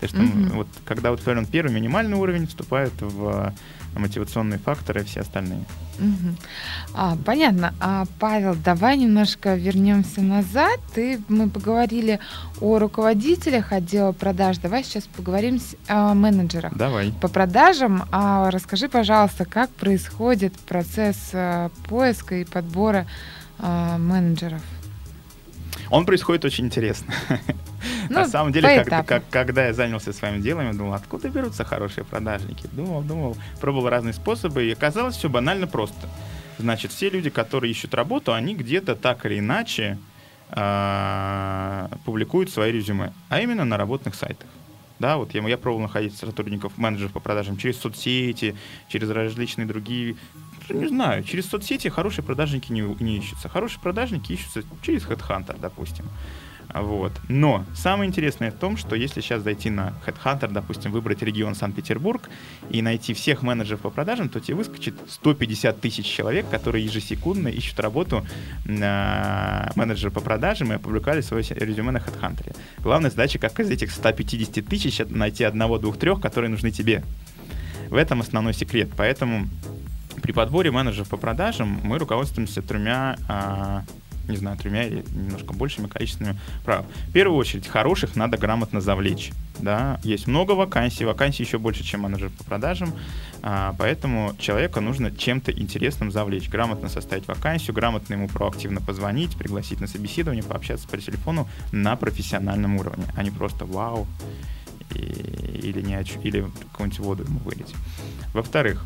Так 0.00 0.10
что 0.10 0.18
Мгм. 0.18 0.50
вот 0.56 0.68
когда 0.84 1.10
удовлетворен 1.10 1.44
первый 1.46 1.72
минимальный 1.74 2.16
уровень, 2.16 2.46
вступают 2.46 2.92
в 3.00 3.52
э, 3.96 3.98
мотивационные 3.98 4.58
факторы 4.60 5.02
все 5.02 5.20
остальные. 5.20 5.64
Мгм. 5.98 6.36
А, 6.94 7.16
понятно. 7.24 7.74
А, 7.80 8.04
Павел, 8.20 8.54
давай 8.54 8.96
немножко 8.96 9.56
вернемся 9.56 10.20
назад. 10.22 10.78
И 10.96 11.18
мы 11.28 11.50
поговорили 11.50 12.20
о 12.60 12.78
руководителях 12.78 13.72
отдела 13.72 14.12
продаж. 14.12 14.58
Давай 14.58 14.84
сейчас 14.84 15.04
поговорим 15.16 15.58
с- 15.58 15.74
о 15.88 16.14
менеджерах. 16.14 16.76
Давай. 16.76 17.12
По 17.20 17.26
продажам, 17.26 18.04
а 18.12 18.50
расскажи, 18.52 18.88
пожалуйста, 18.88 19.44
как 19.46 19.70
происходит 19.70 20.52
процесс 20.60 21.30
а, 21.32 21.70
поиска 21.88 22.36
и 22.36 22.44
подбора 22.44 23.06
а, 23.58 23.98
менеджеров? 23.98 24.62
Он 25.90 26.04
происходит 26.06 26.44
очень 26.44 26.66
интересно. 26.66 27.12
Ну, 28.10 28.20
На 28.20 28.28
самом 28.28 28.52
деле, 28.52 28.68
как- 28.84 29.06
как- 29.06 29.30
когда 29.30 29.66
я 29.66 29.72
занялся 29.74 30.12
своим 30.12 30.40
делом, 30.42 30.66
я 30.66 30.72
думал, 30.72 30.94
откуда 30.94 31.28
берутся 31.28 31.64
хорошие 31.64 32.04
продажники? 32.04 32.66
Думал, 32.72 33.02
думал, 33.02 33.36
пробовал 33.60 33.88
разные 33.90 34.14
способы, 34.14 34.64
и 34.64 34.72
оказалось 34.72 35.16
все 35.16 35.28
банально 35.28 35.66
просто. 35.66 36.08
Значит, 36.58 36.90
все 36.92 37.10
люди, 37.10 37.30
которые 37.30 37.70
ищут 37.70 37.94
работу, 37.94 38.32
они 38.32 38.54
где-то 38.54 38.96
так 38.96 39.24
или 39.26 39.38
иначе 39.38 39.98
а, 40.50 41.88
публикуют 42.04 42.50
свои 42.50 42.72
резюме, 42.72 43.12
а 43.28 43.40
именно 43.40 43.64
на 43.64 43.76
работных 43.76 44.14
сайтах. 44.14 44.48
Да, 44.98 45.16
вот 45.16 45.32
я, 45.34 45.46
я 45.46 45.56
пробовал 45.56 45.82
находить 45.82 46.16
сотрудников, 46.16 46.76
менеджеров 46.76 47.12
по 47.12 47.20
продажам 47.20 47.56
через 47.56 47.78
соцсети, 47.78 48.56
через 48.88 49.10
различные 49.10 49.66
другие, 49.66 50.16
не 50.74 50.88
знаю, 50.88 51.24
через 51.24 51.46
соцсети 51.46 51.88
хорошие 51.88 52.24
продажники 52.24 52.72
не, 52.72 52.82
не 53.02 53.18
ищутся. 53.18 53.48
Хорошие 53.48 53.80
продажники 53.80 54.32
ищутся 54.32 54.62
через 54.82 55.04
HeadHunter, 55.04 55.58
допустим. 55.60 56.06
Вот. 56.74 57.12
Но 57.28 57.64
самое 57.74 58.08
интересное 58.08 58.50
в 58.50 58.54
том, 58.54 58.76
что 58.76 58.94
если 58.94 59.20
сейчас 59.20 59.42
зайти 59.42 59.70
на 59.70 59.94
HeadHunter, 60.06 60.52
допустим, 60.52 60.92
выбрать 60.92 61.22
регион 61.22 61.54
Санкт-Петербург 61.54 62.28
и 62.68 62.82
найти 62.82 63.14
всех 63.14 63.42
менеджеров 63.42 63.80
по 63.80 63.90
продажам, 63.90 64.28
то 64.28 64.40
тебе 64.40 64.56
выскочит 64.56 64.94
150 65.08 65.80
тысяч 65.80 66.04
человек, 66.04 66.48
которые 66.50 66.84
ежесекундно 66.84 67.48
ищут 67.48 67.80
работу 67.80 68.24
на 68.66 69.72
менеджера 69.76 70.10
по 70.10 70.20
продажам 70.20 70.72
и 70.72 70.76
опубликовали 70.76 71.22
свое 71.22 71.42
резюме 71.42 71.90
на 71.90 71.98
HeadHunter. 71.98 72.54
Главная 72.78 73.10
задача, 73.10 73.38
как 73.38 73.58
из 73.60 73.70
этих 73.70 73.90
150 73.90 74.66
тысяч 74.66 75.00
найти 75.08 75.44
одного, 75.44 75.78
двух, 75.78 75.98
трех, 75.98 76.20
которые 76.20 76.50
нужны 76.50 76.70
тебе. 76.70 77.02
В 77.88 77.94
этом 77.94 78.20
основной 78.20 78.52
секрет. 78.52 78.90
Поэтому 78.94 79.48
при 80.28 80.34
подборе 80.34 80.70
менеджеров 80.70 81.08
по 81.08 81.16
продажам 81.16 81.80
мы 81.82 81.96
руководствуемся 81.96 82.60
тремя, 82.60 83.16
а, 83.28 83.82
не 84.28 84.36
знаю, 84.36 84.58
тремя 84.58 84.84
или 84.84 85.02
немножко 85.10 85.54
большими 85.54 85.86
количествами 85.86 86.38
правил. 86.66 86.84
В 87.08 87.12
первую 87.12 87.38
очередь, 87.38 87.66
хороших 87.66 88.14
надо 88.14 88.36
грамотно 88.36 88.82
завлечь. 88.82 89.30
Да? 89.58 89.98
Есть 90.04 90.26
много 90.26 90.52
вакансий, 90.52 91.06
вакансий 91.06 91.44
еще 91.44 91.56
больше, 91.56 91.82
чем 91.82 92.02
менеджер 92.02 92.28
по 92.36 92.44
продажам, 92.44 92.92
а, 93.40 93.74
поэтому 93.78 94.36
человека 94.38 94.82
нужно 94.82 95.10
чем-то 95.10 95.50
интересным 95.50 96.10
завлечь. 96.10 96.50
Грамотно 96.50 96.90
составить 96.90 97.26
вакансию, 97.26 97.74
грамотно 97.74 98.12
ему 98.12 98.28
проактивно 98.28 98.82
позвонить, 98.82 99.34
пригласить 99.34 99.80
на 99.80 99.86
собеседование, 99.86 100.44
пообщаться 100.44 100.86
по 100.88 100.98
телефону 100.98 101.48
на 101.72 101.96
профессиональном 101.96 102.76
уровне, 102.76 103.06
а 103.16 103.22
не 103.22 103.30
просто 103.30 103.64
«Вау!» 103.64 104.06
и- 104.94 104.98
или, 104.98 105.80
не, 105.80 105.98
или 106.22 106.46
какую-нибудь 106.72 106.98
воду 106.98 107.24
ему 107.24 107.38
вылить. 107.38 107.74
Во-вторых, 108.34 108.84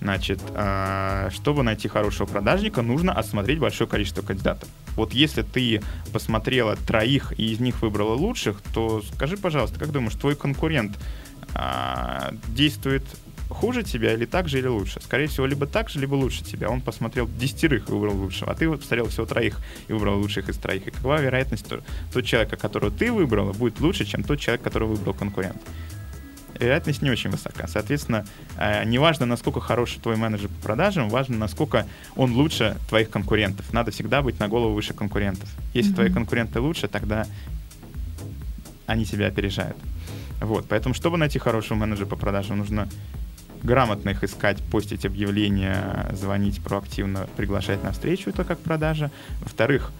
Значит, 0.00 0.40
а, 0.54 1.28
чтобы 1.30 1.62
найти 1.62 1.86
хорошего 1.88 2.26
продажника, 2.26 2.80
нужно 2.80 3.12
осмотреть 3.12 3.58
большое 3.58 3.88
количество 3.88 4.22
кандидатов. 4.22 4.68
Вот 4.96 5.12
если 5.12 5.42
ты 5.42 5.82
посмотрела 6.12 6.76
троих 6.76 7.38
и 7.38 7.52
из 7.52 7.60
них 7.60 7.82
выбрала 7.82 8.14
лучших, 8.14 8.62
то 8.72 9.02
скажи, 9.14 9.36
пожалуйста, 9.36 9.78
как 9.78 9.92
думаешь, 9.92 10.14
твой 10.14 10.36
конкурент 10.36 10.98
а, 11.54 12.32
действует 12.48 13.04
хуже 13.50 13.82
тебя 13.82 14.14
или 14.14 14.24
так 14.24 14.48
же, 14.48 14.58
или 14.58 14.68
лучше? 14.68 15.00
Скорее 15.02 15.26
всего, 15.26 15.44
либо 15.44 15.66
так 15.66 15.90
же, 15.90 16.00
либо 16.00 16.14
лучше 16.14 16.44
тебя. 16.44 16.70
Он 16.70 16.80
посмотрел 16.80 17.28
десятерых 17.28 17.88
и 17.88 17.92
выбрал 17.92 18.16
лучшего, 18.16 18.52
а 18.52 18.54
ты 18.54 18.70
посмотрел 18.70 19.08
всего 19.08 19.26
троих 19.26 19.58
и 19.88 19.92
выбрал 19.92 20.18
лучших 20.18 20.48
из 20.48 20.56
троих. 20.56 20.86
И 20.86 20.90
какова 20.90 21.20
вероятность, 21.20 21.66
что 21.66 21.82
тот 22.12 22.24
человек, 22.24 22.58
которого 22.58 22.90
ты 22.90 23.12
выбрала, 23.12 23.52
будет 23.52 23.80
лучше, 23.80 24.06
чем 24.06 24.22
тот 24.22 24.40
человек, 24.40 24.62
которого 24.62 24.94
выбрал 24.94 25.12
конкурент? 25.12 25.60
Вероятность 26.60 27.02
не 27.02 27.10
очень 27.10 27.30
высока. 27.30 27.66
Соответственно, 27.68 28.26
э, 28.56 28.84
неважно, 28.84 29.26
насколько 29.26 29.60
хороший 29.60 30.00
твой 30.00 30.16
менеджер 30.16 30.48
по 30.48 30.62
продажам, 30.62 31.08
важно, 31.08 31.36
насколько 31.36 31.86
он 32.16 32.32
лучше 32.32 32.76
твоих 32.88 33.10
конкурентов. 33.10 33.72
Надо 33.72 33.90
всегда 33.90 34.22
быть 34.22 34.38
на 34.38 34.48
голову 34.48 34.74
выше 34.74 34.94
конкурентов. 34.94 35.48
Если 35.74 35.90
Мгм. 35.90 35.96
твои 35.96 36.10
конкуренты 36.10 36.60
лучше, 36.60 36.88
тогда 36.88 37.26
они 38.86 39.04
тебя 39.04 39.26
опережают. 39.26 39.76
Вот, 40.40 40.66
поэтому, 40.68 40.94
чтобы 40.94 41.18
найти 41.18 41.38
хорошего 41.38 41.76
менеджера 41.78 42.06
по 42.06 42.16
продажам, 42.16 42.58
нужно 42.58 42.88
грамотно 43.62 44.10
их 44.10 44.24
искать, 44.24 44.58
постить 44.70 45.04
объявления, 45.04 46.08
звонить 46.14 46.62
проактивно, 46.62 47.28
приглашать 47.36 47.84
на 47.84 47.92
встречу, 47.92 48.30
это 48.30 48.44
как 48.44 48.58
продажа. 48.58 49.10
Во-вторых, 49.42 49.92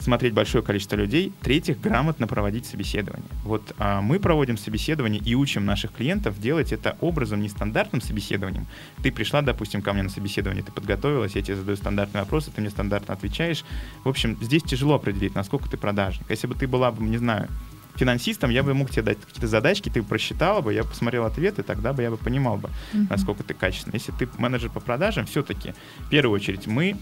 смотреть 0.00 0.32
большое 0.32 0.64
количество 0.64 0.96
людей. 0.96 1.32
В-третьих, 1.40 1.80
грамотно 1.80 2.26
проводить 2.26 2.66
собеседование. 2.66 3.28
Вот 3.44 3.74
а, 3.78 4.00
мы 4.00 4.18
проводим 4.18 4.56
собеседование 4.56 5.20
и 5.20 5.34
учим 5.34 5.64
наших 5.64 5.92
клиентов 5.92 6.40
делать 6.40 6.72
это 6.72 6.96
образом 7.00 7.42
нестандартным 7.42 8.00
собеседованием. 8.00 8.66
Ты 9.02 9.12
пришла, 9.12 9.42
допустим, 9.42 9.82
ко 9.82 9.92
мне 9.92 10.02
на 10.02 10.10
собеседование, 10.10 10.64
ты 10.64 10.72
подготовилась, 10.72 11.36
я 11.36 11.42
тебе 11.42 11.56
задаю 11.56 11.76
стандартные 11.76 12.22
вопросы, 12.22 12.50
ты 12.50 12.60
мне 12.60 12.70
стандартно 12.70 13.14
отвечаешь. 13.14 13.64
В 14.04 14.08
общем, 14.08 14.38
здесь 14.40 14.62
тяжело 14.62 14.94
определить, 14.94 15.34
насколько 15.34 15.68
ты 15.68 15.76
продажник. 15.76 16.28
Если 16.30 16.46
бы 16.46 16.54
ты 16.54 16.66
была 16.66 16.90
бы, 16.90 17.02
не 17.02 17.18
знаю, 17.18 17.48
финансистом, 17.96 18.50
я 18.50 18.62
бы 18.62 18.72
мог 18.72 18.90
тебе 18.90 19.02
дать 19.02 19.20
какие-то 19.20 19.46
задачки, 19.46 19.90
ты 19.90 20.02
просчитала 20.02 20.60
бы, 20.62 20.72
я 20.72 20.84
посмотрел 20.84 21.24
ответы, 21.26 21.62
тогда 21.62 21.92
бы 21.92 22.02
я 22.02 22.10
бы 22.10 22.16
понимал 22.16 22.56
бы, 22.56 22.68
uh-huh. 22.68 23.06
насколько 23.10 23.42
ты 23.42 23.52
качественный. 23.52 23.98
Если 23.98 24.12
ты 24.12 24.28
менеджер 24.38 24.70
по 24.70 24.80
продажам, 24.80 25.26
все-таки, 25.26 25.74
в 25.98 26.08
первую 26.08 26.34
очередь, 26.34 26.66
мы 26.66 26.96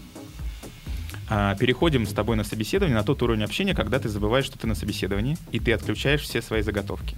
переходим 1.59 2.07
с 2.07 2.13
тобой 2.13 2.35
на 2.35 2.43
собеседование 2.43 2.97
на 2.97 3.03
тот 3.03 3.21
уровень 3.21 3.43
общения, 3.43 3.75
когда 3.75 3.99
ты 3.99 4.09
забываешь, 4.09 4.45
что 4.45 4.57
ты 4.57 4.67
на 4.67 4.75
собеседовании, 4.75 5.37
и 5.51 5.59
ты 5.59 5.73
отключаешь 5.73 6.21
все 6.21 6.41
свои 6.41 6.61
заготовки. 6.61 7.15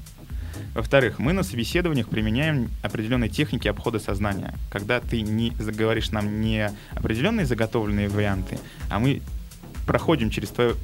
Во-вторых, 0.74 1.20
мы 1.20 1.34
на 1.34 1.44
собеседованиях 1.44 2.08
применяем 2.08 2.70
определенные 2.82 3.30
техники 3.30 3.68
обхода 3.68 4.00
сознания. 4.00 4.54
Когда 4.70 5.02
ты 5.02 5.22
не 5.22 5.50
говоришь 5.50 6.12
нам 6.12 6.42
не 6.42 6.72
определенные 6.92 7.46
заготовленные 7.46 8.08
варианты, 8.08 8.58
а 8.90 9.00
мы 9.00 9.22
проходим 9.86 10.30
через, 10.30 10.50
твое, 10.50 10.76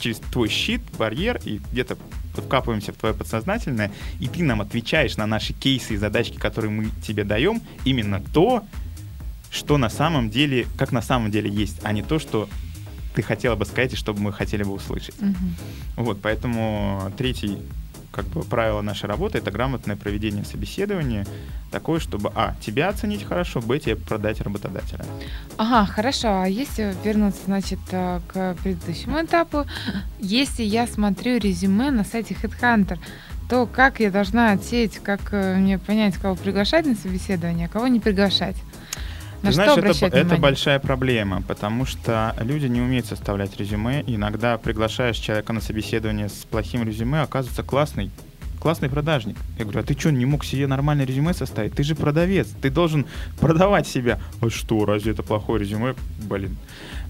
через 0.00 0.18
твой 0.18 0.48
щит, 0.48 0.80
барьер, 0.98 1.40
и 1.44 1.60
где-то 1.72 1.96
вкапываемся 2.34 2.92
в 2.92 2.96
твое 2.96 3.14
подсознательное, 3.14 3.92
и 4.18 4.26
ты 4.26 4.42
нам 4.42 4.60
отвечаешь 4.60 5.16
на 5.16 5.26
наши 5.26 5.52
кейсы 5.52 5.94
и 5.94 5.96
задачки, 5.96 6.36
которые 6.36 6.70
мы 6.70 6.88
тебе 7.04 7.22
даем, 7.22 7.62
именно 7.84 8.20
то, 8.32 8.64
что 9.50 9.78
на 9.78 9.90
самом 9.90 10.30
деле, 10.30 10.66
как 10.78 10.92
на 10.92 11.02
самом 11.02 11.30
деле 11.30 11.50
есть, 11.50 11.80
а 11.82 11.92
не 11.92 12.02
то, 12.02 12.18
что 12.18 12.48
ты 13.14 13.22
хотела 13.22 13.56
бы 13.56 13.64
сказать 13.66 13.92
и 13.92 13.96
что 13.96 14.14
мы 14.14 14.32
хотели 14.32 14.62
бы 14.62 14.72
услышать. 14.72 15.18
Угу. 15.18 16.04
Вот, 16.04 16.20
поэтому 16.22 17.12
третий 17.16 17.58
как 18.12 18.26
бы 18.26 18.42
правило 18.42 18.80
нашей 18.82 19.06
работы 19.06 19.38
это 19.38 19.50
грамотное 19.50 19.96
проведение 19.96 20.44
собеседования, 20.44 21.26
такое, 21.70 22.00
чтобы 22.00 22.32
а 22.34 22.56
тебя 22.60 22.88
оценить 22.88 23.24
хорошо, 23.24 23.60
б 23.60 23.78
тебе 23.78 23.96
продать 23.96 24.40
работодателя. 24.40 25.04
Ага, 25.56 25.86
хорошо. 25.86 26.42
А 26.42 26.46
если 26.46 26.94
вернуться, 27.04 27.42
значит, 27.46 27.78
э, 27.92 28.20
к 28.26 28.56
предыдущему 28.62 29.22
этапу, 29.22 29.64
если 30.18 30.64
я 30.64 30.86
смотрю 30.86 31.38
резюме 31.38 31.90
на 31.90 32.04
сайте 32.04 32.34
Headhunter, 32.34 32.98
то 33.48 33.66
как 33.66 34.00
я 34.00 34.10
должна 34.10 34.52
отсеять, 34.52 34.98
как 34.98 35.32
э, 35.32 35.56
мне 35.56 35.78
понять, 35.78 36.16
кого 36.16 36.34
приглашать 36.34 36.86
на 36.86 36.96
собеседование, 36.96 37.66
а 37.66 37.68
кого 37.68 37.86
не 37.86 38.00
приглашать? 38.00 38.56
На 39.42 39.48
Ты 39.48 39.54
знаешь, 39.54 40.02
это, 40.02 40.06
это 40.06 40.36
большая 40.36 40.78
проблема, 40.78 41.42
потому 41.42 41.86
что 41.86 42.34
люди 42.40 42.66
не 42.66 42.80
умеют 42.80 43.06
составлять 43.06 43.58
резюме. 43.58 44.04
Иногда 44.06 44.58
приглашаешь 44.58 45.16
человека 45.16 45.52
на 45.54 45.62
собеседование 45.62 46.28
с 46.28 46.44
плохим 46.44 46.84
резюме, 46.84 47.22
оказывается 47.22 47.62
классный, 47.62 48.10
классный 48.60 48.90
продажник. 48.90 49.38
Я 49.58 49.64
говорю, 49.64 49.80
а 49.80 49.82
ты 49.82 49.98
что, 49.98 50.12
не 50.12 50.26
мог 50.26 50.44
себе 50.44 50.66
нормальное 50.66 51.06
резюме 51.06 51.32
составить? 51.32 51.74
Ты 51.74 51.82
же 51.84 51.94
продавец, 51.94 52.48
ты 52.60 52.68
должен 52.68 53.06
продавать 53.40 53.86
себя. 53.88 54.20
А 54.42 54.50
что, 54.50 54.84
разве 54.84 55.12
это 55.12 55.22
плохое 55.22 55.60
резюме? 55.60 55.94
Блин. 56.22 56.58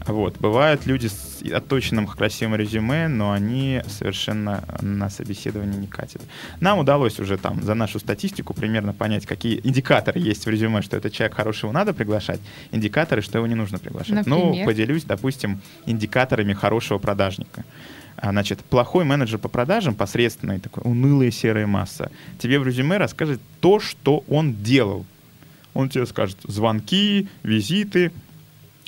Вот. 0.07 0.39
Бывают 0.39 0.87
люди 0.87 1.09
с 1.09 1.43
отточенным 1.53 2.07
красивым 2.07 2.57
резюме, 2.57 3.09
но 3.09 3.33
они 3.33 3.83
совершенно 3.87 4.65
на 4.81 5.11
собеседование 5.11 5.79
не 5.79 5.87
катят. 5.87 6.23
Нам 6.61 6.79
удалось 6.79 7.19
уже 7.21 7.37
там 7.37 7.63
за 7.63 7.75
нашу 7.75 7.99
статистику 7.99 8.55
примерно 8.55 8.93
понять, 8.93 9.27
какие 9.27 9.61
индикаторы 9.63 10.21
есть 10.21 10.47
в 10.47 10.49
резюме, 10.49 10.83
что 10.83 10.97
этот 10.97 11.13
человек 11.13 11.37
хороший, 11.37 11.65
его 11.65 11.73
надо 11.73 11.93
приглашать, 11.93 12.41
индикаторы, 12.71 13.23
что 13.23 13.39
его 13.39 13.47
не 13.47 13.55
нужно 13.55 13.79
приглашать. 13.79 14.27
Ну, 14.27 14.37
Например? 14.37 14.61
Ну, 14.61 14.65
поделюсь, 14.65 15.05
допустим, 15.05 15.61
индикаторами 15.87 16.55
хорошего 16.55 16.99
продажника. 16.99 17.65
А, 18.17 18.31
значит, 18.31 18.61
плохой 18.61 19.05
менеджер 19.05 19.39
по 19.39 19.49
продажам, 19.49 19.95
посредственный, 19.95 20.61
такой 20.61 20.83
унылая 20.85 21.31
серая 21.31 21.67
масса, 21.67 22.11
тебе 22.39 22.59
в 22.59 22.67
резюме 22.67 22.99
расскажет 22.99 23.41
то, 23.61 23.81
что 23.81 24.25
он 24.29 24.55
делал. 24.55 25.07
Он 25.73 25.89
тебе 25.89 26.05
скажет 26.05 26.37
звонки, 26.45 27.29
визиты, 27.43 28.13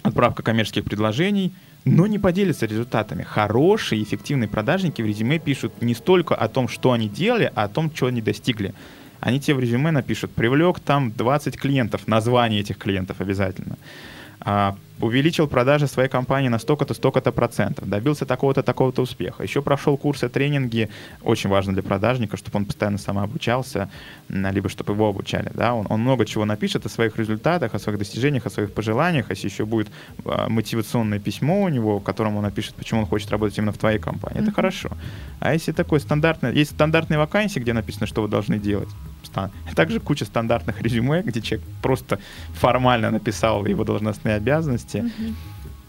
отправка 0.03 0.43
коммерческих 0.43 0.85
предложений, 0.85 1.53
но 1.85 2.07
не 2.07 2.19
поделятся 2.19 2.67
результатами. 2.67 3.23
Хорошие, 3.23 4.03
эффективные 4.03 4.49
продажники 4.49 5.03
в 5.03 5.07
резюме 5.07 5.39
пишут 5.39 5.83
не 5.83 5.95
столько 5.95 6.35
о 6.35 6.49
том, 6.49 6.69
что 6.69 6.93
они 6.93 7.09
делали, 7.09 7.51
а 7.55 7.65
о 7.65 7.69
том, 7.69 7.91
что 7.95 8.07
они 8.07 8.21
достигли. 8.21 8.75
Они 9.21 9.41
тебе 9.41 9.55
в 9.55 9.61
резюме 9.61 9.91
напишут, 9.91 10.33
привлек 10.33 10.81
там 10.81 11.13
20 11.13 11.57
клиентов, 11.57 12.09
название 12.09 12.61
этих 12.61 12.79
клиентов 12.79 13.21
обязательно. 13.21 13.77
А, 14.45 14.76
увеличил 15.01 15.49
продажи 15.49 15.86
своей 15.86 16.09
компании 16.09 16.49
на 16.49 16.59
столько-то, 16.59 16.95
столько-то 16.95 17.32
процентов, 17.32 17.88
добился 17.88 18.24
такого-то, 18.24 18.62
такого-то 18.62 19.03
успеха. 19.03 19.43
Еще 19.43 19.62
прошел 19.62 19.97
курсы, 19.97 20.28
тренинги, 20.28 20.88
очень 21.22 21.51
важно 21.51 21.72
для 21.72 21.82
продажника, 21.82 22.36
чтобы 22.36 22.59
он 22.59 22.64
постоянно 22.64 22.99
самообучался, 22.99 23.88
либо 24.28 24.68
чтобы 24.68 24.93
его 24.93 25.09
обучали. 25.09 25.51
Да? 25.55 25.74
Он, 25.74 25.86
он 25.90 26.01
много 26.01 26.24
чего 26.24 26.45
напишет 26.45 26.86
о 26.86 26.88
своих 26.88 27.16
результатах, 27.16 27.74
о 27.74 27.78
своих 27.78 27.99
достижениях, 27.99 28.47
о 28.47 28.51
своих 28.51 28.72
пожеланиях, 28.72 29.30
если 29.30 29.49
еще 29.49 29.64
будет 29.64 29.88
а, 30.24 30.49
мотивационное 30.49 31.18
письмо 31.18 31.62
у 31.62 31.68
него, 31.68 31.99
в 31.99 32.03
котором 32.03 32.36
он 32.36 32.43
напишет, 32.43 32.74
почему 32.74 33.01
он 33.01 33.07
хочет 33.07 33.30
работать 33.30 33.59
именно 33.59 33.72
в 33.72 33.78
твоей 33.78 33.99
компании. 33.99 34.40
Mm-hmm. 34.40 34.45
Это 34.45 34.53
хорошо. 34.53 34.90
А 35.40 35.53
если 35.53 35.72
такой 35.72 36.01
стандартный, 36.01 36.55
есть 36.55 36.72
стандартные 36.72 37.18
вакансии, 37.18 37.59
где 37.59 37.72
написано, 37.72 38.07
что 38.07 38.22
вы 38.22 38.28
должны 38.28 38.59
делать, 38.59 38.88
также 39.74 40.01
куча 40.01 40.24
стандартных 40.24 40.80
резюме, 40.83 41.22
где 41.22 41.41
человек 41.41 41.66
просто 41.83 42.18
формально 42.55 43.11
написал 43.11 43.66
его 43.66 43.85
должностные 43.85 44.37
обязанности, 44.37 44.99
mm-hmm. 44.99 45.35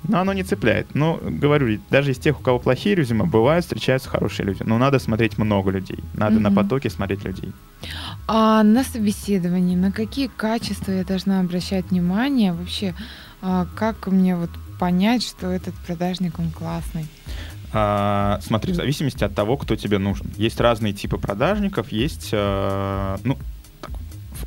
но 0.08 0.20
оно 0.20 0.34
не 0.34 0.44
цепляет. 0.44 0.96
Но, 0.96 1.20
говорю, 1.22 1.80
даже 1.90 2.12
из 2.12 2.18
тех, 2.18 2.40
у 2.40 2.44
кого 2.44 2.60
плохие 2.60 2.96
резюме, 2.96 3.26
бывают, 3.26 3.66
встречаются 3.66 4.10
хорошие 4.10 4.46
люди. 4.46 4.64
Но 4.66 4.78
надо 4.78 5.00
смотреть 5.00 5.38
много 5.38 5.72
людей. 5.72 6.00
Надо 6.14 6.36
mm-hmm. 6.36 6.40
на 6.40 6.52
потоке 6.52 6.90
смотреть 6.90 7.26
людей. 7.26 7.52
А 8.28 8.64
на 8.64 8.84
собеседовании 8.84 9.76
на 9.76 9.92
какие 9.92 10.28
качества 10.28 10.92
я 10.92 11.04
должна 11.04 11.40
обращать 11.40 11.92
внимание? 11.92 12.54
Вообще, 12.54 12.94
а, 13.42 13.68
как 13.76 14.08
мне 14.08 14.36
вот 14.36 14.50
понять, 14.80 15.24
что 15.24 15.48
этот 15.48 15.76
продажник, 15.76 16.40
он 16.40 16.52
классный? 16.52 17.08
А, 17.74 18.40
смотри, 18.42 18.72
в 18.74 18.76
зависимости 18.76 19.24
от 19.24 19.34
того, 19.34 19.58
кто 19.58 19.76
тебе 19.76 19.98
нужен. 19.98 20.28
Есть 20.38 20.60
разные 20.60 20.94
типы 20.94 21.18
продажников, 21.18 21.92
есть, 21.92 22.30
а, 22.32 23.18
ну, 23.24 23.38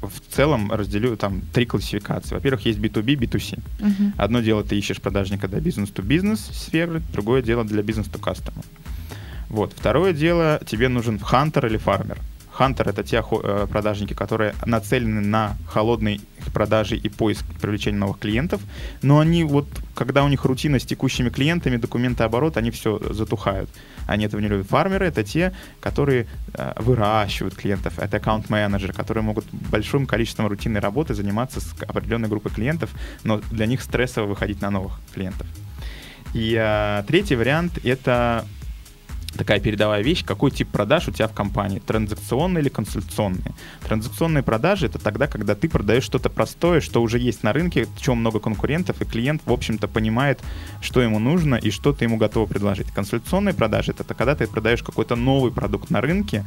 в 0.01 0.35
целом 0.35 0.71
разделю 0.73 1.17
там 1.17 1.41
три 1.53 1.67
классификации. 1.67 2.35
Во-первых, 2.35 2.67
есть 2.67 2.79
B2B, 2.79 3.17
B2C. 3.17 3.59
Uh-huh. 3.79 4.13
Одно 4.17 4.41
дело, 4.41 4.63
ты 4.63 4.79
ищешь 4.79 5.01
продажника 5.01 5.49
для 5.49 5.61
бизнес-то-бизнес 5.61 6.41
сферы, 6.41 7.03
другое 7.13 7.43
дело 7.43 7.65
для 7.65 7.83
бизнес-то-кастомер. 7.83 8.65
Вот. 9.49 9.73
Второе 9.77 10.13
дело, 10.13 10.61
тебе 10.67 10.89
нужен 10.89 11.19
хантер 11.19 11.67
или 11.67 11.79
фармер. 11.79 12.19
Хантер— 12.57 12.89
это 12.91 13.05
те 13.05 13.23
э, 13.23 13.67
продажники, 13.71 14.15
которые 14.15 14.55
нацелены 14.65 15.21
на 15.21 15.57
холодные 15.69 16.21
продажи 16.55 16.97
и 16.97 17.09
поиск 17.11 17.45
привлечения 17.61 17.99
новых 17.99 18.19
клиентов, 18.19 18.63
но 19.03 19.19
они 19.19 19.45
вот, 19.45 19.67
когда 19.95 20.25
у 20.25 20.29
них 20.29 20.45
рутина 20.45 20.79
с 20.79 20.87
текущими 20.87 21.29
клиентами, 21.29 21.77
документы 21.77 22.25
оборот, 22.25 22.57
они 22.57 22.71
все 22.71 22.99
затухают. 23.13 23.69
Они 24.07 24.25
этого 24.25 24.41
не 24.41 24.49
любят. 24.49 24.69
Фармеры— 24.69 25.07
это 25.09 25.23
те, 25.23 25.53
которые 25.81 26.27
э, 26.55 26.73
выращивают 26.77 27.55
клиентов. 27.55 27.99
Это 27.99 28.17
аккаунт-менеджеры, 28.17 28.95
которые 28.95 29.23
могут 29.23 29.45
большим 29.51 30.07
количеством 30.07 30.47
рутинной 30.47 30.81
работы 30.81 31.13
заниматься 31.13 31.61
с 31.61 31.75
определенной 31.83 32.29
группой 32.29 32.51
клиентов, 32.51 32.91
но 33.23 33.43
для 33.51 33.67
них 33.67 33.83
стрессово 33.83 34.27
выходить 34.27 34.63
на 34.63 34.71
новых 34.71 34.99
клиентов. 35.13 35.47
И 36.33 36.57
э, 36.59 37.05
третий 37.07 37.37
вариант— 37.37 37.79
это 37.85 38.47
такая 39.35 39.61
передовая 39.61 40.03
вещь, 40.03 40.25
какой 40.25 40.51
тип 40.51 40.69
продаж 40.69 41.09
у 41.09 41.13
тебя 41.13 41.29
в 41.29 41.33
компании, 41.33 41.79
транзакционные 41.79 42.63
или 42.63 42.69
консультационные. 42.69 43.55
Транзакционные 43.83 44.43
продажи— 44.43 44.87
это 44.89 44.99
тогда, 44.99 45.27
когда 45.27 45.55
ты 45.55 45.69
продаешь 45.69 46.05
что-то 46.05 46.31
простое, 46.31 46.81
что 46.81 47.03
уже 47.03 47.19
есть 47.19 47.43
на 47.43 47.53
рынке, 47.53 47.85
в 47.85 48.01
чем 48.01 48.19
много 48.19 48.41
конкурентов, 48.41 49.01
и 49.01 49.05
клиент, 49.05 49.43
в 49.45 49.53
общем-то, 49.53 49.89
понимает, 49.89 50.41
что 50.81 51.01
ему 51.01 51.19
нужно 51.19 51.57
и 51.57 51.71
что 51.71 51.93
ты 51.93 52.05
ему 52.05 52.17
готова 52.17 52.47
предложить. 52.47 52.91
Консультационные 52.93 53.55
продажи— 53.55 53.93
это 53.99 54.15
когда 54.15 54.35
ты 54.35 54.47
продаешь 54.47 54.83
какой-то 54.83 55.17
новый 55.17 55.53
продукт 55.53 55.91
на 55.91 56.01
рынке, 56.01 56.45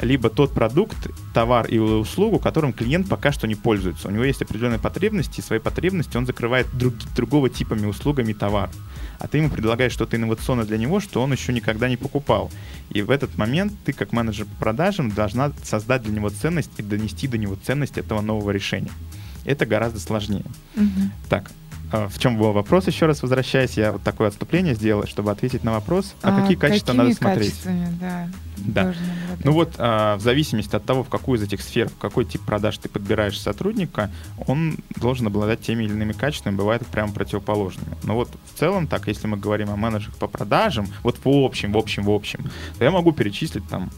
либо 0.00 0.30
тот 0.30 0.52
продукт, 0.52 0.96
товар 1.34 1.66
или 1.66 1.78
услугу, 1.78 2.38
которым 2.38 2.72
клиент 2.72 3.08
пока 3.08 3.32
что 3.32 3.46
не 3.46 3.54
пользуется. 3.54 4.08
У 4.08 4.10
него 4.10 4.24
есть 4.24 4.42
определенные 4.42 4.78
потребности, 4.78 5.40
и 5.40 5.42
свои 5.42 5.58
потребности 5.58 6.16
он 6.16 6.26
закрывает 6.26 6.66
друг, 6.76 6.94
другого 7.14 7.50
типами 7.50 7.86
услугами 7.86 8.32
товар. 8.32 8.70
А 9.18 9.28
ты 9.28 9.38
ему 9.38 9.50
предлагаешь 9.50 9.92
что-то 9.92 10.16
инновационное 10.16 10.64
для 10.64 10.78
него, 10.78 11.00
что 11.00 11.22
он 11.22 11.32
еще 11.32 11.52
никогда 11.52 11.88
не 11.88 11.96
покупал. 11.96 12.50
И 12.88 13.02
в 13.02 13.10
этот 13.10 13.36
момент 13.36 13.72
ты, 13.84 13.92
как 13.92 14.12
менеджер 14.12 14.46
по 14.46 14.64
продажам, 14.64 15.10
должна 15.10 15.52
создать 15.62 16.02
для 16.02 16.12
него 16.12 16.30
ценность 16.30 16.70
и 16.78 16.82
донести 16.82 17.28
до 17.28 17.36
него 17.36 17.56
ценность 17.62 17.98
этого 17.98 18.20
нового 18.22 18.50
решения. 18.50 18.90
Это 19.44 19.66
гораздо 19.66 20.00
сложнее. 20.00 20.44
Угу. 20.76 21.10
Так, 21.28 21.50
в 21.90 22.18
чем 22.18 22.36
был 22.38 22.52
вопрос, 22.52 22.86
еще 22.86 23.06
раз 23.06 23.22
возвращаясь, 23.22 23.74
я 23.76 23.92
вот 23.92 24.02
такое 24.02 24.28
отступление 24.28 24.74
сделал, 24.74 25.06
чтобы 25.06 25.30
ответить 25.30 25.64
на 25.64 25.72
вопрос, 25.72 26.14
а, 26.22 26.36
А, 26.36 26.40
какие 26.40 26.56
качества 26.56 26.92
надо 26.92 27.14
смотреть. 27.14 27.54
да. 28.00 28.28
Да. 28.58 28.94
Ну 29.42 29.52
вот, 29.52 29.74
а, 29.78 30.16
в 30.16 30.20
зависимости 30.20 30.76
от 30.76 30.84
того, 30.84 31.02
в 31.02 31.08
какую 31.08 31.38
из 31.38 31.42
этих 31.42 31.62
сфер, 31.62 31.88
в 31.88 31.96
какой 31.96 32.26
тип 32.26 32.42
продаж 32.42 32.76
ты 32.76 32.88
подбираешь 32.90 33.40
сотрудника, 33.40 34.10
он 34.46 34.76
должен 34.96 35.26
обладать 35.26 35.62
теми 35.62 35.84
или 35.84 35.92
иными 35.92 36.12
качествами, 36.12 36.56
бывают 36.56 36.86
прямо 36.86 37.12
противоположными. 37.12 37.96
Но 38.02 38.14
вот 38.14 38.28
в 38.54 38.58
целом, 38.58 38.86
так, 38.86 39.08
если 39.08 39.26
мы 39.26 39.38
говорим 39.38 39.70
о 39.70 39.76
менеджерах 39.76 40.14
по 40.16 40.26
продажам, 40.26 40.86
вот 41.02 41.18
в 41.24 41.28
общем, 41.28 41.72
в 41.72 41.78
общем, 41.78 42.04
в 42.04 42.10
общем, 42.10 42.50
то 42.78 42.84
я 42.84 42.90
могу 42.90 43.12
перечислить 43.12 43.66
там 43.68 43.90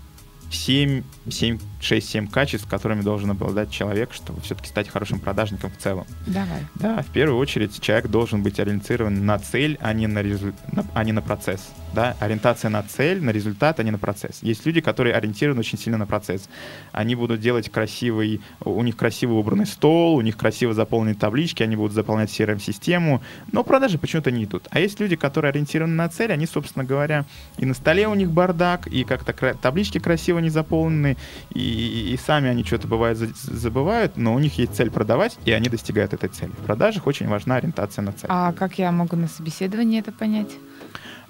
7, 0.55 1.03
7, 1.29 1.59
6, 1.81 2.09
7 2.09 2.27
качеств, 2.29 2.69
которыми 2.69 3.03
должен 3.03 3.31
обладать 3.31 3.71
человек, 3.71 4.13
чтобы 4.13 4.41
все-таки 4.43 4.69
стать 4.69 4.89
хорошим 4.89 5.19
продажником 5.19 5.71
в 5.71 5.77
целом. 5.79 6.07
Давай. 6.27 6.67
Да, 6.75 7.03
в 7.03 7.07
первую 7.07 7.39
очередь 7.39 7.81
человек 7.81 8.09
должен 8.09 8.43
быть 8.43 8.61
ориентирован 8.61 9.25
на 9.25 9.39
цель, 9.39 9.79
а 9.81 9.93
не 9.93 10.07
на, 10.07 10.21
резу- 10.21 10.55
а 10.95 11.05
не 11.05 11.13
на 11.13 11.23
процесс. 11.23 11.71
Да? 11.95 12.17
Ориентация 12.21 12.69
на 12.71 12.83
цель, 12.83 13.23
на 13.23 13.31
результат, 13.31 13.81
а 13.81 13.83
не 13.83 13.91
на 13.91 13.99
процесс. 13.99 14.43
Есть 14.43 14.65
люди, 14.67 14.81
которые 14.81 15.15
ориентированы 15.15 15.61
очень 15.61 15.79
сильно 15.79 15.99
на 15.99 16.07
процесс. 16.07 16.49
Они 16.93 17.15
будут 17.15 17.41
делать 17.41 17.71
красивый, 17.71 18.41
у 18.65 18.83
них 18.83 18.97
красиво 18.97 19.35
убранный 19.35 19.67
стол, 19.67 20.17
у 20.17 20.21
них 20.21 20.37
красиво 20.37 20.75
заполнены 20.75 21.15
таблички, 21.15 21.63
они 21.63 21.77
будут 21.77 21.93
заполнять 21.93 22.31
CRM-систему, 22.31 23.23
но 23.51 23.63
продажи 23.65 23.99
почему-то 23.99 24.31
не 24.31 24.45
идут. 24.45 24.69
А 24.71 24.81
есть 24.81 25.01
люди, 25.01 25.17
которые 25.17 25.51
ориентированы 25.51 25.95
на 25.95 26.09
цель, 26.09 26.33
они, 26.33 26.47
собственно 26.47 26.85
говоря, 26.85 27.25
и 27.59 27.67
на 27.67 27.75
столе 27.75 28.09
у 28.09 28.15
них 28.15 28.31
бардак, 28.31 28.87
и 28.87 29.05
как-то 29.05 29.33
таблички 29.55 29.99
красиво 29.99 30.42
не 30.43 30.51
заполнены, 30.51 31.17
и, 31.55 32.13
и- 32.13 32.19
сами 32.19 32.49
они 32.49 32.63
что-то 32.65 32.87
бывает 32.89 33.17
за- 33.17 33.29
забывают, 33.35 34.17
но 34.17 34.35
у 34.35 34.39
них 34.39 34.59
есть 34.59 34.75
цель 34.75 34.91
продавать, 34.91 35.39
и 35.45 35.53
они 35.53 35.69
достигают 35.69 36.13
этой 36.13 36.29
цели. 36.29 36.53
В 36.53 36.65
продажах 36.67 37.07
очень 37.07 37.29
важна 37.29 37.57
ориентация 37.57 38.03
на 38.03 38.13
цель. 38.13 38.29
А 38.29 38.53
как 38.53 38.79
я 38.79 38.93
могу 38.93 39.17
на 39.17 39.29
собеседовании 39.29 39.99
это 40.01 40.13
понять? 40.13 40.51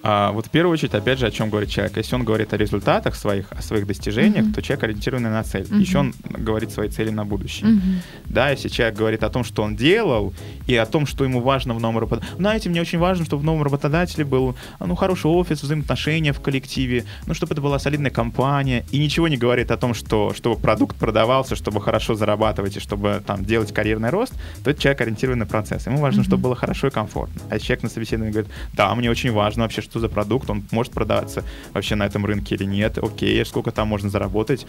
А, 0.05 0.33
вот 0.33 0.47
в 0.47 0.51
первую 0.51 0.73
очередь, 0.73 0.95
опять 0.95 1.19
же, 1.19 1.27
о 1.27 1.31
чем 1.31 1.49
говорит 1.51 1.71
человек. 1.71 1.97
Если 1.97 2.15
он 2.17 2.25
говорит 2.25 2.53
о 2.53 2.57
результатах 2.57 3.15
своих, 3.15 3.47
о 3.53 3.63
своих 3.63 3.87
достижениях, 3.87 4.45
Мгм. 4.47 4.53
то 4.53 4.63
человек 4.63 4.85
ориентированный 4.85 5.31
на 5.31 5.43
цель. 5.45 5.67
Мгм. 5.71 5.81
Еще 5.81 5.99
он 5.99 6.15
говорит 6.25 6.73
свои 6.73 6.89
цели 6.89 7.11
на 7.11 7.25
будущее. 7.25 7.69
Мгм. 7.71 8.03
Да, 8.27 8.51
если 8.51 8.69
человек 8.69 8.97
говорит 8.99 9.23
о 9.23 9.29
том, 9.29 9.45
что 9.45 9.63
он 9.63 9.77
делал, 9.77 10.33
и 10.67 10.75
о 10.77 10.87
том, 10.87 11.07
что 11.07 11.25
ему 11.25 11.41
важно 11.41 11.75
в 11.75 11.81
новом 11.81 11.99
работодателе. 11.99 12.37
Знаете, 12.37 12.69
мне 12.69 12.81
очень 12.81 12.99
важно, 12.99 13.25
чтобы 13.25 13.43
в 13.43 13.45
новом 13.45 13.63
работодателе 13.63 14.25
был 14.25 14.57
ну, 14.81 14.95
хороший 14.97 15.27
офис, 15.31 15.63
взаимоотношения 15.63 16.33
в 16.33 16.41
коллективе, 16.41 17.05
ну, 17.27 17.35
чтобы 17.35 17.53
это 17.55 17.63
была 17.63 17.79
солидная 17.79 18.11
компания, 18.11 18.85
и 18.91 18.99
ничего 18.99 19.29
не 19.29 19.37
говорит 19.37 19.71
о 19.71 19.77
том, 19.77 19.95
что 19.95 20.33
чтобы 20.35 20.57
продукт 20.61 20.97
продавался, 20.97 21.55
чтобы 21.57 21.81
хорошо 21.81 22.15
зарабатывать 22.15 22.77
и 22.77 22.81
чтобы 22.81 23.23
там 23.27 23.45
делать 23.45 23.73
карьерный 23.73 24.11
рост, 24.11 24.33
то 24.65 24.71
это 24.71 24.81
человек 24.81 25.01
ориентированный 25.01 25.41
на 25.41 25.47
процесс. 25.47 25.87
Ему 25.87 25.99
важно, 25.99 26.23
Мгм. 26.23 26.29
чтобы 26.29 26.43
было 26.45 26.55
хорошо 26.57 26.89
и 26.89 26.91
комфортно. 26.91 27.41
А 27.51 27.55
если 27.55 27.67
человек 27.69 27.83
на 27.85 27.89
собеседовании 27.89 28.33
говорит, 28.33 28.51
да, 28.75 28.95
мне 28.95 29.11
очень 29.11 29.33
важно 29.33 29.63
вообще, 29.65 29.81
что 29.93 30.01
за 30.01 30.09
продукт, 30.09 30.49
он 30.49 30.65
может 30.71 30.95
продаваться 30.95 31.45
вообще 31.75 31.97
на 31.97 32.05
этом 32.07 32.25
рынке 32.25 32.55
или 32.55 32.65
нет, 32.65 32.97
окей, 32.97 33.45
сколько 33.45 33.73
там 33.73 33.89
можно 33.89 34.09
заработать, 34.09 34.67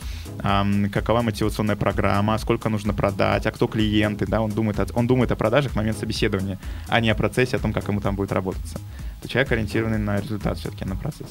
какова 0.91 1.21
мотивационная 1.21 1.77
программа, 1.77 2.37
сколько 2.39 2.67
нужно 2.67 2.93
продать, 2.93 3.45
а 3.45 3.51
кто 3.51 3.67
клиенты, 3.67 4.25
да, 4.27 4.41
он 4.41 4.51
думает, 4.51 4.81
о, 4.81 4.87
он 4.93 5.07
думает 5.07 5.31
о 5.31 5.37
продажах 5.37 5.71
в 5.71 5.75
момент 5.77 5.97
собеседования, 5.97 6.59
а 6.89 6.99
не 6.99 7.09
о 7.09 7.15
процессе, 7.15 7.55
о 7.55 7.59
том, 7.59 7.71
как 7.71 7.87
ему 7.87 8.01
там 8.01 8.17
будет 8.17 8.33
работаться. 8.33 8.79
То 9.21 9.29
человек 9.29 9.49
ориентированный 9.53 9.97
на 9.97 10.19
результат 10.19 10.57
все-таки, 10.57 10.83
на 10.83 10.97
процесс. 10.97 11.27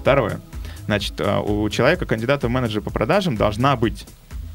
Второе. 0.00 0.40
Значит, 0.86 1.14
а, 1.20 1.40
у 1.40 1.70
человека, 1.70 2.04
кандидата 2.04 2.48
в 2.48 2.50
менеджер 2.50 2.82
по 2.82 2.90
продажам, 2.90 3.36
должна 3.36 3.76
быть 3.76 4.08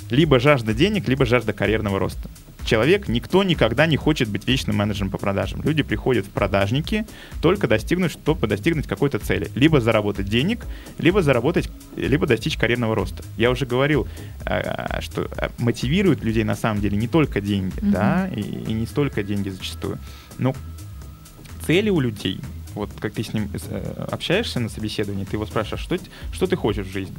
либо 0.09 0.37
жажда 0.37 0.73
денег, 0.73 1.07
либо 1.07 1.25
жажда 1.25 1.53
карьерного 1.53 1.97
роста. 1.97 2.29
Человек, 2.65 3.07
никто 3.07 3.43
никогда 3.43 3.85
не 3.87 3.97
хочет 3.97 4.29
быть 4.29 4.47
вечным 4.47 4.75
менеджером 4.77 5.09
по 5.09 5.17
продажам. 5.17 5.61
Люди 5.63 5.83
приходят 5.83 6.25
в 6.25 6.29
продажники 6.29 7.05
только 7.41 7.67
достигнуть, 7.67 8.11
чтобы 8.11 8.47
достигнуть 8.47 8.87
какой-то 8.87 9.19
цели. 9.19 9.49
Либо 9.55 9.81
заработать 9.81 10.27
денег, 10.27 10.65
либо 10.97 11.21
заработать, 11.21 11.69
либо 11.95 12.27
достичь 12.27 12.57
карьерного 12.57 12.95
роста. 12.95 13.23
Я 13.37 13.49
уже 13.51 13.65
говорил, 13.65 14.07
а, 14.45 14.99
что 15.01 15.27
а, 15.37 15.51
мотивирует 15.57 16.23
людей 16.23 16.43
на 16.43 16.55
самом 16.55 16.81
деле 16.81 16.97
не 16.97 17.07
только 17.07 17.41
деньги, 17.41 17.79
Мгм. 17.81 17.91
да, 17.91 18.29
и, 18.33 18.41
и 18.41 18.73
не 18.73 18.85
столько 18.85 19.23
деньги 19.23 19.49
зачастую. 19.49 19.97
Но 20.37 20.55
цели 21.65 21.89
у 21.89 21.99
людей, 21.99 22.39
вот 22.75 22.89
как 22.99 23.13
ты 23.13 23.23
с 23.23 23.33
ним 23.33 23.49
э, 23.53 24.05
общаешься 24.11 24.59
на 24.59 24.69
собеседовании, 24.69 25.25
ты 25.25 25.35
его 25.35 25.45
спрашиваешь, 25.45 25.83
что, 25.83 25.97
что 26.31 26.47
ты 26.47 26.55
хочешь 26.55 26.87
в 26.87 26.91
жизни. 26.91 27.15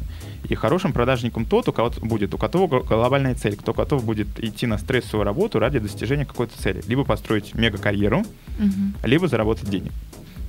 И 0.48 0.54
хорошим 0.54 0.92
продажником 0.92 1.44
тот, 1.44 1.68
у 1.68 1.72
кого 1.72 1.90
будет, 2.02 2.34
у 2.34 2.38
которого 2.38 2.66
гл- 2.68 2.84
глобальная 2.86 3.34
цель, 3.34 3.56
кто 3.56 3.72
готов 3.72 4.04
будет 4.04 4.28
идти 4.42 4.66
на 4.66 4.78
стрессовую 4.78 5.24
работу 5.24 5.58
ради 5.58 5.78
достижения 5.78 6.24
какой-то 6.24 6.58
цели. 6.60 6.82
Либо 6.86 7.04
построить 7.04 7.54
мега-карьеру, 7.54 8.24
Мгм. 8.58 8.94
либо 9.04 9.28
заработать 9.28 9.68
денег. 9.70 9.92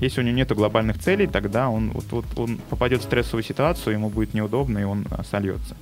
Если 0.02 0.20
у 0.20 0.24
него 0.24 0.36
нет 0.36 0.52
глобальных 0.52 1.00
целей, 1.00 1.28
тогда 1.28 1.70
он, 1.70 1.92
вот, 1.92 2.06
вот, 2.12 2.26
он 2.36 2.58
попадет 2.70 3.02
в 3.02 3.04
стрессовую 3.04 3.44
ситуацию, 3.44 3.94
ему 3.94 4.10
будет 4.10 4.34
неудобно, 4.34 4.80
и 4.80 4.84
он 4.84 5.06
а, 5.12 5.24
сольется. 5.24 5.78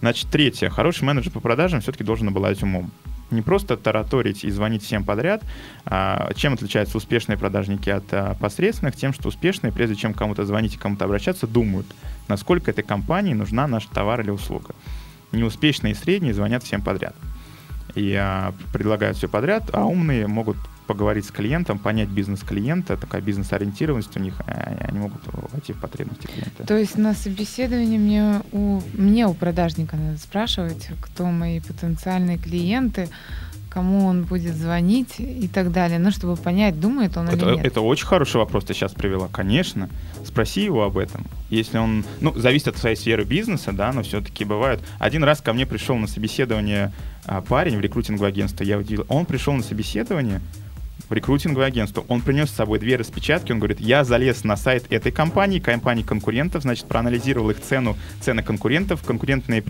Значит, 0.00 0.30
третье. 0.30 0.70
Хороший 0.70 1.04
менеджер 1.04 1.32
по 1.32 1.40
продажам 1.40 1.80
все-таки 1.82 2.02
должен 2.04 2.28
обладать 2.28 2.62
умом. 2.62 2.90
Не 3.30 3.42
просто 3.42 3.76
тараторить 3.76 4.44
и 4.44 4.50
звонить 4.50 4.84
всем 4.84 5.04
подряд. 5.04 5.42
А, 5.84 6.32
чем 6.34 6.54
отличаются 6.54 6.96
успешные 6.96 7.36
продажники 7.36 7.90
от 7.90 8.04
а, 8.12 8.34
посредственных? 8.34 8.94
Тем, 8.94 9.12
что 9.12 9.28
успешные, 9.28 9.72
прежде 9.72 9.96
чем 9.96 10.14
кому-то 10.14 10.44
звонить 10.44 10.74
и 10.74 10.78
кому-то 10.78 11.06
обращаться, 11.06 11.46
думают, 11.46 11.86
насколько 12.28 12.70
этой 12.70 12.84
компании 12.84 13.34
нужна 13.34 13.66
наш 13.66 13.86
товар 13.86 14.20
или 14.20 14.30
услуга. 14.30 14.74
Неуспешные 15.32 15.92
и 15.92 15.96
средние 15.96 16.34
звонят 16.34 16.62
всем 16.62 16.82
подряд. 16.82 17.16
И 17.96 18.14
а, 18.14 18.54
предлагают 18.72 19.16
все 19.16 19.28
подряд, 19.28 19.70
а 19.72 19.84
умные 19.84 20.26
могут 20.26 20.56
поговорить 20.86 21.24
с 21.24 21.30
клиентом, 21.30 21.78
понять 21.78 22.08
бизнес 22.08 22.40
клиента, 22.40 22.96
такая 22.96 23.20
бизнес-ориентированность 23.20 24.16
у 24.16 24.20
них, 24.20 24.34
а 24.46 24.76
они 24.86 25.00
могут 25.00 25.20
войти 25.52 25.72
в 25.72 25.80
потребности 25.80 26.26
клиента. 26.26 26.64
То 26.64 26.76
есть 26.76 26.96
на 26.96 27.14
собеседовании 27.14 27.98
мне 27.98 28.42
у, 28.52 28.80
мне 28.94 29.26
у 29.26 29.34
продажника 29.34 29.96
надо 29.96 30.18
спрашивать, 30.18 30.90
кто 31.00 31.26
мои 31.26 31.60
потенциальные 31.60 32.38
клиенты, 32.38 33.08
кому 33.76 34.06
он 34.06 34.24
будет 34.24 34.54
звонить 34.54 35.16
и 35.18 35.48
так 35.48 35.70
далее, 35.70 35.98
ну, 35.98 36.10
чтобы 36.10 36.36
понять, 36.36 36.80
думает 36.80 37.14
он 37.18 37.28
Это, 37.28 37.36
или 37.36 37.56
нет. 37.56 37.66
это 37.66 37.82
очень 37.82 38.06
хороший 38.06 38.38
вопрос 38.38 38.64
ты 38.64 38.72
сейчас 38.72 38.92
привела. 38.94 39.28
Конечно, 39.28 39.90
спроси 40.24 40.64
его 40.64 40.84
об 40.84 40.96
этом. 40.96 41.26
Если 41.50 41.76
он, 41.76 42.02
ну, 42.22 42.32
зависит 42.38 42.68
от 42.68 42.78
своей 42.78 42.96
сферы 42.96 43.24
бизнеса, 43.24 43.72
да, 43.72 43.92
но 43.92 44.02
все-таки 44.02 44.46
бывают. 44.46 44.82
Один 44.98 45.24
раз 45.24 45.42
ко 45.42 45.52
мне 45.52 45.66
пришел 45.66 45.96
на 45.96 46.06
собеседование 46.06 46.90
парень 47.48 47.76
в 47.76 47.80
рекрутинговое 47.80 48.28
агентство, 48.30 48.64
я 48.64 48.78
удивил. 48.78 49.04
Он 49.08 49.26
пришел 49.26 49.52
на 49.54 49.62
собеседование 49.62 50.40
в 51.08 51.12
рекрутинговое 51.12 51.66
агентство. 51.66 52.04
Он 52.08 52.20
принес 52.20 52.50
с 52.50 52.54
собой 52.54 52.78
две 52.78 52.96
распечатки. 52.96 53.52
Он 53.52 53.58
говорит, 53.58 53.80
я 53.80 54.04
залез 54.04 54.44
на 54.44 54.56
сайт 54.56 54.86
этой 54.90 55.12
компании, 55.12 55.58
компании 55.58 56.02
конкурентов, 56.02 56.62
значит, 56.62 56.86
проанализировал 56.86 57.50
их 57.50 57.60
цену, 57.60 57.96
цены 58.20 58.42
конкурентов, 58.42 59.02
конкурентные 59.02 59.62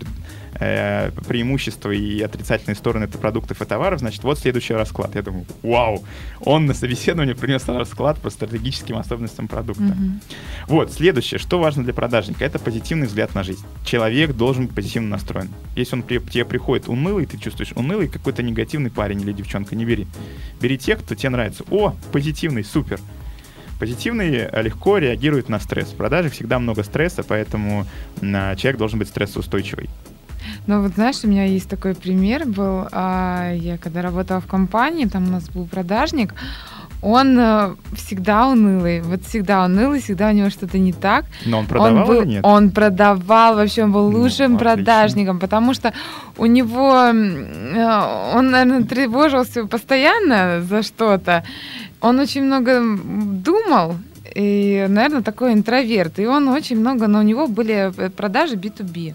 э, 0.59 1.11
преимущества 1.27 1.91
и 1.91 2.21
отрицательные 2.21 2.75
стороны 2.75 3.05
это 3.05 3.17
продуктов 3.17 3.61
и 3.61 3.65
товаров. 3.65 3.99
Значит, 3.99 4.23
вот 4.23 4.39
следующий 4.39 4.73
расклад. 4.73 5.15
Я 5.15 5.21
думаю, 5.21 5.45
вау, 5.61 6.03
он 6.41 6.65
на 6.65 6.73
собеседовании 6.73 7.33
принес 7.33 7.67
расклад 7.67 8.19
по 8.19 8.29
стратегическим 8.29 8.97
особенностям 8.97 9.47
продукта. 9.47 9.83
Мгм. 9.83 10.21
Вот, 10.67 10.91
следующее, 10.91 11.39
что 11.39 11.59
важно 11.59 11.83
для 11.83 11.93
продажника, 11.93 12.43
это 12.43 12.59
позитивный 12.59 13.07
взгляд 13.07 13.35
на 13.35 13.43
жизнь. 13.43 13.63
Человек 13.85 14.33
должен 14.33 14.67
быть 14.67 14.75
позитивно 14.75 15.09
настроен. 15.09 15.49
Если 15.75 15.95
он 15.95 16.03
при, 16.03 16.19
тебе 16.19 16.45
приходит 16.45 16.87
унылый, 16.87 17.25
ты 17.25 17.37
чувствуешь 17.37 17.71
унылый, 17.75 18.07
какой-то 18.07 18.43
негативный 18.43 18.89
парень 18.89 19.21
или 19.21 19.31
девчонка, 19.31 19.75
не 19.75 19.85
бери. 19.85 20.07
Бери 20.59 20.77
тех, 20.77 20.99
кто 20.99 21.15
тебе 21.27 21.37
нравится. 21.37 21.63
О, 21.69 21.95
позитивный, 22.11 22.63
супер. 22.63 22.99
Позитивный 23.79 24.31
э, 24.35 24.61
легко 24.63 24.97
реагирует 24.97 25.49
на 25.49 25.59
стресс. 25.59 25.89
В 25.89 25.95
продаже 25.95 26.29
всегда 26.29 26.57
много 26.59 26.83
стресса, 26.83 27.23
поэтому 27.23 27.85
м, 28.21 28.55
человек 28.55 28.77
должен 28.77 28.97
быть 28.99 29.07
стрессоустойчивый. 29.09 29.89
Ну 30.65 30.81
вот 30.81 30.93
знаешь, 30.93 31.17
у 31.23 31.27
меня 31.27 31.45
есть 31.45 31.69
такой 31.69 31.93
пример 31.93 32.45
был. 32.45 32.87
а, 32.91 33.53
Я 33.53 33.77
когда 33.77 34.01
работала 34.01 34.39
в 34.39 34.47
компании, 34.47 35.05
там 35.05 35.27
у 35.27 35.31
нас 35.31 35.49
был 35.49 35.65
продажник, 35.67 36.33
он 37.01 37.37
э, 37.39 37.75
всегда 37.93 38.47
унылый, 38.47 39.01
вот 39.01 39.23
всегда 39.25 39.65
унылый, 39.65 39.99
всегда 40.01 40.29
у 40.29 40.31
него 40.31 40.49
что-то 40.49 40.77
не 40.79 40.93
так. 40.93 41.25
Но 41.45 41.59
он 41.59 41.65
продавал 41.67 42.01
он 42.01 42.07
был, 42.07 42.21
или 42.21 42.27
нет? 42.29 42.45
Он 42.45 42.71
продавал, 42.71 43.55
вообще 43.55 43.83
он 43.83 43.91
был 43.91 44.11
Ну, 44.11 44.19
лучшим 44.19 44.55
отлично. 44.55 44.75
продажником, 44.75 45.39
потому 45.39 45.73
что 45.73 45.93
у 46.37 46.45
него, 46.45 46.95
э, 46.95 48.33
он, 48.35 48.49
наверное, 48.51 48.83
тревожился 48.83 49.65
постоянно 49.65 50.61
за 50.61 50.81
что-то. 50.83 51.43
Он 52.01 52.19
очень 52.19 52.43
много 52.43 52.81
думал, 52.81 53.95
и, 54.35 54.85
наверное, 54.89 55.21
такой 55.23 55.53
интроверт. 55.53 56.19
И 56.19 56.25
он 56.27 56.47
очень 56.49 56.79
много, 56.79 57.07
но 57.07 57.19
у 57.19 57.23
него 57.23 57.47
были 57.47 57.91
э, 57.97 58.09
продажи 58.09 58.55
B2B. 58.55 59.13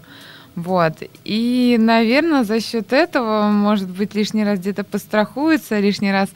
Вот. 0.55 1.01
И, 1.23 1.77
наверное, 1.79 2.43
за 2.43 2.59
счет 2.59 2.93
этого, 2.93 3.49
может 3.49 3.89
быть, 3.89 4.13
лишний 4.13 4.43
раз 4.43 4.59
где-то 4.59 4.83
пострахуется, 4.83 5.79
лишний 5.79 6.11
раз 6.11 6.29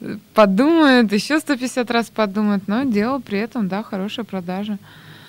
э, 0.00 0.16
подумает, 0.34 1.12
еще 1.12 1.40
150 1.40 1.90
раз 1.90 2.06
подумает, 2.10 2.68
но 2.68 2.84
делал 2.84 3.20
при 3.20 3.38
этом, 3.40 3.66
да, 3.66 3.82
хорошая 3.82 4.24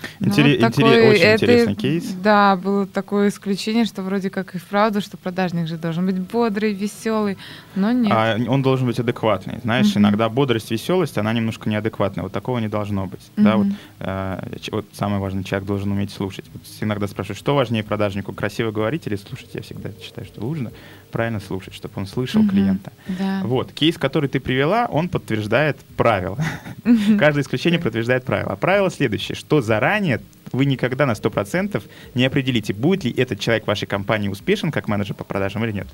продажа. 0.01 0.17
Ну, 0.19 0.27
Интере- 0.27 0.57
вот 0.59 0.67
интере- 0.69 0.87
такой- 0.91 1.09
очень 1.09 1.21
это- 1.23 1.45
интересный 1.45 1.75
кейс. 1.75 2.03
Да, 2.23 2.55
было 2.55 2.85
такое 2.87 3.29
исключение, 3.29 3.85
что 3.85 4.01
вроде 4.01 4.29
как 4.29 4.55
и 4.55 4.57
вправду, 4.57 5.01
что 5.01 5.17
продажник 5.17 5.67
же 5.67 5.77
должен 5.77 6.05
быть 6.05 6.19
бодрый, 6.19 6.73
веселый, 6.73 7.37
но 7.75 7.91
нет. 7.91 8.11
А 8.15 8.37
он 8.47 8.61
должен 8.61 8.87
быть 8.87 8.99
адекватный. 8.99 9.59
Знаешь, 9.63 9.87
Мгм. 9.91 9.99
иногда 9.99 10.29
бодрость, 10.29 10.71
веселость, 10.71 11.17
она 11.17 11.33
немножко 11.33 11.69
неадекватная. 11.69 12.23
Вот 12.23 12.31
такого 12.33 12.59
не 12.59 12.67
должно 12.67 13.05
быть. 13.07 13.21
Да, 13.37 13.57
вот, 13.57 13.67
э, 13.99 14.57
вот 14.71 14.85
самое 14.93 15.21
важное, 15.21 15.43
человек 15.43 15.67
должен 15.67 15.91
уметь 15.91 16.11
слушать. 16.11 16.45
Вот 16.53 16.61
иногда 16.81 17.07
спрашивают, 17.07 17.37
что 17.39 17.55
важнее 17.55 17.83
продажнику, 17.83 18.33
красиво 18.33 18.71
говорить 18.71 19.07
или 19.07 19.15
слушать? 19.15 19.49
Я 19.53 19.61
всегда 19.61 19.89
считаю, 20.01 20.25
что 20.25 20.41
нужно 20.41 20.71
правильно 21.09 21.39
слушать, 21.39 21.73
чтобы 21.73 21.93
он 21.97 22.05
слышал 22.07 22.41
Мгм. 22.41 22.49
клиента. 22.51 22.91
Да. 23.07 23.41
Вот, 23.43 23.71
кейс, 23.71 23.97
который 23.97 24.29
ты 24.29 24.39
привела, 24.39 24.85
он 24.85 25.09
подтверждает 25.09 25.77
правила. 25.95 26.37
Каждое 27.19 27.41
исключение 27.41 27.79
подтверждает 27.79 28.23
правило. 28.25 28.51
А 28.53 28.55
правило 28.55 28.89
следующее, 28.89 29.35
что 29.35 29.61
заранее 29.61 30.21
вы 30.51 30.65
никогда 30.65 31.05
на 31.05 31.13
100% 31.13 31.83
не 32.15 32.25
определите, 32.25 32.73
будет 32.73 33.03
ли 33.03 33.11
этот 33.11 33.39
человек 33.39 33.65
в 33.65 33.67
вашей 33.67 33.85
компании 33.87 34.29
успешен 34.29 34.71
как 34.71 34.87
менеджер 34.87 35.15
по 35.15 35.23
продажам 35.23 35.63
или 35.65 35.71
нет. 35.73 35.87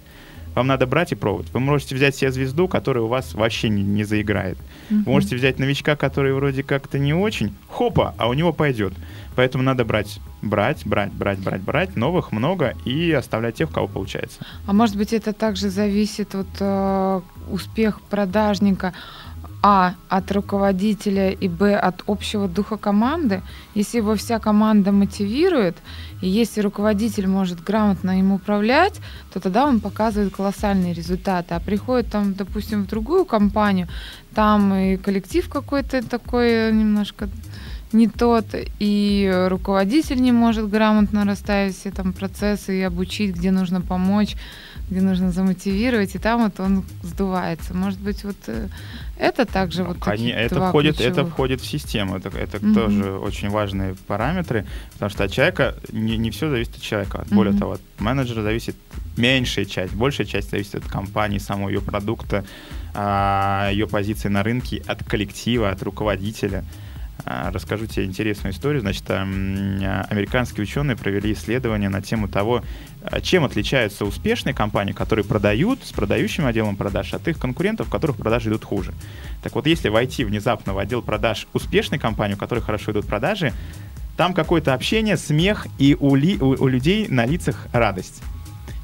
Вам 0.53 0.67
надо 0.67 0.85
брать 0.85 1.11
и 1.11 1.15
пробовать. 1.15 1.51
Вы 1.51 1.59
можете 1.59 1.95
взять 1.95 2.15
себе 2.15 2.31
звезду, 2.31 2.67
которая 2.67 3.03
у 3.03 3.07
вас 3.07 3.33
вообще 3.33 3.69
не, 3.69 3.81
не 3.81 4.03
заиграет. 4.03 4.57
Вы 4.91 4.97
Мгм. 4.97 5.11
можете 5.11 5.35
взять 5.35 5.57
новичка, 5.57 5.95
который 5.95 6.31
вроде 6.33 6.61
как-то 6.61 6.99
не 6.99 7.13
очень, 7.15 7.55
хопа, 7.69 8.13
а 8.19 8.29
у 8.29 8.33
него 8.33 8.53
пойдет. 8.53 8.93
Поэтому 9.35 9.63
надо 9.63 9.85
брать, 9.85 10.19
брать, 10.41 10.85
брать, 10.85 11.11
брать, 11.13 11.39
брать, 11.39 11.61
брать, 11.61 11.95
новых 11.95 12.31
много 12.31 12.75
и 12.85 13.11
оставлять 13.11 13.55
тех, 13.55 13.69
у 13.69 13.73
кого 13.73 13.87
получается. 13.87 14.39
А 14.67 14.73
может 14.73 14.95
быть, 14.95 15.13
это 15.13 15.33
также 15.33 15.69
зависит 15.69 16.35
от 16.35 16.47
э, 16.59 17.21
успех 17.49 18.01
продажника, 18.01 18.93
а, 19.65 19.95
от 20.09 20.29
руководителя, 20.33 21.31
и, 21.31 21.47
б, 21.47 21.73
от 21.73 22.03
общего 22.05 22.49
духа 22.49 22.75
команды. 22.75 23.41
Если 23.75 23.99
его 23.99 24.13
вся 24.15 24.39
команда 24.39 24.91
мотивирует, 24.91 25.77
и 26.21 26.27
если 26.27 26.59
руководитель 26.59 27.27
может 27.27 27.63
грамотно 27.63 28.19
им 28.19 28.33
управлять, 28.33 28.99
то 29.31 29.39
тогда 29.39 29.65
он 29.65 29.79
показывает 29.79 30.35
колоссальные 30.35 30.93
результаты. 30.93 31.53
А 31.55 31.61
приходит 31.61 32.11
там, 32.11 32.33
допустим, 32.33 32.83
в 32.83 32.87
другую 32.87 33.23
компанию, 33.23 33.87
там 34.35 34.73
и 34.73 34.97
коллектив 34.97 35.47
какой-то 35.47 36.05
такой 36.09 36.73
немножко 36.73 37.29
не 37.93 38.07
тот, 38.07 38.45
и 38.79 39.45
руководитель 39.49 40.21
не 40.21 40.31
может 40.31 40.69
грамотно 40.69 41.25
расставить 41.25 41.75
все 41.77 41.91
там 41.91 42.13
процессы 42.13 42.79
и 42.79 42.81
обучить, 42.81 43.35
где 43.35 43.51
нужно 43.51 43.81
помочь, 43.81 44.35
где 44.89 45.01
нужно 45.01 45.31
замотивировать, 45.31 46.15
и 46.15 46.19
там 46.19 46.43
вот 46.43 46.59
он 46.59 46.83
сдувается. 47.03 47.73
Может 47.73 47.99
быть, 47.99 48.23
вот 48.23 48.35
э, 48.47 48.67
это 49.17 49.45
также 49.45 49.83
вот 49.83 49.97
Они, 50.05 50.29
это, 50.29 50.55
два 50.55 50.69
входит, 50.69 50.99
это 50.99 51.25
входит 51.25 51.61
в 51.61 51.65
систему. 51.65 52.17
Это, 52.17 52.29
это 52.29 52.57
Мгм. 52.63 52.73
тоже 52.73 53.11
очень 53.13 53.49
важные 53.49 53.95
параметры, 54.07 54.65
потому 54.93 55.09
что 55.09 55.23
от 55.23 55.31
человека 55.31 55.75
не, 55.91 56.17
не 56.17 56.31
все 56.31 56.49
зависит 56.49 56.75
от 56.75 56.81
человека. 56.81 57.25
Более 57.31 57.51
Мгм. 57.51 57.59
того, 57.59 57.71
от 57.73 57.81
менеджера 57.99 58.41
зависит 58.41 58.75
меньшая 59.17 59.65
часть, 59.65 59.93
большая 59.93 60.27
часть 60.27 60.49
зависит 60.51 60.75
от 60.75 60.85
компании, 60.85 61.37
самого 61.37 61.69
ее 61.69 61.81
продукта, 61.81 62.43
а, 62.93 63.69
ее 63.71 63.87
позиции 63.87 64.27
на 64.29 64.43
рынке, 64.43 64.83
от 64.87 65.03
коллектива, 65.03 65.69
от 65.69 65.81
руководителя. 65.83 66.63
А, 67.25 67.51
Расскажу 67.51 67.85
тебе 67.85 68.05
интересную 68.05 68.53
историю. 68.53 68.81
Значит, 68.81 69.03
а, 69.09 69.21
американские 70.09 70.63
ученые 70.63 70.97
провели 70.97 71.31
исследование 71.33 71.89
на 71.89 72.01
тему 72.01 72.27
того, 72.27 72.63
а, 73.03 73.21
чем 73.21 73.45
отличаются 73.45 74.03
успешные 74.05 74.53
компании, 74.53 74.93
которые 74.93 75.23
продают 75.23 75.83
с 75.83 75.91
продающим 75.91 76.45
отделом 76.45 76.75
продаж, 76.75 77.13
от 77.13 77.27
их 77.27 77.39
конкурентов, 77.39 77.87
у 77.87 77.91
которых 77.91 78.17
продажи 78.17 78.49
идут 78.49 78.65
хуже. 78.65 78.93
Так 79.41 79.55
вот, 79.55 79.67
если 79.67 79.89
войти 79.89 80.25
внезапно 80.25 80.73
в 80.73 80.79
отдел 80.79 81.01
продаж 81.01 81.47
успешной 81.53 81.99
компании, 81.99 82.35
у 82.35 82.37
которой 82.37 82.59
хорошо 82.59 82.91
идут 82.91 83.05
продажи, 83.07 83.53
там 84.17 84.33
какое-то 84.33 84.73
общение, 84.73 85.17
смех 85.17 85.67
и 85.79 85.95
у, 85.99 86.15
ли- 86.15 86.37
у- 86.39 86.61
у 86.63 86.67
людей 86.67 87.07
на 87.07 87.25
лицах 87.25 87.67
радость. 87.71 88.21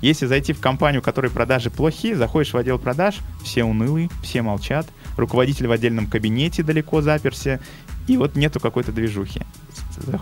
Если 0.02 0.28
зайти 0.28 0.54
в 0.54 0.62
компанию, 0.62 1.02
у 1.02 1.04
которой 1.04 1.30
продажи 1.30 1.70
плохие, 1.70 2.16
заходишь 2.16 2.54
в 2.54 2.58
отдел 2.58 2.80
продаж, 2.80 3.16
все 3.44 3.66
унылые, 3.66 4.10
все 4.24 4.42
молчат, 4.42 4.88
руководитель 5.18 5.68
в 5.68 5.72
отдельном 5.72 6.08
кабинете 6.08 6.64
далеко 6.64 7.02
заперся, 7.02 7.60
и 8.10 8.18
вот 8.18 8.36
нету 8.36 8.60
какой-то 8.60 8.92
движухи. 8.92 9.42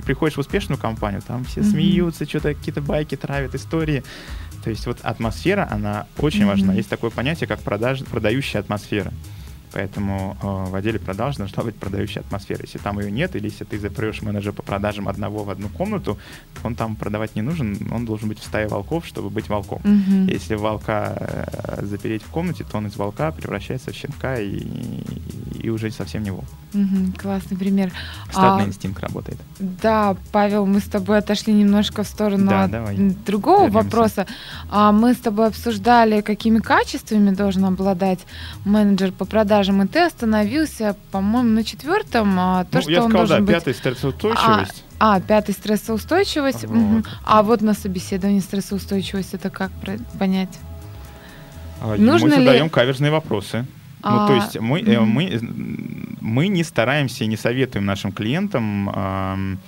Приходишь 0.05 0.35
в 0.35 0.39
успешную 0.41 0.77
компанию, 0.77 1.21
там 1.21 1.45
все 1.45 1.61
Мгм. 1.61 1.69
смеются, 1.71 2.25
что-то 2.27 2.53
какие-то 2.53 2.81
байки 2.81 3.15
травят, 3.15 3.55
истории. 3.55 4.03
То 4.63 4.69
есть 4.69 4.85
вот 4.87 4.97
атмосфера, 5.03 5.67
она 5.71 6.05
очень 6.17 6.41
Мгм. 6.41 6.47
важна. 6.49 6.73
Есть 6.73 6.89
такое 6.89 7.09
понятие, 7.11 7.47
как 7.47 7.61
продаж, 7.61 8.03
продающая 8.03 8.59
атмосфера. 8.59 9.13
Поэтому 9.73 10.37
э, 10.41 10.69
в 10.71 10.75
отделе 10.75 10.99
продаж 10.99 11.35
должна 11.35 11.63
быть 11.63 11.75
продающая 11.75 12.21
атмосфера. 12.21 12.61
Если 12.63 12.77
там 12.77 12.99
ее 12.99 13.11
нет, 13.11 13.35
или 13.35 13.45
если 13.45 13.63
ты 13.65 13.79
запрешь 13.79 14.21
менеджера 14.21 14.53
по 14.53 14.63
продажам 14.63 15.07
одного 15.07 15.43
в 15.43 15.49
одну 15.49 15.69
комнату, 15.69 16.17
он 16.63 16.75
там 16.75 16.95
продавать 16.95 17.35
не 17.35 17.41
нужен, 17.41 17.77
он 17.91 18.05
должен 18.05 18.29
быть 18.29 18.39
в 18.39 18.43
стае 18.43 18.67
волков, 18.67 19.05
чтобы 19.05 19.29
быть 19.29 19.49
волком. 19.49 19.81
Мгм. 19.83 20.27
Если 20.27 20.55
волка 20.55 21.13
э, 21.17 21.85
запереть 21.85 22.23
в 22.23 22.27
комнате, 22.29 22.63
то 22.69 22.77
он 22.77 22.87
из 22.87 22.95
волка 22.95 23.31
превращается 23.31 23.91
в 23.91 23.95
щенка 23.95 24.39
и, 24.39 24.63
и 25.63 25.69
уже 25.69 25.91
совсем 25.91 26.23
не 26.23 26.31
волк. 26.31 26.45
Мгм. 26.73 27.13
Классный 27.13 27.57
пример. 27.57 27.91
Стадный 28.31 28.63
А, 28.65 28.67
инстинкт 28.67 28.99
работает. 29.03 29.39
Да, 29.59 30.15
Павел, 30.31 30.65
мы 30.65 30.79
с 30.79 30.83
тобой 30.85 31.17
отошли 31.17 31.53
немножко 31.53 32.03
в 32.03 32.07
сторону 32.07 32.49
Да, 32.49 32.63
от 32.63 32.71
давай. 32.71 32.97
другого 33.25 33.65
Вернемся. 33.65 33.83
вопроса. 33.83 34.27
А, 34.69 34.91
мы 34.91 35.13
с 35.13 35.17
тобой 35.17 35.47
обсуждали, 35.47 36.21
какими 36.21 36.59
качествами 36.59 37.31
должен 37.31 37.65
обладать 37.65 38.19
менеджер 38.65 39.11
по 39.11 39.25
продажам, 39.25 39.56
и 39.61 39.87
ты 39.87 39.99
остановился, 39.99 40.95
по-моему, 41.11 41.49
на 41.49 41.63
четвертом. 41.63 42.39
А, 42.39 42.63
то, 42.65 42.77
ну, 42.77 42.81
что 42.81 42.91
я 42.91 43.03
он 43.03 43.09
сказал, 43.09 43.27
да, 43.27 43.27
должен 43.29 43.45
быть... 43.45 43.55
пятый 43.55 43.73
стрессоустойчивость. 43.73 44.83
А, 44.99 45.19
пятый 45.21 45.51
стрессоустойчивость. 45.53 46.65
Вот. 46.65 46.75
Мгм. 46.75 47.05
А 47.23 47.43
вот 47.43 47.61
на 47.61 47.73
собеседовании 47.73 48.39
стрессоустойчивость 48.39 49.33
это 49.33 49.49
как 49.49 49.71
понять? 50.19 50.59
А, 51.81 51.95
нужно 51.95 52.29
мы 52.29 52.35
ли- 52.35 52.45
задаем 52.45 52.69
каверзные 52.69 53.11
вопросы. 53.11 53.65
ну, 54.03 54.27
то 54.27 54.33
А, 54.33 54.35
есть 54.35 54.59
мы, 54.59 54.81
э, 54.81 54.99
мы, 54.99 55.25
э, 55.25 55.39
мы 56.21 56.47
не 56.47 56.63
стараемся 56.63 57.23
и 57.23 57.27
не 57.27 57.37
советуем 57.37 57.85
нашим 57.85 58.11
клиентам 58.11 58.89
ам, 58.93 59.59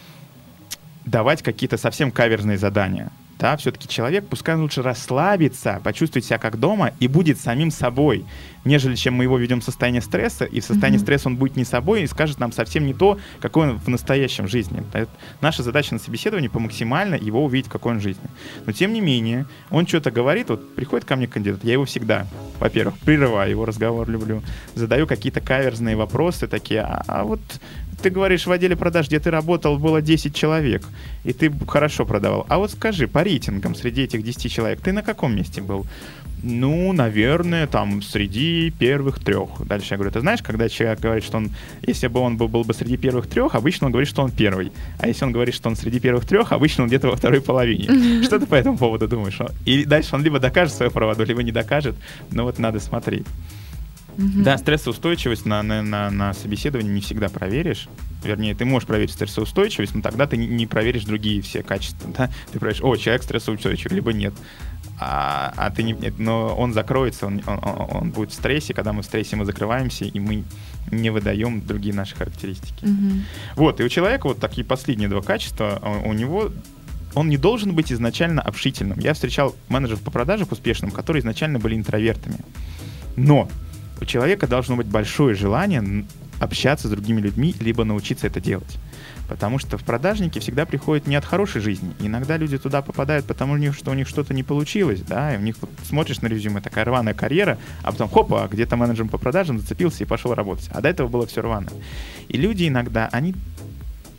давать 1.05 1.41
какие-то 1.41 1.77
совсем 1.77 2.11
каверзные 2.11 2.57
задания. 2.57 3.11
Да, 3.39 3.55
все-таки 3.55 3.87
человек 3.87 4.27
пускай 4.27 4.55
лучше 4.55 4.81
расслабится, 4.81 5.79
почувствует 5.81 6.25
себя 6.25 6.37
как 6.37 6.59
дома 6.59 6.91
и 6.99 7.07
будет 7.07 7.39
самим 7.39 7.71
собой, 7.71 8.25
нежели 8.65 8.95
чем 8.95 9.13
мы 9.15 9.23
его 9.23 9.37
ведем 9.37 9.61
в 9.61 9.63
состояние 9.63 10.01
стресса, 10.01 10.45
и 10.45 10.59
в 10.59 10.65
состоянии 10.65 10.97
Мгм. 10.97 11.05
стресса 11.05 11.27
он 11.29 11.37
будет 11.37 11.55
не 11.55 11.65
собой 11.65 12.03
и 12.03 12.07
скажет 12.07 12.39
нам 12.39 12.51
совсем 12.51 12.85
не 12.85 12.93
то, 12.93 13.17
какой 13.39 13.69
он 13.69 13.77
в 13.79 13.87
настоящем 13.87 14.47
жизни. 14.47 14.83
Это 14.93 15.09
наша 15.41 15.63
задача 15.63 15.93
на 15.93 15.99
собеседовании 15.99 16.47
по 16.47 16.59
максимально 16.59 17.15
его 17.15 17.43
увидеть, 17.43 17.69
какой 17.69 17.93
он 17.93 17.99
в 17.99 18.03
жизни. 18.03 18.29
Но 18.65 18.71
тем 18.71 18.93
не 18.93 19.01
менее, 19.01 19.45
он 19.69 19.87
что-то 19.87 20.11
говорит, 20.11 20.49
вот 20.49 20.75
приходит 20.75 21.05
ко 21.05 21.15
мне 21.15 21.27
кандидат, 21.27 21.63
я 21.63 21.73
его 21.73 21.85
всегда, 21.85 22.27
во-первых, 22.59 22.97
прерываю 22.99 23.49
его 23.49 23.65
разговор, 23.65 24.09
люблю, 24.09 24.41
задаю 24.75 25.07
какие-то 25.07 25.41
каверзные 25.41 25.95
вопросы 25.95 26.47
такие, 26.47 26.81
а, 26.81 27.03
а 27.07 27.23
вот 27.23 27.41
ты 28.01 28.09
говоришь, 28.09 28.47
в 28.47 28.51
отделе 28.51 28.75
продаж, 28.75 29.07
где 29.07 29.19
ты 29.19 29.29
работал, 29.29 29.77
было 29.77 30.01
10 30.01 30.33
человек, 30.33 30.83
и 31.25 31.33
ты 31.33 31.51
хорошо 31.67 32.05
продавал. 32.05 32.45
А 32.47 32.57
вот 32.57 32.71
скажи, 32.71 33.07
по 33.07 33.23
рейтингам 33.23 33.75
среди 33.75 34.03
этих 34.03 34.23
10 34.23 34.51
человек, 34.51 34.79
ты 34.81 34.93
на 34.93 35.01
каком 35.03 35.35
месте 35.35 35.61
был? 35.61 35.85
Ну, 36.41 36.93
наверное, 36.93 37.67
там 37.67 38.01
среди 38.01 38.71
первых 38.71 39.19
трех. 39.19 39.49
Дальше 39.65 39.87
я 39.91 39.97
говорю, 39.97 40.11
ты 40.11 40.21
знаешь, 40.21 40.41
когда 40.41 40.69
человек 40.69 40.99
говорит, 40.99 41.23
что 41.23 41.37
он, 41.37 41.51
если 41.85 42.07
бы 42.07 42.19
он 42.19 42.37
был, 42.37 42.47
был 42.47 42.63
бы 42.63 42.73
среди 42.73 42.97
первых 42.97 43.27
трех, 43.27 43.55
обычно 43.55 43.87
он 43.87 43.91
говорит, 43.91 44.09
что 44.09 44.21
он 44.21 44.31
первый. 44.31 44.71
А 44.99 45.07
если 45.07 45.25
он 45.25 45.31
говорит, 45.31 45.55
что 45.55 45.69
он 45.69 45.75
среди 45.75 45.99
первых 45.99 46.25
трех, 46.25 46.51
обычно 46.51 46.83
он 46.83 46.89
где-то 46.89 47.07
во 47.07 47.15
второй 47.15 47.41
половине. 47.41 48.23
Что 48.23 48.39
ты 48.39 48.45
по 48.45 48.55
этому 48.55 48.77
поводу 48.77 49.07
думаешь? 49.07 49.39
И 49.65 49.85
дальше 49.85 50.15
он 50.15 50.23
либо 50.23 50.39
докажет 50.39 50.73
свою 50.73 50.91
правоту, 50.91 51.23
либо 51.23 51.43
не 51.43 51.51
докажет. 51.51 51.95
Но 52.31 52.43
вот 52.43 52.59
надо 52.59 52.79
смотреть. 52.79 53.25
Да, 54.17 54.57
стрессоустойчивость 54.57 55.45
на, 55.45 55.63
на, 55.63 55.81
на, 55.81 56.09
на 56.09 56.33
собеседовании 56.33 56.91
не 56.91 56.99
всегда 56.99 57.29
проверишь. 57.29 57.87
Вернее, 58.21 58.53
ты 58.53 58.65
можешь 58.65 58.85
проверить 58.85 59.13
стрессоустойчивость, 59.13 59.95
но 59.95 60.01
тогда 60.01 60.27
ты 60.27 60.35
не, 60.35 60.67
проверишь 60.67 61.05
другие 61.05 61.41
все 61.41 61.63
качества. 61.63 62.11
Да? 62.17 62.29
Ты 62.51 62.59
проверишь, 62.59 62.83
о, 62.83 62.95
человек 62.97 63.23
стрессоустойчивый, 63.23 63.95
либо 63.95 64.11
нет. 64.11 64.33
А, 65.01 65.53
а 65.55 65.69
ты 65.71 65.83
не, 65.83 65.95
но 66.17 66.55
он 66.55 66.73
закроется, 66.73 67.27
он, 67.27 67.41
он, 67.47 67.59
он- 67.63 68.11
будет 68.11 68.31
в 68.31 68.33
стрессе. 68.33 68.73
Когда 68.73 68.91
мы 68.91 69.01
в 69.01 69.05
стрессе, 69.05 69.35
мы 69.37 69.45
закрываемся, 69.45 70.05
и 70.05 70.19
мы 70.19 70.43
не 70.91 71.09
выдаем 71.09 71.65
другие 71.65 71.93
наши 71.95 72.15
характеристики. 72.15 72.85
Мгм. 72.85 73.23
Вот, 73.55 73.79
и 73.79 73.83
у 73.83 73.89
человека 73.89 74.27
вот 74.27 74.39
такие 74.39 74.65
последние 74.65 75.07
два 75.07 75.21
качества, 75.21 75.79
а 75.81 76.01
у 76.05 76.13
него 76.13 76.51
он 77.15 77.29
не 77.29 77.37
должен 77.37 77.73
быть 77.73 77.91
изначально 77.91 78.41
общительным. 78.41 78.99
Я 78.99 79.13
встречал 79.13 79.55
менеджеров 79.69 80.01
по 80.01 80.11
продажам 80.11 80.47
успешным, 80.51 80.91
которые 80.91 81.21
изначально 81.21 81.59
были 81.59 81.75
интровертами. 81.75 82.39
Но 83.15 83.49
у 84.01 84.05
человека 84.05 84.47
должно 84.47 84.75
быть 84.75 84.87
большое 84.87 85.35
желание 85.35 86.05
общаться 86.39 86.87
с 86.87 86.91
другими 86.91 87.21
людьми, 87.21 87.55
либо 87.59 87.83
научиться 87.83 88.27
это 88.27 88.39
делать. 88.39 88.77
Потому 89.29 89.59
что 89.59 89.77
в 89.77 89.83
продажники 89.83 90.39
всегда 90.39 90.65
приходят 90.65 91.05
не 91.07 91.15
от 91.15 91.23
хорошей 91.23 91.61
жизни. 91.61 91.93
Иногда 91.99 92.35
люди 92.35 92.57
туда 92.57 92.81
попадают, 92.81 93.25
потому 93.27 93.71
что 93.73 93.91
у 93.91 93.93
них 93.93 94.07
что-то 94.07 94.33
не 94.33 94.41
получилось, 94.41 95.01
да, 95.01 95.35
и 95.35 95.37
у 95.37 95.41
них 95.41 95.55
вот 95.61 95.69
смотришь 95.83 96.21
на 96.21 96.27
резюме, 96.27 96.61
такая 96.61 96.83
рваная 96.83 97.13
карьера, 97.13 97.59
а 97.83 97.91
потом 97.91 98.09
хопа, 98.09 98.49
где-то 98.51 98.75
менеджером 98.75 99.09
по 99.09 99.19
продажам 99.19 99.59
зацепился 99.59 100.03
и 100.03 100.07
пошел 100.07 100.33
работать. 100.33 100.69
А 100.73 100.81
до 100.81 100.89
этого 100.89 101.07
было 101.07 101.27
все 101.27 101.41
рвано. 101.41 101.69
И 102.27 102.37
люди 102.37 102.67
иногда, 102.67 103.07
они 103.11 103.35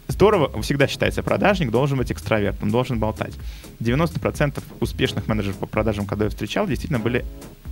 здорово, 0.06 0.62
всегда 0.62 0.86
считается, 0.86 1.22
продажник 1.22 1.70
должен 1.70 1.98
быть 1.98 2.12
экстравертом, 2.12 2.70
должен 2.70 3.00
болтать. 3.00 3.34
90% 3.80 4.62
успешных 4.78 5.26
менеджеров 5.26 5.56
по 5.56 5.66
продажам, 5.66 6.06
когда 6.06 6.26
я 6.26 6.30
встречал, 6.30 6.66
действительно 6.68 7.00
были 7.00 7.24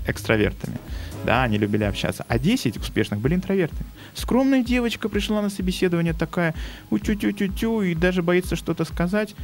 экстравертами. 0.09 0.79
Да, 1.25 1.43
они 1.43 1.59
любили 1.59 1.85
общаться. 1.85 2.25
А 2.29 2.39
10 2.39 2.77
успешных 2.77 3.21
были 3.21 3.35
интровертами. 3.35 3.87
Скромная 4.15 4.63
девочка 4.63 5.09
пришла 5.09 5.43
на 5.43 5.51
собеседование 5.51 6.15
такая, 6.15 6.55
утю-тю-тю-тю, 6.91 7.83
и 7.83 7.95
даже 7.95 8.23
боится 8.23 8.57
что-то 8.57 8.85
сказать. 8.85 9.35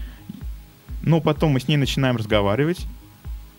Но 1.02 1.20
потом 1.20 1.52
мы 1.52 1.60
с 1.60 1.68
ней 1.68 1.76
начинаем 1.76 2.16
разговаривать, 2.16 2.86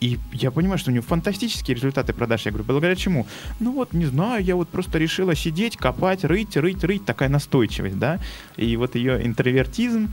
и 0.01 0.19
я 0.33 0.51
понимаю, 0.51 0.77
что 0.77 0.91
у 0.91 0.93
него 0.93 1.03
фантастические 1.03 1.75
результаты 1.75 2.13
продаж. 2.13 2.45
Я 2.45 2.51
говорю, 2.51 2.65
благодаря 2.65 2.95
чему? 2.95 3.25
Ну 3.59 3.71
вот, 3.71 3.93
не 3.93 4.05
знаю, 4.05 4.43
я 4.43 4.55
вот 4.55 4.67
просто 4.69 4.97
решила 4.97 5.35
сидеть, 5.35 5.77
копать, 5.77 6.23
рыть, 6.23 6.57
рыть, 6.57 6.83
рыть. 6.83 7.05
Такая 7.05 7.29
настойчивость, 7.29 7.97
да? 7.97 8.19
И 8.57 8.75
вот 8.77 8.95
ее 8.95 9.25
интровертизм 9.25 10.09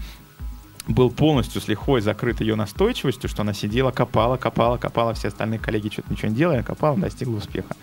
был 0.89 1.11
полностью 1.11 1.61
с 1.61 1.69
лихвой 1.69 2.01
закрыт 2.01 2.41
ее 2.41 2.57
настойчивостью, 2.57 3.29
что 3.29 3.43
она 3.43 3.53
сидела, 3.53 3.91
копала, 3.91 4.37
копала, 4.37 4.79
копала, 4.79 5.15
все 5.15 5.29
остальные 5.29 5.61
коллеги 5.61 5.89
что-то 5.91 6.13
ничего 6.13 6.29
не 6.29 6.35
делали, 6.35 6.63
копала, 6.63 6.97
достигла 6.97 7.37
успеха. 7.37 7.77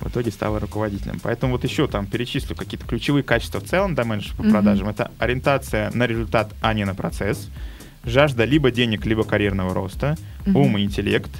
В 0.00 0.08
итоге 0.08 0.30
стала 0.30 0.58
руководителем. 0.58 1.20
Поэтому 1.22 1.52
вот 1.52 1.64
еще 1.64 1.86
там 1.86 2.06
перечислю 2.06 2.56
какие-то 2.56 2.86
ключевые 2.86 3.22
качества 3.22 3.60
в 3.60 3.64
целом 3.64 3.94
до 3.94 4.04
менеджера 4.04 4.34
по 4.36 4.44
продажам. 4.44 4.88
Mm-hmm. 4.88 4.92
Это 4.92 5.10
ориентация 5.18 5.90
на 5.92 6.06
результат, 6.06 6.54
а 6.62 6.72
не 6.72 6.86
на 6.86 6.94
процесс 6.94 7.50
жажда 8.04 8.44
либо 8.44 8.70
денег, 8.70 9.04
либо 9.06 9.24
карьерного 9.24 9.74
роста, 9.74 10.16
угу. 10.46 10.60
ум 10.60 10.78
и 10.78 10.82
интеллект, 10.82 11.30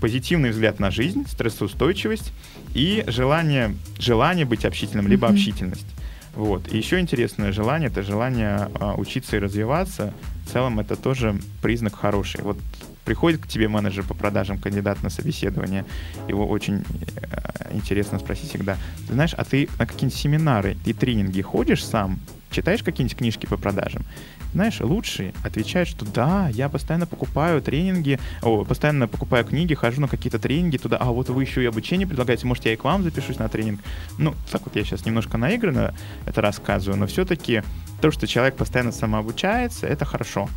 позитивный 0.00 0.50
взгляд 0.50 0.80
на 0.80 0.90
жизнь, 0.90 1.26
стрессоустойчивость 1.28 2.32
и 2.74 3.04
желание, 3.06 3.76
желание 3.98 4.44
быть 4.44 4.64
общительным, 4.64 5.06
либо 5.08 5.26
угу. 5.26 5.34
общительность. 5.34 5.86
Вот. 6.34 6.72
И 6.72 6.76
еще 6.76 6.98
интересное 6.98 7.52
желание 7.52 7.88
это 7.90 8.02
желание 8.02 8.70
а, 8.80 8.94
учиться 8.94 9.36
и 9.36 9.38
развиваться. 9.38 10.14
В 10.46 10.52
целом 10.52 10.80
это 10.80 10.96
тоже 10.96 11.38
признак 11.60 11.94
хороший. 11.94 12.42
Вот 12.42 12.58
приходит 13.04 13.42
к 13.42 13.46
тебе 13.46 13.68
менеджер 13.68 14.04
по 14.04 14.14
продажам, 14.14 14.58
кандидат 14.58 15.02
на 15.02 15.10
собеседование, 15.10 15.84
его 16.28 16.46
очень 16.46 16.84
э, 17.20 17.74
интересно 17.74 18.18
спросить 18.18 18.50
всегда, 18.50 18.76
ты 19.08 19.14
знаешь, 19.14 19.34
а 19.34 19.44
ты 19.44 19.68
на 19.78 19.86
какие-нибудь 19.86 20.18
семинары 20.18 20.76
и 20.84 20.92
тренинги 20.92 21.40
ходишь 21.42 21.84
сам? 21.84 22.20
Читаешь 22.50 22.82
какие-нибудь 22.82 23.16
книжки 23.16 23.46
по 23.46 23.56
продажам? 23.56 24.04
Знаешь, 24.52 24.80
лучшие 24.80 25.32
отвечают, 25.44 25.88
что 25.88 26.04
да, 26.04 26.48
я 26.48 26.68
постоянно 26.68 27.06
покупаю 27.06 27.62
тренинги, 27.62 28.18
о, 28.42 28.64
постоянно 28.64 29.08
покупаю 29.08 29.44
книги, 29.44 29.74
хожу 29.74 30.00
на 30.00 30.08
какие-то 30.08 30.38
тренинги 30.38 30.76
туда, 30.76 30.98
а 30.98 31.06
вот 31.06 31.28
вы 31.30 31.42
еще 31.42 31.62
и 31.62 31.66
обучение 31.66 32.06
предлагаете, 32.06 32.46
может, 32.46 32.64
я 32.66 32.72
и 32.72 32.76
к 32.76 32.84
вам 32.84 33.02
запишусь 33.02 33.38
на 33.38 33.48
тренинг. 33.48 33.80
Ну, 34.18 34.34
так 34.50 34.62
вот 34.64 34.76
я 34.76 34.84
сейчас 34.84 35.06
немножко 35.06 35.38
наигранно 35.38 35.94
это 36.26 36.40
рассказываю, 36.40 36.98
но 36.98 37.06
все-таки 37.06 37.62
то, 38.00 38.10
что 38.10 38.26
человек 38.26 38.56
постоянно 38.56 38.92
самообучается, 38.92 39.86
это 39.86 40.04
хорошо. 40.04 40.48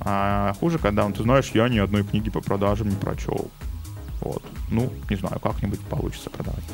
А 0.00 0.54
хуже, 0.60 0.78
когда 0.78 1.04
он, 1.04 1.14
ты 1.14 1.22
знаешь, 1.22 1.50
я 1.54 1.68
ни 1.68 1.78
одной 1.78 2.04
книги 2.04 2.30
по 2.30 2.40
продажам 2.40 2.90
не 2.90 2.96
прочел. 2.96 3.50
Вот. 4.20 4.42
Ну, 4.70 4.92
не 5.08 5.16
знаю, 5.16 5.40
как-нибудь 5.40 5.80
получится 5.80 6.30
продавать. 6.30 6.64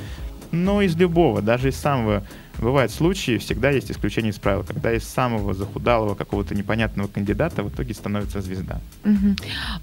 Но 0.50 0.82
из 0.82 0.96
любого, 0.96 1.42
даже 1.42 1.68
из 1.68 1.76
самого 1.76 2.24
Бывают 2.60 2.92
случаи, 2.92 3.38
всегда 3.38 3.70
есть 3.70 3.90
исключение 3.90 4.32
из 4.32 4.38
правил, 4.38 4.64
когда 4.64 4.92
из 4.92 5.04
самого 5.04 5.54
захудалого 5.54 6.14
какого-то 6.14 6.54
непонятного 6.54 7.08
кандидата 7.08 7.62
в 7.62 7.70
итоге 7.70 7.94
становится 7.94 8.42
звезда. 8.42 8.80
Угу. 9.04 9.36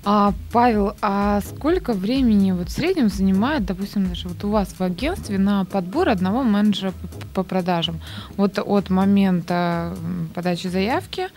А, 0.06 0.34
Павел, 0.52 0.94
а 1.02 1.42
сколько 1.42 1.94
времени 1.94 2.52
вот 2.52 2.70
в 2.70 2.72
среднем 2.72 3.10
занимает, 3.10 3.66
допустим, 3.66 4.08
даже 4.08 4.28
вот 4.28 4.44
у 4.44 4.50
вас 4.50 4.76
в 4.78 4.82
агентстве 4.82 5.40
на 5.40 5.66
подбор 5.66 6.10
одного 6.10 6.44
менеджера 6.44 6.92
по, 6.92 7.08
по 7.34 7.44
продажам? 7.44 8.00
Вот 8.36 8.60
от 8.60 8.90
момента 8.92 9.98
подачи 10.36 10.68
заявки 10.68 11.30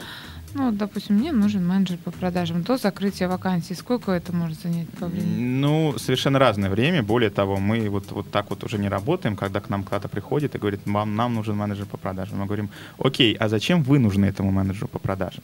ну, 0.55 0.73
допустим, 0.73 1.17
мне 1.17 1.33
нужен 1.33 1.67
менеджер 1.67 1.99
по 1.99 2.11
продажам 2.11 2.63
до 2.63 2.77
закрытия 2.77 3.29
вакансии. 3.29 3.75
Сколько 3.75 4.13
это 4.13 4.33
может 4.33 4.61
занять 4.61 4.89
по 4.91 5.07
времени? 5.07 5.45
Ну, 5.45 5.99
совершенно 5.99 6.39
разное 6.39 6.71
время. 6.71 7.03
Более 7.03 7.31
того, 7.31 7.57
мы 7.59 7.89
вот, 7.89 8.11
вот 8.11 8.31
так 8.31 8.51
вот 8.51 8.65
уже 8.65 8.79
не 8.79 8.89
работаем, 8.89 9.37
когда 9.37 9.61
к 9.61 9.71
нам 9.71 9.85
кто-то 9.85 10.09
приходит 10.09 10.55
и 10.55 10.59
говорит, 10.59 10.81
вам, 10.87 11.17
нам 11.17 11.35
нужен 11.35 11.57
менеджер 11.57 11.87
по 11.87 11.97
продажам. 11.97 12.39
Мы 12.39 12.47
говорим, 12.47 12.71
окей, 12.99 13.35
а 13.35 13.49
зачем 13.49 13.83
вы 13.83 13.99
нужны 13.99 14.27
этому 14.27 14.51
менеджеру 14.51 14.89
по 14.89 14.99
продажам? 14.99 15.43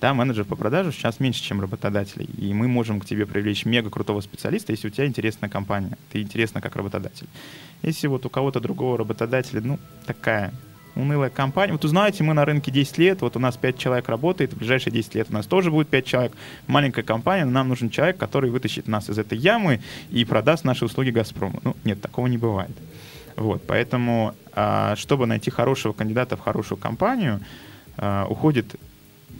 Да, 0.00 0.14
менеджер 0.14 0.44
по 0.44 0.54
продажам 0.54 0.92
сейчас 0.92 1.18
меньше, 1.18 1.42
чем 1.42 1.60
работодателей. 1.60 2.28
И 2.38 2.54
мы 2.54 2.68
можем 2.68 3.00
к 3.00 3.04
тебе 3.04 3.26
привлечь 3.26 3.64
мега 3.64 3.90
крутого 3.90 4.20
специалиста, 4.20 4.72
если 4.72 4.88
у 4.88 4.90
тебя 4.90 5.06
интересная 5.06 5.50
компания, 5.50 5.98
ты 6.12 6.22
интересна 6.22 6.60
как 6.60 6.76
работодатель. 6.76 7.26
Если 7.82 8.06
вот 8.06 8.24
у 8.24 8.30
кого-то 8.30 8.60
другого 8.60 8.98
работодателя, 8.98 9.60
ну, 9.60 9.78
такая 10.06 10.52
унылая 10.98 11.30
компания. 11.30 11.72
Вот 11.72 11.84
узнаете, 11.84 12.24
мы 12.24 12.34
на 12.34 12.44
рынке 12.44 12.70
10 12.70 12.98
лет, 12.98 13.22
вот 13.22 13.36
у 13.36 13.38
нас 13.38 13.56
5 13.56 13.78
человек 13.78 14.08
работает, 14.08 14.52
в 14.52 14.58
ближайшие 14.58 14.92
10 14.92 15.14
лет 15.14 15.26
у 15.30 15.32
нас 15.32 15.46
тоже 15.46 15.70
будет 15.70 15.88
5 15.88 16.04
человек. 16.04 16.32
Маленькая 16.66 17.02
компания, 17.02 17.44
но 17.44 17.52
нам 17.52 17.68
нужен 17.68 17.88
человек, 17.88 18.16
который 18.18 18.50
вытащит 18.50 18.88
нас 18.88 19.08
из 19.08 19.18
этой 19.18 19.38
ямы 19.38 19.80
и 20.10 20.24
продаст 20.24 20.64
наши 20.64 20.84
услуги 20.84 21.10
«Газпрому». 21.10 21.60
Ну, 21.62 21.76
нет, 21.84 22.00
такого 22.00 22.26
не 22.26 22.38
бывает. 22.38 22.76
Вот, 23.36 23.62
поэтому, 23.66 24.34
а, 24.52 24.96
чтобы 24.96 25.26
найти 25.26 25.50
хорошего 25.50 25.92
кандидата 25.92 26.36
в 26.36 26.40
хорошую 26.40 26.78
компанию, 26.78 27.40
а, 27.96 28.26
уходит 28.28 28.74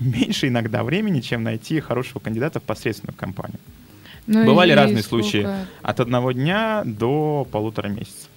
меньше 0.00 0.48
иногда 0.48 0.84
времени, 0.84 1.20
чем 1.20 1.42
найти 1.42 1.80
хорошего 1.80 2.20
кандидата 2.20 2.61
в 2.61 2.62
посредственную 2.62 3.16
компанию. 3.16 3.59
Ну 4.28 4.44
Бывали 4.44 4.72
разные 4.72 5.02
сколько... 5.02 5.24
случаи. 5.24 5.48
От 5.82 6.00
одного 6.00 6.32
дня 6.32 6.82
до 6.84 7.46
полутора 7.50 7.88
месяцев. 7.88 8.28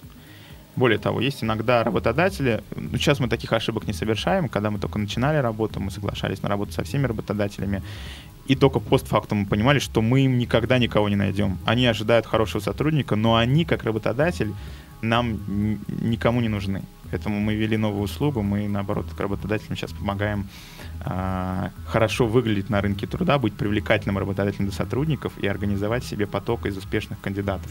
Более 0.74 0.98
того, 0.98 1.20
есть 1.20 1.44
иногда 1.44 1.84
работодатели, 1.84 2.62
ну, 2.74 2.96
сейчас 2.96 3.20
мы 3.20 3.28
таких 3.28 3.52
ошибок 3.52 3.86
не 3.86 3.92
совершаем, 3.92 4.48
когда 4.48 4.70
мы 4.70 4.78
только 4.78 4.98
начинали 4.98 5.36
работу, 5.36 5.80
мы 5.80 5.90
соглашались 5.90 6.42
на 6.42 6.48
работу 6.48 6.72
со 6.72 6.82
всеми 6.82 7.06
работодателями, 7.06 7.82
и 8.46 8.54
только 8.54 8.80
постфактум 8.80 9.38
мы 9.38 9.46
понимали, 9.46 9.78
что 9.78 10.00
мы 10.00 10.22
им 10.22 10.38
никогда 10.38 10.78
никого 10.78 11.08
не 11.08 11.16
найдем. 11.16 11.58
Они 11.66 11.86
ожидают 11.86 12.26
хорошего 12.26 12.60
сотрудника, 12.60 13.16
но 13.16 13.36
они, 13.36 13.64
как 13.64 13.84
работодатель, 13.84 14.52
нам 15.02 15.40
никому 15.88 16.40
не 16.40 16.48
нужны. 16.48 16.82
Поэтому 17.10 17.38
мы 17.40 17.54
ввели 17.54 17.76
новую 17.76 18.04
услугу, 18.04 18.40
мы, 18.42 18.68
наоборот, 18.68 19.06
к 19.14 19.20
работодателям 19.20 19.76
сейчас 19.76 19.92
помогаем 19.92 20.48
э, 21.04 21.68
хорошо 21.84 22.26
выглядеть 22.26 22.70
на 22.70 22.80
рынке 22.80 23.06
труда, 23.06 23.38
быть 23.38 23.52
привлекательным 23.52 24.16
работодателем 24.16 24.68
для 24.68 24.74
сотрудников 24.74 25.32
и 25.38 25.46
организовать 25.46 26.04
себе 26.04 26.26
поток 26.26 26.64
из 26.64 26.76
успешных 26.78 27.20
кандидатов. 27.20 27.70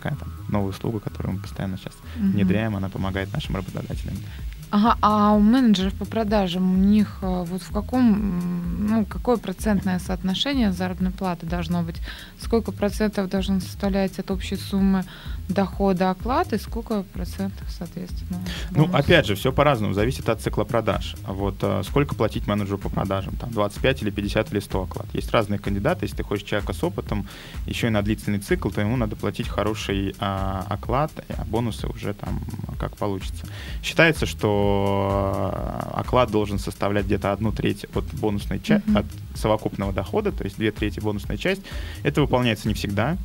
Такая 0.00 0.16
там 0.16 0.32
новая 0.48 0.70
услуга, 0.70 1.00
которую 1.00 1.34
мы 1.34 1.40
постоянно 1.40 1.76
сейчас 1.76 1.94
внедряем, 2.16 2.76
она 2.76 2.88
помогает 2.88 3.32
нашим 3.32 3.56
работодателям. 3.56 4.14
Ага, 4.70 4.98
а 5.00 5.32
у 5.32 5.40
менеджеров 5.40 5.94
по 5.94 6.04
продажам 6.04 6.74
у 6.74 6.76
них 6.76 7.18
э, 7.22 7.44
вот 7.46 7.62
в 7.62 7.72
каком, 7.72 8.86
ну, 8.86 9.06
какое 9.06 9.38
процентное 9.38 9.98
соотношение 9.98 10.72
заработной 10.72 11.10
платы 11.10 11.46
должно 11.46 11.82
быть? 11.82 11.96
Сколько 12.38 12.70
процентов 12.70 13.30
должен 13.30 13.62
составлять 13.62 14.18
от 14.18 14.30
общей 14.30 14.56
суммы 14.56 15.04
дохода 15.48 16.10
оклад 16.10 16.52
и 16.52 16.58
сколько 16.58 17.02
процентов, 17.14 17.66
соответственно? 17.70 18.40
Бонус? 18.70 18.90
Ну, 18.90 18.96
опять 18.96 19.26
же, 19.26 19.36
все 19.36 19.52
по-разному, 19.52 19.94
зависит 19.94 20.28
от 20.28 20.42
цикла 20.42 20.64
продаж. 20.64 21.16
Вот 21.26 21.56
э, 21.62 21.82
сколько 21.84 22.14
платить 22.14 22.46
менеджеру 22.46 22.76
по 22.76 22.90
продажам? 22.90 23.36
Там 23.36 23.50
25 23.50 24.02
или 24.02 24.10
50 24.10 24.52
или 24.52 24.60
100 24.60 24.82
оклад. 24.82 25.06
Есть 25.14 25.30
разные 25.30 25.58
кандидаты. 25.58 26.04
Если 26.04 26.18
ты 26.18 26.24
хочешь 26.24 26.46
человека 26.46 26.74
с 26.74 26.84
опытом, 26.84 27.26
еще 27.64 27.86
и 27.86 27.90
на 27.90 28.02
длительный 28.02 28.38
цикл, 28.38 28.68
то 28.68 28.82
ему 28.82 28.96
надо 28.98 29.16
платить 29.16 29.48
хороший 29.48 30.14
а, 30.18 30.66
оклад, 30.68 31.10
а 31.30 31.44
бонусы 31.46 31.86
уже 31.86 32.12
там 32.12 32.40
как 32.78 32.96
получится. 32.96 33.46
Считается, 33.82 34.26
что 34.26 34.57
Э, 34.58 35.90
оклад 35.94 36.30
должен 36.30 36.58
составлять 36.58 37.06
где-то 37.06 37.32
одну 37.32 37.52
треть 37.52 37.86
от 37.94 38.04
бонусной 38.14 38.60
части, 38.60 38.88
mm-hmm. 38.88 38.98
от 38.98 39.06
совокупного 39.38 39.92
дохода, 39.92 40.32
то 40.32 40.44
есть 40.44 40.56
две 40.56 40.70
трети 40.70 41.00
бонусная 41.00 41.36
часть. 41.36 41.62
Это 42.02 42.20
выполняется 42.20 42.68
не 42.68 42.74
всегда. 42.74 43.16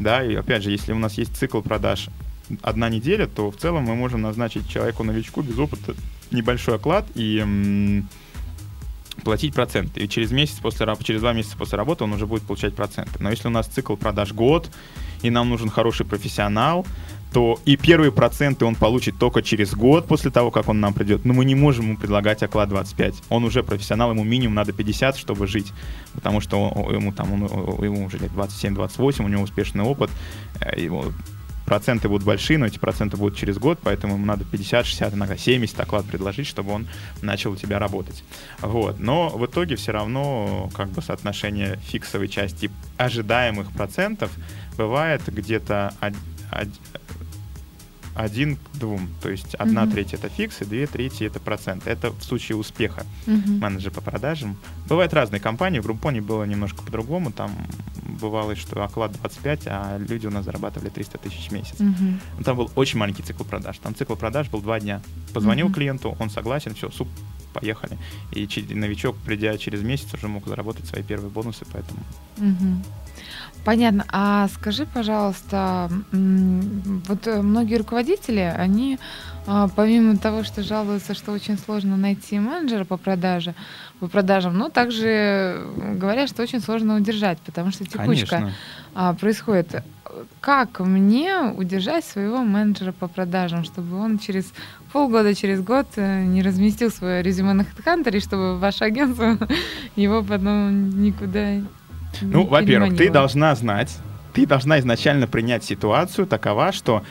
Да, 0.00 0.24
и 0.24 0.34
опять 0.34 0.62
же, 0.62 0.70
если 0.70 0.92
у 0.92 0.98
нас 0.98 1.18
есть 1.18 1.36
цикл 1.36 1.60
продаж 1.60 2.08
одна 2.62 2.88
неделя, 2.88 3.26
то 3.26 3.50
в 3.50 3.56
целом 3.56 3.84
мы 3.84 3.94
можем 3.94 4.22
назначить 4.22 4.68
человеку-новичку 4.68 5.42
без 5.42 5.58
опыта 5.58 5.94
небольшой 6.30 6.76
оклад 6.76 7.06
и 7.14 7.38
м- 7.38 8.08
платить 9.22 9.54
проценты. 9.54 10.00
И 10.00 10.08
через 10.08 10.32
месяц 10.32 10.58
после 10.60 10.86
через 11.02 11.20
два 11.20 11.32
месяца 11.32 11.56
после 11.56 11.76
работы 11.78 12.04
он 12.04 12.12
уже 12.12 12.26
будет 12.26 12.42
получать 12.42 12.74
проценты. 12.74 13.12
Но 13.20 13.30
если 13.30 13.48
у 13.48 13.50
нас 13.50 13.66
цикл 13.66 13.96
продаж 13.96 14.32
год, 14.32 14.70
и 15.22 15.30
нам 15.30 15.50
нужен 15.50 15.68
хороший 15.68 16.06
профессионал, 16.06 16.86
то 17.32 17.58
и 17.64 17.76
первые 17.76 18.12
проценты 18.12 18.64
он 18.64 18.74
получит 18.74 19.18
только 19.18 19.42
через 19.42 19.74
год 19.74 20.06
после 20.06 20.30
того, 20.30 20.50
как 20.50 20.68
он 20.68 20.80
нам 20.80 20.92
придет. 20.92 21.24
Но 21.24 21.32
мы 21.32 21.44
не 21.44 21.54
можем 21.54 21.86
ему 21.86 21.96
предлагать 21.96 22.42
оклад 22.42 22.68
25. 22.68 23.14
Он 23.30 23.44
уже 23.44 23.62
профессионал, 23.62 24.10
ему 24.10 24.24
минимум 24.24 24.54
надо 24.54 24.72
50, 24.72 25.16
чтобы 25.16 25.46
жить. 25.46 25.72
Потому 26.14 26.40
что 26.40 26.68
он, 26.68 26.94
ему 26.94 27.12
там 27.12 27.32
он, 27.32 27.42
ему 27.84 28.04
уже 28.04 28.18
лет 28.18 28.30
27-28, 28.32 29.24
у 29.24 29.28
него 29.28 29.42
успешный 29.42 29.82
опыт. 29.82 30.10
Э, 30.60 30.78
его 30.78 31.06
проценты 31.64 32.08
будут 32.08 32.26
большие, 32.26 32.58
но 32.58 32.66
эти 32.66 32.78
проценты 32.78 33.16
будут 33.16 33.38
через 33.38 33.56
год, 33.56 33.78
поэтому 33.82 34.14
ему 34.14 34.26
надо 34.26 34.44
50, 34.44 34.84
60, 34.84 35.14
иногда 35.14 35.36
70 35.36 35.80
оклад 35.80 36.04
предложить, 36.04 36.46
чтобы 36.46 36.72
он 36.72 36.86
начал 37.22 37.52
у 37.52 37.56
тебя 37.56 37.78
работать. 37.78 38.24
Вот. 38.60 39.00
Но 39.00 39.30
в 39.30 39.46
итоге 39.46 39.76
все 39.76 39.92
равно 39.92 40.70
как 40.74 40.90
бы 40.90 41.00
соотношение 41.00 41.78
фиксовой 41.86 42.28
части 42.28 42.70
ожидаемых 42.98 43.72
процентов 43.72 44.30
бывает 44.76 45.22
где-то 45.26 45.94
один 48.14 48.56
к 48.56 48.60
двум. 48.78 49.08
То 49.22 49.30
есть 49.30 49.54
одна 49.54 49.82
Мгм. 49.84 49.92
треть 49.92 50.14
это 50.14 50.28
фикс, 50.28 50.60
и 50.62 50.64
две 50.64 50.86
трети 50.86 51.24
это 51.24 51.40
процент. 51.40 51.86
Это 51.86 52.10
в 52.10 52.22
случае 52.22 52.56
успеха 52.56 53.04
Мгм. 53.26 53.58
менеджер 53.58 53.90
по 53.92 54.00
продажам. 54.00 54.56
Бывают 54.88 55.12
разные 55.14 55.40
компании. 55.40 55.80
В 55.80 55.84
Группоне 55.84 56.20
было 56.20 56.44
немножко 56.44 56.82
по-другому. 56.82 57.32
Там 57.32 57.50
бывало, 58.20 58.54
что 58.56 58.84
оклад 58.84 59.12
25, 59.12 59.62
а 59.66 59.98
люди 59.98 60.26
у 60.26 60.30
нас 60.30 60.44
зарабатывали 60.44 60.88
300 60.90 61.18
тысяч 61.18 61.48
в 61.48 61.52
месяц. 61.52 61.76
Ну, 61.78 62.18
Там 62.44 62.56
был 62.56 62.70
очень 62.74 62.98
маленький 62.98 63.22
цикл 63.22 63.44
продаж. 63.44 63.78
Там 63.78 63.94
цикл 63.94 64.14
продаж 64.14 64.48
был 64.50 64.60
два 64.60 64.78
дня. 64.80 65.00
Позвонил 65.32 65.66
Мгм. 65.66 65.74
клиенту, 65.74 66.16
он 66.18 66.30
согласен, 66.30 66.74
все, 66.74 66.90
суп, 66.90 67.08
поехали. 67.54 67.98
И 68.32 68.46
новичок, 68.74 69.16
придя 69.16 69.56
через 69.58 69.82
месяц, 69.82 70.12
уже 70.14 70.28
мог 70.28 70.46
заработать 70.46 70.86
свои 70.86 71.02
первые 71.02 71.30
бонусы, 71.30 71.64
поэтому 71.72 72.00
Мгм. 72.38 72.82
Понятно. 73.64 74.04
А 74.08 74.48
скажи, 74.48 74.86
пожалуйста, 74.86 75.88
вот 76.10 77.26
э, 77.26 77.42
многие 77.42 77.76
руководители, 77.76 78.40
они 78.40 78.98
а, 79.46 79.68
помимо 79.68 80.16
того, 80.16 80.44
что 80.44 80.62
жалуются, 80.62 81.14
что 81.14 81.32
очень 81.32 81.58
сложно 81.58 81.96
найти 81.96 82.38
менеджера 82.38 82.84
по 82.84 82.96
продаже, 82.96 83.54
по 83.98 84.06
продажам, 84.06 84.56
но 84.56 84.68
также 84.68 85.08
э, 85.08 85.94
говорят, 85.96 86.28
что 86.28 86.42
очень 86.42 86.60
сложно 86.60 86.96
удержать, 86.96 87.38
потому 87.38 87.72
что 87.72 87.84
текучка 87.84 88.36
Конечно. 88.36 88.52
а, 88.94 89.14
происходит. 89.14 89.82
Как 90.40 90.78
мне 90.80 91.38
удержать 91.56 92.04
своего 92.04 92.42
менеджера 92.42 92.92
по 92.92 93.08
продажам, 93.08 93.64
чтобы 93.64 93.96
он 93.96 94.18
через 94.18 94.52
полгода, 94.92 95.34
через 95.34 95.60
год 95.60 95.86
э, 95.96 96.22
не 96.24 96.42
разместил 96.42 96.90
свое 96.90 97.22
резюме 97.22 97.52
на 97.52 97.62
HeadHunter, 97.62 98.16
и 98.16 98.20
чтобы 98.20 98.58
ваше 98.58 98.84
агентство 98.84 99.38
его 99.96 100.22
потом 100.22 101.02
никуда 101.02 101.60
Ну, 102.20 102.46
во-первых, 102.46 102.96
ты 102.96 103.10
должна 103.10 103.54
знать, 103.54 103.96
ты 104.32 104.46
должна 104.46 104.78
изначально 104.80 105.26
принять 105.26 105.64
ситуацию 105.64 106.26
такова, 106.26 106.72
что 106.72 107.02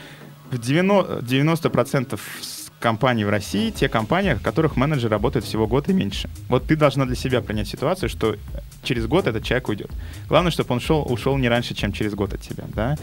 в 0.51 0.55
90%, 0.55 1.23
90% 1.23 2.19
с 2.41 2.71
компаний 2.79 3.23
в 3.23 3.29
России 3.29 3.69
те 3.71 3.87
компании, 3.87 4.33
в 4.33 4.41
которых 4.41 4.75
менеджер 4.75 5.09
работает 5.11 5.45
всего 5.45 5.67
год 5.67 5.87
и 5.89 5.93
меньше. 5.93 6.29
Вот 6.49 6.65
ты 6.65 6.75
должна 6.75 7.05
для 7.05 7.15
себя 7.15 7.41
принять 7.41 7.67
ситуацию, 7.67 8.09
что 8.09 8.35
через 8.83 9.07
год 9.07 9.27
этот 9.27 9.43
человек 9.43 9.69
уйдет. 9.69 9.91
Главное, 10.27 10.51
чтобы 10.51 10.73
он 10.73 10.79
шел, 10.79 11.05
ушел 11.09 11.37
не 11.37 11.49
раньше, 11.49 11.73
чем 11.73 11.91
через 11.91 12.13
год 12.13 12.33
от 12.33 12.41
тебя, 12.41 12.65
да. 12.73 12.97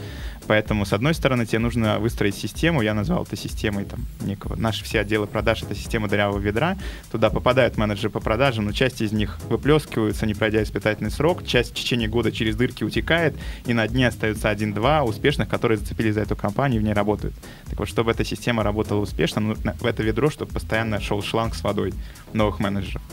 Поэтому, 0.47 0.85
с 0.85 0.93
одной 0.93 1.13
стороны, 1.13 1.45
тебе 1.45 1.59
нужно 1.59 1.99
выстроить 1.99 2.35
систему, 2.35 2.81
я 2.81 2.93
назвал 2.93 3.23
это 3.23 3.35
системой 3.35 3.85
там 3.85 4.05
некого, 4.21 4.55
наши 4.55 4.83
все 4.83 5.01
отделы 5.01 5.27
продаж— 5.27 5.61
это 5.63 5.75
система 5.75 6.07
дырявого 6.07 6.39
ведра, 6.39 6.77
туда 7.11 7.29
попадают 7.29 7.77
менеджеры 7.77 8.09
по 8.09 8.19
продажам, 8.19 8.65
но 8.65 8.71
часть 8.71 9.01
из 9.01 9.11
них 9.11 9.39
выплескиваются, 9.47 10.25
не 10.25 10.33
пройдя 10.33 10.63
испытательный 10.63 11.11
срок, 11.11 11.45
часть 11.45 11.71
в 11.71 11.73
течение 11.75 12.09
года 12.09 12.31
через 12.31 12.55
дырки 12.55 12.83
утекает, 12.83 13.35
и 13.65 13.73
на 13.73 13.87
дне 13.87 14.07
остаются 14.07 14.49
один-два 14.49 15.03
успешных, 15.03 15.49
которые 15.49 15.77
зацепились 15.77 16.15
за 16.15 16.21
эту 16.21 16.35
компанию 16.35 16.79
и 16.79 16.83
в 16.83 16.85
ней 16.85 16.93
работают. 16.93 17.35
Так 17.69 17.77
вот, 17.77 17.87
чтобы 17.87 18.11
эта 18.11 18.25
система 18.25 18.63
работала 18.63 18.99
успешно, 18.99 19.41
нужно 19.41 19.73
в 19.79 19.85
это 19.85 20.01
ведро, 20.01 20.29
чтобы 20.29 20.51
постоянно 20.51 20.99
шел 20.99 21.21
шланг 21.21 21.53
с 21.53 21.63
водой 21.63 21.93
новых 22.33 22.59
менеджеров. 22.59 23.03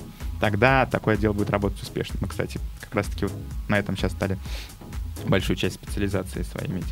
Тогда 0.41 0.87
такое 0.87 1.17
дело 1.17 1.33
будет 1.33 1.51
работать 1.51 1.83
успешно. 1.83 2.17
Мы, 2.21 2.29
кстати, 2.29 2.61
как 2.81 2.95
раз-таки 2.95 3.27
вот 3.27 3.35
на 3.69 3.79
этом 3.79 3.97
сейчас 3.97 4.13
стали 4.13 4.39
большую 5.27 5.57
часть 5.57 5.77
специализации 5.77 6.43
своей 6.43 6.71
иметь. 6.71 6.87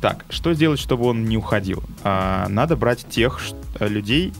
Так, 0.00 0.24
что 0.30 0.54
сделать, 0.54 0.78
чтобы 0.78 1.06
он 1.06 1.24
не 1.24 1.36
уходил? 1.36 1.82
А, 2.04 2.46
надо 2.48 2.76
брать 2.76 3.06
тех 3.08 3.40
людей, 3.80 4.32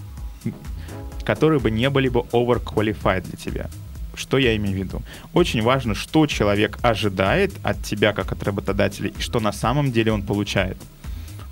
которые 1.24 1.60
бы 1.60 1.70
не 1.70 1.88
были 1.90 2.08
бы 2.08 2.20
overqualified 2.32 3.22
для 3.22 3.36
тебя. 3.36 3.70
Что 4.14 4.36
я 4.36 4.54
имею 4.56 4.76
в 4.76 4.78
виду? 4.78 5.02
Очень 5.32 5.62
важно, 5.62 5.94
что 5.94 6.26
человек 6.26 6.78
ожидает 6.82 7.54
от 7.62 7.82
тебя 7.82 8.12
как 8.12 8.32
от 8.32 8.42
работодателя 8.42 9.08
и 9.08 9.20
что 9.20 9.40
на 9.40 9.52
самом 9.52 9.90
деле 9.90 10.12
он 10.12 10.22
получает. 10.22 10.76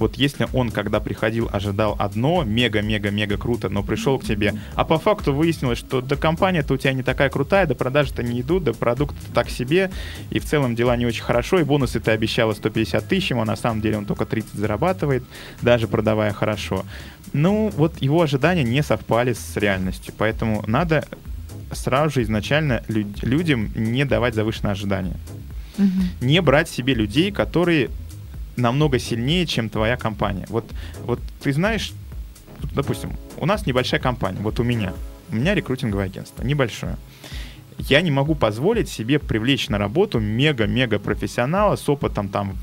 Вот 0.00 0.16
если 0.16 0.48
он, 0.54 0.70
когда 0.70 0.98
приходил, 0.98 1.48
ожидал 1.52 1.94
одно, 1.98 2.42
мега-мега-мега 2.42 3.36
круто, 3.36 3.68
но 3.68 3.82
пришел 3.82 4.18
к 4.18 4.24
тебе, 4.24 4.54
а 4.74 4.84
по 4.84 4.98
факту 4.98 5.34
выяснилось, 5.34 5.78
что 5.78 6.00
да 6.00 6.16
компания-то 6.16 6.72
у 6.74 6.76
тебя 6.78 6.94
не 6.94 7.02
такая 7.02 7.28
крутая, 7.28 7.66
да 7.66 7.74
продажи-то 7.74 8.22
не 8.22 8.40
идут, 8.40 8.64
да 8.64 8.72
продукт 8.72 9.14
так 9.34 9.50
себе, 9.50 9.90
и 10.30 10.38
в 10.38 10.44
целом 10.46 10.74
дела 10.74 10.96
не 10.96 11.04
очень 11.04 11.22
хорошо, 11.22 11.60
и 11.60 11.64
бонусы 11.64 12.00
ты 12.00 12.10
обещала 12.12 12.54
150 12.54 13.06
тысяч 13.06 13.30
ему, 13.30 13.42
а 13.42 13.44
на 13.44 13.56
самом 13.56 13.82
деле 13.82 13.98
он 13.98 14.06
только 14.06 14.24
30 14.24 14.54
зарабатывает, 14.54 15.22
даже 15.60 15.86
продавая 15.86 16.32
хорошо. 16.32 16.84
Ну, 17.34 17.70
вот 17.76 18.00
его 18.00 18.22
ожидания 18.22 18.64
не 18.64 18.82
совпали 18.82 19.34
с 19.34 19.56
реальностью, 19.56 20.14
поэтому 20.16 20.64
надо 20.66 21.04
сразу 21.72 22.14
же 22.14 22.22
изначально 22.22 22.82
люд- 22.88 23.22
людям 23.22 23.70
не 23.76 24.04
давать 24.06 24.34
завышенные 24.34 24.72
ожидания 24.72 25.16
Мгм. 25.76 26.08
не 26.22 26.40
брать 26.42 26.68
себе 26.70 26.94
людей, 26.94 27.30
которые 27.30 27.90
намного 28.60 28.98
сильнее, 28.98 29.46
чем 29.46 29.68
твоя 29.68 29.96
компания. 29.96 30.46
Вот, 30.48 30.70
вот 31.04 31.20
ты 31.42 31.52
знаешь, 31.52 31.92
допустим, 32.74 33.16
у 33.36 33.46
нас 33.46 33.66
небольшая 33.66 34.00
компания, 34.00 34.38
вот 34.40 34.60
у 34.60 34.64
меня, 34.64 34.92
у 35.30 35.36
меня 35.36 35.54
рекрутинговое 35.54 36.06
агентство, 36.06 36.42
небольшое. 36.42 36.96
Я 37.78 38.02
не 38.02 38.10
могу 38.10 38.34
позволить 38.34 38.88
себе 38.88 39.18
привлечь 39.18 39.68
на 39.68 39.78
работу 39.78 40.20
мега-мега 40.20 40.98
профессионала 40.98 41.76
с 41.76 41.88
опытом 41.88 42.28
там 42.28 42.56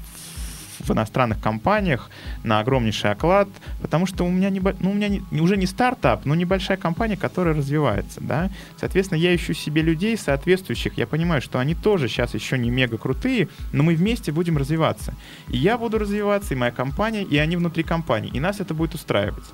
в 0.88 0.92
иностранных 0.94 1.40
компаниях 1.40 2.10
на 2.44 2.60
огромнейший 2.60 3.12
оклад, 3.12 3.48
потому 3.82 4.06
что 4.06 4.26
у 4.26 4.30
меня, 4.30 4.50
небо- 4.50 4.76
ну, 4.80 4.92
у 4.92 4.94
меня 4.94 5.10
не- 5.10 5.42
уже 5.42 5.58
не 5.58 5.66
стартап, 5.66 6.26
но 6.26 6.36
небольшая 6.36 6.78
компания, 6.78 7.18
которая 7.18 7.56
развивается, 7.56 8.20
да. 8.22 8.50
Соответственно, 8.80 9.20
я 9.20 9.36
ищу 9.36 9.54
себе 9.54 9.82
людей 9.82 10.18
соответствующих. 10.18 10.98
Я 10.98 11.08
понимаю, 11.08 11.42
что 11.42 11.60
они 11.60 11.76
тоже 11.76 12.08
сейчас 12.08 12.34
еще 12.34 12.58
не 12.58 12.70
мега 12.70 12.98
крутые, 12.98 13.48
но 13.74 13.84
мы 13.84 13.96
вместе 13.96 14.32
будем 14.32 14.58
развиваться. 14.58 15.14
И 15.50 15.58
я 15.58 15.78
буду 15.78 15.98
развиваться, 16.00 16.54
и 16.54 16.58
моя 16.58 16.72
компания, 16.72 17.24
и 17.24 17.38
они 17.38 17.58
внутри 17.58 17.84
компании. 17.84 18.32
И 18.34 18.40
нас 18.40 18.60
это 18.60 18.74
будет 18.74 18.94
устраивать. 18.96 19.46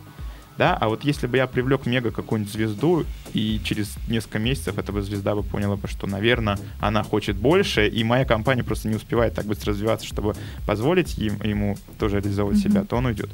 Да, 0.57 0.77
а 0.79 0.87
вот 0.87 1.03
если 1.03 1.25
бы 1.27 1.37
я 1.37 1.47
привлек 1.47 1.85
мега 1.85 2.11
какую-нибудь 2.11 2.53
звезду, 2.53 3.05
и 3.33 3.59
через 3.63 3.95
несколько 4.07 4.37
месяцев 4.39 4.77
эта 4.77 4.91
бы 4.91 5.01
звезда 5.01 5.33
бы 5.35 5.41
поняла 5.43 5.75
бы, 5.77 5.87
что, 5.87 6.05
наверное, 6.05 6.59
она 6.79 7.03
хочет 7.03 7.35
больше, 7.35 7.87
и 7.87 8.03
моя 8.03 8.25
компания 8.25 8.63
просто 8.63 8.87
не 8.87 8.95
успевает 8.95 9.33
так 9.33 9.45
быстро 9.45 9.71
развиваться, 9.71 10.05
чтобы 10.05 10.35
позволить 10.67 11.17
им, 11.17 11.41
ему 11.43 11.77
тоже 11.97 12.17
реализовывать 12.19 12.59
Мгм. 12.63 12.71
себя, 12.71 12.85
то 12.85 12.97
он 12.97 13.07
уйдет. 13.07 13.29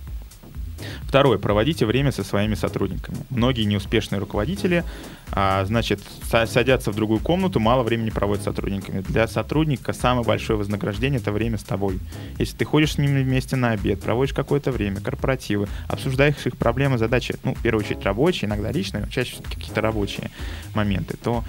Второе. 1.10 1.40
Проводите 1.40 1.88
время 1.88 2.12
со 2.12 2.24
своими 2.24 2.54
сотрудниками. 2.54 3.18
Многие 3.32 3.64
неуспешные 3.64 4.20
руководители, 4.20 4.84
а, 5.32 5.66
значит, 5.66 6.00
са- 6.22 6.46
садятся 6.46 6.92
в 6.92 6.96
другую 6.96 7.20
комнату, 7.20 7.60
мало 7.60 7.82
времени 7.82 8.12
проводят 8.12 8.44
с 8.44 8.46
сотрудниками. 8.46 9.02
Для 9.02 9.28
сотрудника 9.28 9.92
самое 9.92 10.24
большое 10.24 10.60
вознаграждение— 10.60 11.20
это 11.20 11.32
время 11.32 11.58
с 11.58 11.64
тобой. 11.64 11.98
Если 12.38 12.56
ты 12.58 12.64
ходишь 12.64 12.94
с 12.94 12.98
ними 13.00 13.24
вместе 13.24 13.56
на 13.56 13.72
обед, 13.72 14.02
проводишь 14.02 14.36
какое-то 14.36 14.72
время, 14.72 15.02
корпоративы, 15.02 15.68
обсуждаешь 15.88 16.46
их 16.46 16.56
проблемы, 16.58 17.00
задачи, 17.00 17.34
ну, 17.44 17.56
в 17.56 17.62
первую 17.64 17.84
очередь 17.84 18.04
рабочие, 18.06 18.48
иногда 18.48 18.72
личные, 18.72 19.04
но 19.04 19.10
чаще 19.10 19.32
всё-таки 19.34 19.56
какие-то 19.56 19.82
рабочие 19.82 20.30
моменты, 20.76 21.18
то 21.18 21.44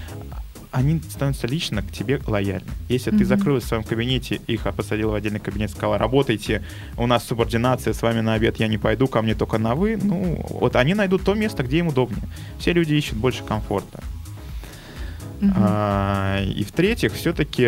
они 0.73 1.01
становятся 1.09 1.47
лично 1.47 1.83
к 1.83 1.91
тебе 1.91 2.21
лояльны. 2.27 2.71
Если 2.89 3.11
ты 3.11 3.19
Мгм. 3.19 3.27
закрылась 3.27 3.65
в 3.65 3.69
своем 3.69 3.83
кабинете, 3.83 4.41
их 4.47 4.63
посадила 4.75 5.13
в 5.13 5.15
отдельный 5.15 5.41
кабинет, 5.41 5.71
сказала, 5.71 5.99
работайте, 5.99 6.63
у 6.97 7.07
нас 7.07 7.25
субординация, 7.25 7.93
с 7.93 8.03
вами 8.03 8.21
на 8.21 8.35
обед 8.35 8.59
я 8.59 8.69
не 8.69 8.79
пойду, 8.79 9.07
ко 9.09 9.21
мне 9.23 9.35
только 9.35 9.59
на 9.59 9.75
вы, 9.75 9.97
ну, 9.97 10.45
вот 10.49 10.77
они 10.77 10.95
найдут 10.95 11.25
то 11.25 11.35
место, 11.35 11.63
где 11.63 11.79
им 11.79 11.89
удобнее. 11.89 12.23
Все 12.59 12.73
люди 12.73 12.95
ищут 12.95 13.19
больше 13.19 13.43
комфорта. 13.43 14.03
Мгм. 15.41 15.53
А, 15.57 16.43
и 16.43 16.63
в-третьих, 16.65 17.15
все-таки 17.15 17.65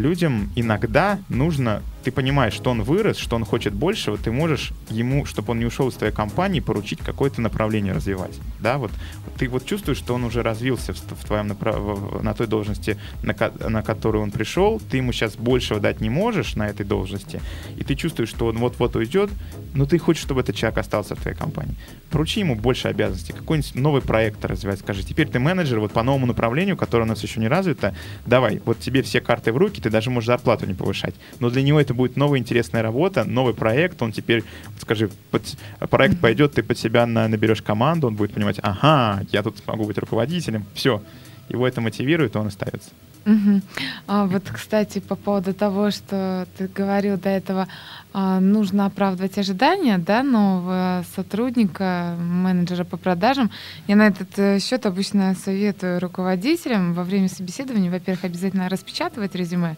людям 0.00 0.50
иногда 0.56 1.18
нужно, 1.28 1.82
ты 2.04 2.12
понимаешь, 2.12 2.52
что 2.52 2.70
он 2.70 2.82
вырос, 2.82 3.16
что 3.16 3.36
он 3.36 3.44
хочет 3.44 3.72
большего, 3.72 4.18
ты 4.18 4.30
можешь 4.30 4.72
ему, 4.90 5.24
чтобы 5.24 5.52
он 5.52 5.58
не 5.58 5.64
ушел 5.64 5.88
из 5.88 5.94
твоей 5.94 6.12
компании, 6.12 6.60
поручить 6.60 7.00
какое-то 7.00 7.40
направление 7.40 7.94
развивать. 7.94 8.38
Да, 8.60 8.76
вот 8.78 8.92
ты 9.38 9.48
вот 9.48 9.64
чувствуешь, 9.64 9.98
что 9.98 10.14
он 10.14 10.24
уже 10.24 10.42
развился 10.42 10.92
в, 10.92 10.98
в 10.98 11.24
твоем 11.24 11.50
направ- 11.50 12.22
на 12.22 12.34
той 12.34 12.46
должности, 12.46 12.98
на, 13.22 13.32
ко- 13.32 13.52
на 13.68 13.82
которую 13.82 14.22
он 14.22 14.30
пришел, 14.30 14.80
ты 14.90 14.98
ему 14.98 15.12
сейчас 15.12 15.36
большего 15.36 15.80
дать 15.80 16.00
не 16.00 16.10
можешь 16.10 16.56
на 16.56 16.68
этой 16.68 16.84
должности, 16.84 17.40
и 17.76 17.84
ты 17.84 17.94
чувствуешь, 17.94 18.28
что 18.28 18.46
он 18.46 18.58
вот-вот 18.58 18.96
уйдет, 18.96 19.30
но 19.74 19.86
ты 19.86 19.98
хочешь, 19.98 20.22
чтобы 20.22 20.42
этот 20.42 20.54
человек 20.54 20.78
остался 20.78 21.16
в 21.16 21.20
твоей 21.20 21.36
компании. 21.36 21.74
Поручи 22.10 22.40
ему 22.40 22.54
больше 22.54 22.88
обязанностей, 22.88 23.32
какой-нибудь 23.32 23.74
новый 23.74 24.02
проект 24.02 24.44
развивать, 24.44 24.80
скажи, 24.80 25.02
теперь 25.02 25.28
ты 25.28 25.38
менеджер 25.38 25.80
вот 25.80 25.92
по 25.92 26.02
новому 26.02 26.26
направлению, 26.26 26.76
которое 26.76 27.04
у 27.04 27.08
нас 27.08 27.22
еще 27.22 27.40
не 27.40 27.48
развито, 27.48 27.96
давай, 28.26 28.60
вот 28.66 28.78
тебе 28.78 29.02
все 29.02 29.20
карты 29.20 29.52
в 29.52 29.56
руки, 29.56 29.80
ты 29.80 29.88
даже 29.88 30.10
можешь 30.10 30.26
зарплату 30.26 30.66
не 30.66 30.74
повышать, 30.74 31.14
но 31.40 31.48
для 31.48 31.62
него 31.62 31.80
это 31.80 31.93
будет 31.94 32.16
новая 32.16 32.38
интересная 32.38 32.82
работа, 32.82 33.24
новый 33.24 33.54
проект, 33.54 34.02
он 34.02 34.12
теперь, 34.12 34.42
вот 34.66 34.82
скажи, 34.82 35.10
под- 35.30 35.56
проект 35.90 36.20
пойдет, 36.20 36.52
ты 36.54 36.62
под 36.62 36.78
себя 36.78 37.06
на- 37.06 37.28
наберешь 37.28 37.62
команду, 37.62 38.06
он 38.08 38.16
будет 38.16 38.32
понимать, 38.32 38.58
ага, 38.62 39.22
я 39.32 39.42
тут 39.42 39.58
смогу 39.58 39.84
быть 39.86 39.98
руководителем, 39.98 40.64
все, 40.74 41.02
его 41.48 41.66
это 41.66 41.80
мотивирует, 41.80 42.34
и 42.34 42.38
он 42.38 42.46
остается. 42.48 42.90
Мгм. 43.24 43.62
А 44.06 44.26
вот, 44.26 44.42
кстати, 44.52 44.98
по 44.98 45.16
поводу 45.16 45.54
того, 45.54 45.90
что 45.90 46.46
ты 46.58 46.68
говорил 46.68 47.16
до 47.16 47.30
этого, 47.30 47.68
а, 48.12 48.38
нужно 48.38 48.86
оправдывать 48.86 49.38
ожидания 49.38 49.98
да, 49.98 50.22
нового 50.22 51.04
сотрудника, 51.16 52.16
менеджера 52.18 52.84
по 52.84 52.96
продажам. 52.96 53.50
Я 53.88 53.96
на 53.96 54.08
этот 54.08 54.38
э, 54.38 54.58
счет 54.60 54.86
обычно 54.86 55.34
советую 55.34 56.00
руководителям 56.00 56.92
во 56.92 57.02
время 57.02 57.28
собеседования, 57.28 57.90
во-первых, 57.90 58.24
обязательно 58.24 58.68
распечатывать 58.68 59.34
резюме, 59.34 59.76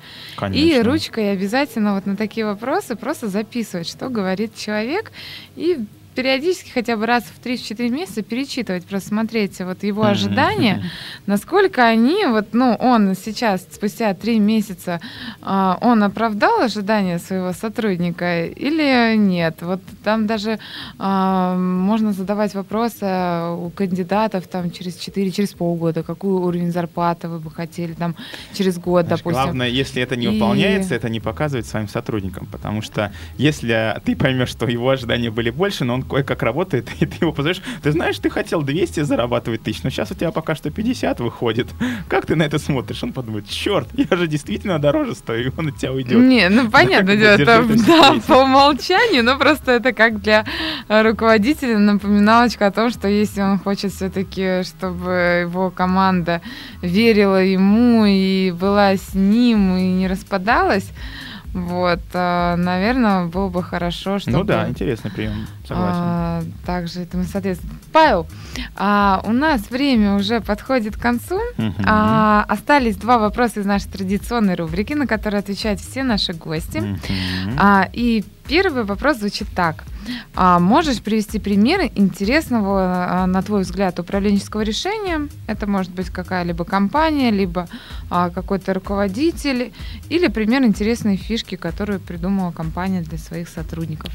и 0.52 0.80
ручкой 0.82 1.32
обязательно 1.32 1.94
вот 1.94 2.06
на 2.06 2.16
такие 2.16 2.44
вопросы 2.44 2.96
просто 2.96 3.28
записывать, 3.28 3.88
что 3.88 4.08
говорит 4.08 4.56
человек, 4.56 5.12
и 5.54 5.86
периодически 6.16 6.70
хотя 6.70 6.96
бы 6.96 7.06
раз 7.06 7.24
в 7.24 7.44
3-4 7.44 7.88
месяца 7.90 8.22
перечитывать, 8.22 8.86
просто 8.86 9.10
смотреть 9.10 9.60
вот 9.60 9.84
его 9.84 10.04
ожидания, 10.04 10.82
насколько 11.26 11.86
они, 11.86 12.24
вот, 12.26 12.48
ну, 12.52 12.74
он 12.80 13.14
сейчас, 13.14 13.66
спустя 13.70 14.14
3 14.14 14.38
месяца, 14.40 15.00
а, 15.42 15.78
он 15.82 16.02
оправдал 16.02 16.62
ожидания 16.62 17.18
своего 17.18 17.52
сотрудника 17.52 18.46
или 18.46 19.14
нет? 19.16 19.58
Вот 19.60 19.80
там 20.02 20.26
даже 20.26 20.58
а, 20.98 21.54
можно 21.56 22.12
задавать 22.12 22.54
вопросы 22.54 23.04
у 23.04 23.70
кандидатов 23.70 24.48
там 24.48 24.70
через 24.70 24.96
4, 24.96 25.30
через 25.30 25.52
полгода, 25.52 26.02
какой 26.02 26.32
уровень 26.32 26.72
зарплаты 26.72 27.28
вы 27.28 27.38
бы 27.38 27.50
хотели 27.50 27.92
там 27.92 28.16
через 28.54 28.78
год, 28.78 29.06
Знаешь, 29.06 29.20
допустим. 29.20 29.42
Главное, 29.42 29.68
если 29.68 30.02
это 30.02 30.16
не 30.16 30.28
выполняется, 30.28 30.94
это 30.94 31.10
не 31.10 31.20
показывать 31.20 31.66
своим 31.66 31.88
сотрудникам, 31.88 32.46
потому 32.46 32.80
что 32.80 33.12
если 33.36 34.00
ты 34.04 34.16
поймешь, 34.16 34.48
что 34.48 34.66
его 34.66 34.88
ожидания 34.88 35.30
были 35.30 35.50
больше, 35.50 35.84
но 35.84 35.94
он 35.94 36.05
кое-как 36.08 36.42
работает, 36.42 36.88
и 37.00 37.06
ты 37.06 37.16
его 37.20 37.32
позовешь, 37.32 37.60
ты 37.82 37.92
знаешь, 37.92 38.18
ты 38.18 38.30
хотел 38.30 38.62
200 38.62 39.00
зарабатывать 39.00 39.62
тысяч, 39.62 39.82
но 39.82 39.90
сейчас 39.90 40.10
у 40.10 40.14
тебя 40.14 40.30
пока 40.30 40.54
что 40.54 40.70
50 40.70 41.20
выходит. 41.20 41.68
Как 42.08 42.26
ты 42.26 42.36
на 42.36 42.44
это 42.44 42.58
смотришь? 42.58 43.02
Он 43.02 43.12
подумает, 43.12 43.48
черт, 43.48 43.88
я 43.94 44.16
же 44.16 44.26
действительно 44.26 44.78
дороже 44.78 45.14
стою, 45.14 45.50
и 45.50 45.52
он 45.56 45.68
от 45.68 45.76
тебя 45.76 45.92
уйдет. 45.92 46.18
Не, 46.18 46.48
ну 46.48 46.70
понятно, 46.70 47.10
это 47.10 47.64
да, 47.86 48.14
по 48.26 48.42
умолчанию, 48.42 49.24
но 49.24 49.38
просто 49.38 49.72
это 49.72 49.92
как 49.92 50.20
для 50.20 50.44
руководителя 50.88 51.78
напоминалочка 51.78 52.66
о 52.66 52.70
том, 52.70 52.90
что 52.90 53.08
если 53.08 53.40
он 53.40 53.58
хочет 53.58 53.92
все-таки, 53.92 54.62
чтобы 54.62 55.46
его 55.46 55.70
команда 55.70 56.40
верила 56.82 57.42
ему 57.42 58.04
и 58.06 58.50
была 58.52 58.96
с 58.96 59.14
ним 59.14 59.76
и 59.76 59.82
не 59.92 60.08
распадалась, 60.08 60.90
вот, 61.56 62.00
а, 62.12 62.54
наверное, 62.56 63.26
было 63.26 63.48
бы 63.48 63.62
хорошо, 63.62 64.18
чтобы... 64.18 64.36
Ну 64.36 64.44
да, 64.44 64.68
интересный 64.68 65.10
прием, 65.10 65.46
согласен. 65.66 66.00
А, 66.00 66.42
также 66.64 67.00
это 67.00 67.16
мы, 67.16 67.24
соответственно... 67.24 67.74
Павел, 67.92 68.26
а, 68.76 69.20
у 69.24 69.32
нас 69.32 69.70
время 69.70 70.14
уже 70.14 70.40
подходит 70.40 70.96
к 70.96 71.00
концу. 71.00 71.40
А, 71.84 72.44
остались 72.48 72.96
два 72.96 73.18
вопроса 73.18 73.60
из 73.60 73.66
нашей 73.66 73.90
традиционной 73.90 74.54
рубрики, 74.54 74.94
на 74.94 75.06
которые 75.06 75.40
отвечают 75.40 75.80
все 75.80 76.02
наши 76.02 76.32
гости. 76.32 76.98
А, 77.58 77.88
и 77.92 78.24
первый 78.46 78.84
вопрос 78.84 79.18
звучит 79.18 79.48
так. 79.54 79.84
А 80.34 80.58
можешь 80.58 81.02
привести 81.02 81.38
примеры 81.38 81.90
интересного, 81.94 83.22
а, 83.22 83.26
на 83.26 83.42
твой 83.42 83.62
взгляд, 83.62 83.98
управленческого 83.98 84.60
решения? 84.60 85.28
Это 85.46 85.66
может 85.66 85.92
быть 85.92 86.10
какая-либо 86.10 86.64
компания, 86.64 87.30
либо 87.30 87.68
а, 88.10 88.30
какой-то 88.30 88.74
руководитель, 88.74 89.72
или 90.08 90.28
пример 90.28 90.62
интересной 90.62 91.16
фишки, 91.16 91.56
которую 91.56 92.00
придумала 92.00 92.52
компания 92.52 93.00
для 93.00 93.18
своих 93.18 93.48
сотрудников. 93.48 94.12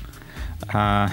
А, 0.74 1.10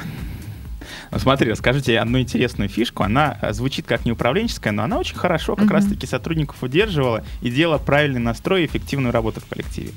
ну, 1.11 1.19
смотри, 1.19 1.51
расскажу 1.51 1.81
тебе 1.81 2.01
одну 2.01 2.21
интересную 2.21 2.69
фишку. 2.69 3.03
Она 3.03 3.39
э, 3.41 3.53
звучит 3.53 3.87
как 3.87 4.05
не 4.05 4.13
управленческая, 4.13 4.73
но 4.73 4.85
она 4.85 4.99
очень 4.99 5.17
хорошо 5.17 5.57
как 5.57 5.67
mm-hmm. 5.67 5.73
раз-таки 5.73 6.07
сотрудников 6.07 6.63
удерживала 6.63 7.25
и 7.43 7.51
делала 7.51 7.79
правильный 7.79 8.21
настрой 8.21 8.63
и 8.63 8.67
эффективную 8.67 9.13
работу 9.13 9.41
в 9.41 9.47
коллективе. 9.47 9.93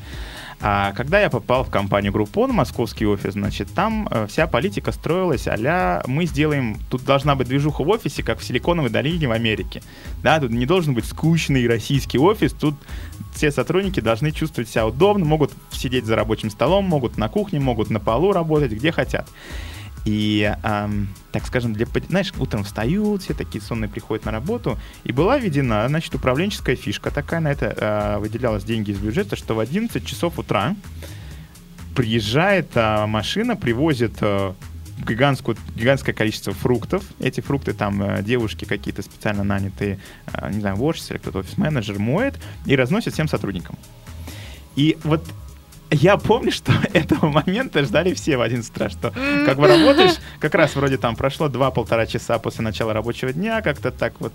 А 0.64 0.94
когда 0.94 1.20
я 1.20 1.32
попал 1.32 1.64
в 1.64 1.72
компанию 1.72 2.14
Groupon, 2.14 2.52
московский 2.52 3.08
офис, 3.08 3.34
значит, 3.34 3.74
там 3.74 4.08
э, 4.12 4.28
вся 4.28 4.46
политика 4.46 4.92
строилась 4.92 5.48
а 5.48 6.04
мы 6.06 6.28
сделаем, 6.28 6.78
тут 6.90 7.04
должна 7.04 7.36
быть 7.36 7.48
движуха 7.48 7.84
в 7.84 7.90
офисе, 7.90 8.22
как 8.22 8.40
в 8.40 8.44
Силиконовой 8.44 8.92
долине 8.92 9.28
в 9.28 9.32
Америке. 9.32 9.82
Да, 10.22 10.40
тут 10.40 10.52
не 10.52 10.68
должен 10.68 10.94
быть 10.94 11.06
скучный 11.06 11.68
российский 11.68 12.20
офис, 12.20 12.54
тут 12.54 12.76
все 13.34 13.52
сотрудники 13.52 14.00
должны 14.02 14.32
чувствовать 14.32 14.70
себя 14.70 14.86
удобно, 14.86 15.26
могут 15.26 15.52
сидеть 15.72 16.06
за 16.06 16.16
рабочим 16.16 16.52
столом, 16.52 16.86
могут 16.86 17.18
на 17.18 17.28
кухне, 17.28 17.60
могут 17.60 17.90
на 17.90 18.00
полу 18.00 18.32
работать, 18.32 18.72
где 18.72 18.92
хотят. 18.92 19.28
И, 20.06 20.52
эм, 20.64 21.10
так 21.32 21.46
скажем, 21.46 21.74
для, 21.74 21.86
знаешь, 22.10 22.34
утром 22.40 22.64
встают, 22.64 23.22
все 23.22 23.34
такие 23.34 23.62
сонные 23.62 23.88
приходят 23.90 24.26
на 24.26 24.32
работу, 24.32 24.80
и 25.04 25.12
была 25.12 25.38
введена, 25.38 25.88
значит, 25.88 26.16
управленческая 26.16 26.76
фишка 26.76 27.12
такая, 27.12 27.40
на 27.40 27.52
это 27.52 27.76
э, 27.78 28.20
выделялось 28.20 28.64
деньги 28.64 28.92
из 28.92 28.98
бюджета, 28.98 29.36
что 29.36 29.54
в 29.54 29.60
11 29.60 30.04
часов 30.06 30.40
утра 30.40 30.76
приезжает 31.96 32.72
э, 32.74 33.06
машина, 33.06 33.56
привозит 33.56 34.14
э, 34.22 34.54
гигантскую, 35.08 35.58
гигантское 35.76 36.16
количество 36.16 36.54
фруктов. 36.54 37.04
Эти 37.20 37.42
фрукты 37.42 37.74
там 37.74 38.02
э, 38.02 38.24
девушки 38.24 38.66
какие-то 38.66 39.02
специально 39.02 39.44
нанятые, 39.44 40.00
э, 40.34 40.52
не 40.52 40.62
знаю, 40.62 40.78
вождь 40.78 41.10
или 41.12 41.18
кто-то 41.18 41.40
офис-менеджер 41.40 42.00
моет 42.00 42.40
и 42.66 42.76
разносит 42.76 43.14
всем 43.14 43.28
сотрудникам. 43.28 43.78
И 44.76 44.98
вот 45.04 45.26
я 45.92 46.18
помню, 46.18 46.52
что 46.52 46.72
этого 46.94 47.28
момента 47.30 47.84
ждали 47.84 48.14
все 48.14 48.38
в 48.38 48.42
11 48.42 48.72
утра, 48.72 48.90
что 48.90 49.12
как 49.46 49.58
бы 49.58 49.68
работаешь, 49.68 50.16
как 50.40 50.56
раз 50.56 50.76
вроде 50.76 50.98
там 50.98 51.16
прошло 51.16 51.48
2-1,5 51.48 52.08
часа 52.08 52.40
после 52.40 52.64
начала 52.64 52.94
рабочего 52.94 53.34
дня, 53.34 53.62
как-то 53.62 53.92
так 53.92 54.14
вот, 54.20 54.34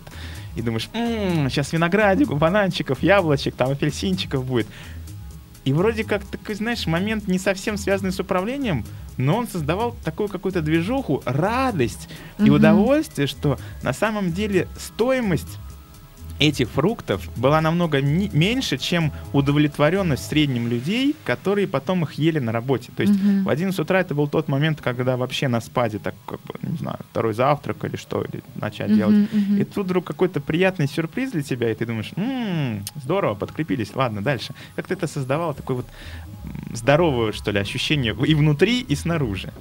и 0.55 0.63
думаешь, 0.63 0.89
м-м, 0.93 1.51
сейчас 1.51 1.73
виноградику, 1.73 2.37
бананчиков, 2.37 3.03
яблочек, 3.03 3.55
там 3.55 3.71
апельсинчиков 3.71 4.45
будет. 4.45 4.67
И 5.65 5.73
вроде 5.73 6.05
как 6.05 6.25
такой, 6.25 6.55
знаешь, 6.55 6.87
момент 6.87 7.27
не 7.27 7.41
совсем 7.41 7.77
связанный 7.77 8.13
с 8.13 8.21
управлением, 8.21 8.85
но 9.17 9.37
он 9.37 9.49
создавал 9.49 9.97
такую 10.05 10.29
какую-то 10.29 10.61
движуху, 10.61 11.23
радость 11.25 12.09
mm-hmm. 12.39 12.47
и 12.47 12.51
удовольствие, 12.51 13.27
что 13.27 13.59
на 13.83 13.93
самом 13.93 14.33
деле 14.33 14.69
стоимость 14.79 15.59
этих 16.39 16.69
фруктов 16.71 17.29
была 17.37 17.61
намного 17.61 18.01
меньше, 18.01 18.79
чем 18.79 19.13
удовлетворенность 19.33 20.25
в 20.25 20.27
среднем 20.27 20.69
людей, 20.69 21.15
которые 21.25 21.67
потом 21.67 22.05
их 22.05 22.15
ели 22.15 22.39
на 22.39 22.53
работе. 22.53 22.93
То 22.97 23.03
есть 23.03 23.15
mm-hmm. 23.15 23.43
в 23.45 23.49
11 23.49 23.79
утра 23.79 24.01
это 24.01 24.15
был 24.15 24.29
тот 24.29 24.49
момент, 24.49 24.81
когда 24.81 25.17
вообще 25.17 25.49
на 25.49 25.61
спаде, 25.61 25.99
так 25.99 26.15
как 26.27 26.41
бы, 26.43 26.55
не 26.63 26.77
знаю, 26.77 26.99
второй 27.11 27.35
завтрак 27.35 27.85
или 27.85 27.97
что, 27.97 28.23
или 28.23 28.43
начать 28.55 28.91
mm-hmm, 28.91 28.97
делать. 28.97 29.15
Mm-hmm. 29.15 29.61
И 29.61 29.65
тут 29.65 29.87
вдруг 29.87 30.05
какой-то 30.05 30.41
приятный 30.41 30.89
сюрприз 30.89 31.33
для 31.33 31.43
тебя, 31.43 31.71
и 31.71 31.75
ты 31.75 31.87
думаешь, 31.87 32.13
м-м, 32.17 32.85
здорово, 33.03 33.35
подкрепились, 33.35 33.95
ладно, 33.95 34.23
дальше. 34.23 34.55
Как-то 34.75 34.95
это 34.95 35.07
создавало 35.07 35.55
такое 35.55 35.79
вот 35.79 35.87
здоровое, 36.73 37.33
что 37.33 37.51
ли, 37.51 37.59
ощущение 37.59 38.15
и 38.27 38.35
внутри, 38.35 38.81
и 38.81 38.95
снаружи. 38.95 39.53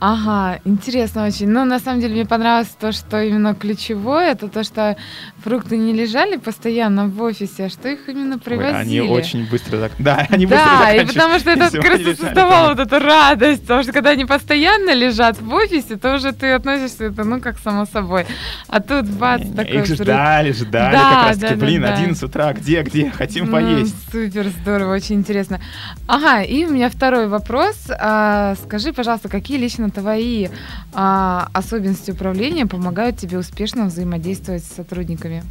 Ага, 0.00 0.60
интересно 0.64 1.26
очень. 1.26 1.48
Но 1.48 1.66
на 1.66 1.78
самом 1.78 2.00
деле 2.00 2.14
мне 2.14 2.24
понравилось 2.24 2.74
то, 2.80 2.90
что 2.90 3.20
именно 3.20 3.54
ключевое, 3.54 4.32
это 4.32 4.48
то, 4.48 4.64
что 4.64 4.96
фрукты 5.44 5.76
не 5.76 5.92
лежали 5.92 6.36
постоянно 6.38 7.06
в 7.06 7.20
офисе, 7.20 7.66
а 7.66 7.68
что 7.68 7.90
их 7.90 8.08
именно 8.08 8.38
привозили. 8.38 8.72
Ой, 8.72 8.80
они 8.80 9.00
очень 9.00 9.46
быстро 9.50 9.78
так. 9.78 9.92
Да, 9.98 10.26
они 10.30 10.46
да, 10.46 10.78
быстро 10.78 11.02
и 11.02 11.06
потому 11.06 11.38
что 11.38 11.50
это 11.50 11.70
как 11.82 11.84
раз 11.84 12.16
создавало 12.16 12.70
вот 12.70 12.78
эту 12.78 12.98
радость, 12.98 13.60
потому 13.60 13.82
что 13.82 13.92
когда 13.92 14.10
они 14.10 14.24
постоянно 14.24 14.94
лежат 14.94 15.38
в 15.38 15.52
офисе, 15.52 15.96
то 15.96 16.14
уже 16.14 16.32
ты 16.32 16.52
относишься 16.52 17.04
это, 17.04 17.24
ну, 17.24 17.38
как 17.38 17.58
само 17.58 17.84
собой. 17.84 18.24
А 18.68 18.80
тут 18.80 19.06
бац, 19.06 19.42
не, 19.42 19.52
такой... 19.54 19.80
Их 19.80 19.86
ждали, 19.86 20.52
ждали, 20.52 20.94
да, 20.94 21.10
как 21.10 21.28
раз 21.28 21.38
таки, 21.38 21.54
да, 21.54 21.66
блин, 21.66 21.82
да. 21.82 21.92
11 21.92 22.22
утра, 22.22 22.54
где, 22.54 22.80
где, 22.82 23.10
хотим 23.10 23.46
ну, 23.46 23.52
поесть. 23.52 23.94
Супер, 24.10 24.48
здорово, 24.62 24.94
очень 24.94 25.16
интересно. 25.16 25.60
Ага, 26.06 26.40
и 26.40 26.64
у 26.64 26.70
меня 26.70 26.88
второй 26.88 27.28
вопрос. 27.28 27.76
А, 27.90 28.54
скажи, 28.64 28.94
пожалуйста, 28.94 29.28
какие 29.28 29.58
лично 29.58 29.89
твои 29.90 30.48
а, 30.92 31.48
особенности 31.52 32.10
управления 32.10 32.66
помогают 32.66 33.18
тебе 33.18 33.38
успешно 33.38 33.86
взаимодействовать 33.86 34.64
с 34.64 34.72
сотрудниками? 34.72 35.44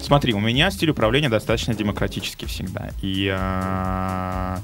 Смотри, 0.00 0.34
у 0.34 0.40
меня 0.40 0.70
стиль 0.70 0.90
управления 0.90 1.28
достаточно 1.28 1.74
демократический 1.74 2.46
всегда. 2.46 2.90
И 3.02 3.28
а, 3.32 4.60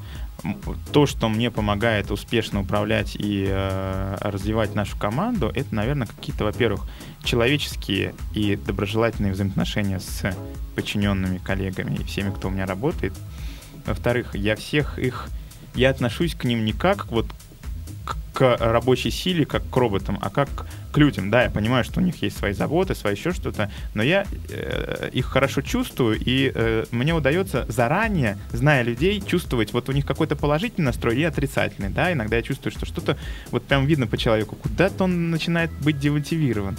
то, 0.93 1.07
что 1.07 1.29
мне 1.29 1.51
помогает 1.51 2.11
успешно 2.11 2.61
управлять 2.61 3.17
и 3.17 3.47
э, 3.49 4.17
развивать 4.21 4.75
нашу 4.75 4.97
команду, 4.97 5.51
это, 5.55 5.75
наверное, 5.75 6.07
какие-то, 6.07 6.45
во-первых, 6.45 6.87
человеческие 7.25 8.15
и 8.35 8.57
доброжелательные 8.57 9.33
взаимоотношения 9.33 9.99
с 9.99 10.35
подчиненными 10.75 11.39
коллегами 11.39 11.97
и 11.97 12.05
всеми, 12.05 12.31
кто 12.31 12.49
у 12.49 12.51
меня 12.51 12.67
работает. 12.67 13.15
Во-вторых, 13.85 14.35
я 14.35 14.55
всех 14.55 14.99
их 14.99 15.29
я 15.79 15.91
отношусь 15.91 16.35
к 16.35 16.45
ним 16.45 16.64
не 16.64 16.72
как 16.72 17.07
вот 17.07 17.26
к 18.33 18.57
рабочей 18.61 19.11
силе, 19.11 19.45
как 19.45 19.68
к 19.68 19.76
роботам, 19.76 20.18
а 20.22 20.31
как 20.31 20.49
к 20.93 20.99
людям. 20.99 21.29
Да, 21.29 21.43
я 21.43 21.51
понимаю, 21.51 21.83
что 21.83 22.01
у 22.01 22.03
них 22.03 22.22
есть 22.22 22.39
свои 22.39 22.53
заботы, 22.53 22.95
свои 22.95 23.14
еще 23.14 23.33
что-то, 23.33 23.70
но 23.95 24.03
я 24.03 24.26
э, 24.49 25.11
их 25.12 25.26
хорошо 25.26 25.61
чувствую, 25.61 26.18
и 26.20 26.53
э, 26.55 26.85
мне 26.93 27.14
удается 27.14 27.66
заранее, 27.68 28.39
зная 28.53 28.83
людей, 28.83 29.20
чувствовать, 29.20 29.72
вот 29.72 29.89
у 29.89 29.93
них 29.93 30.07
какой-то 30.07 30.37
положительный 30.37 30.87
настрой 30.87 31.16
и 31.16 31.24
отрицательный, 31.24 31.89
да, 31.89 32.12
иногда 32.12 32.37
я 32.37 32.43
чувствую, 32.43 32.70
что 32.70 32.87
что-то, 32.87 33.18
вот 33.51 33.64
прям 33.64 33.87
видно 33.87 34.07
по 34.07 34.16
человеку, 34.16 34.55
куда-то 34.55 35.05
он 35.05 35.31
начинает 35.31 35.72
быть 35.72 35.99
демотивирован. 35.99 36.76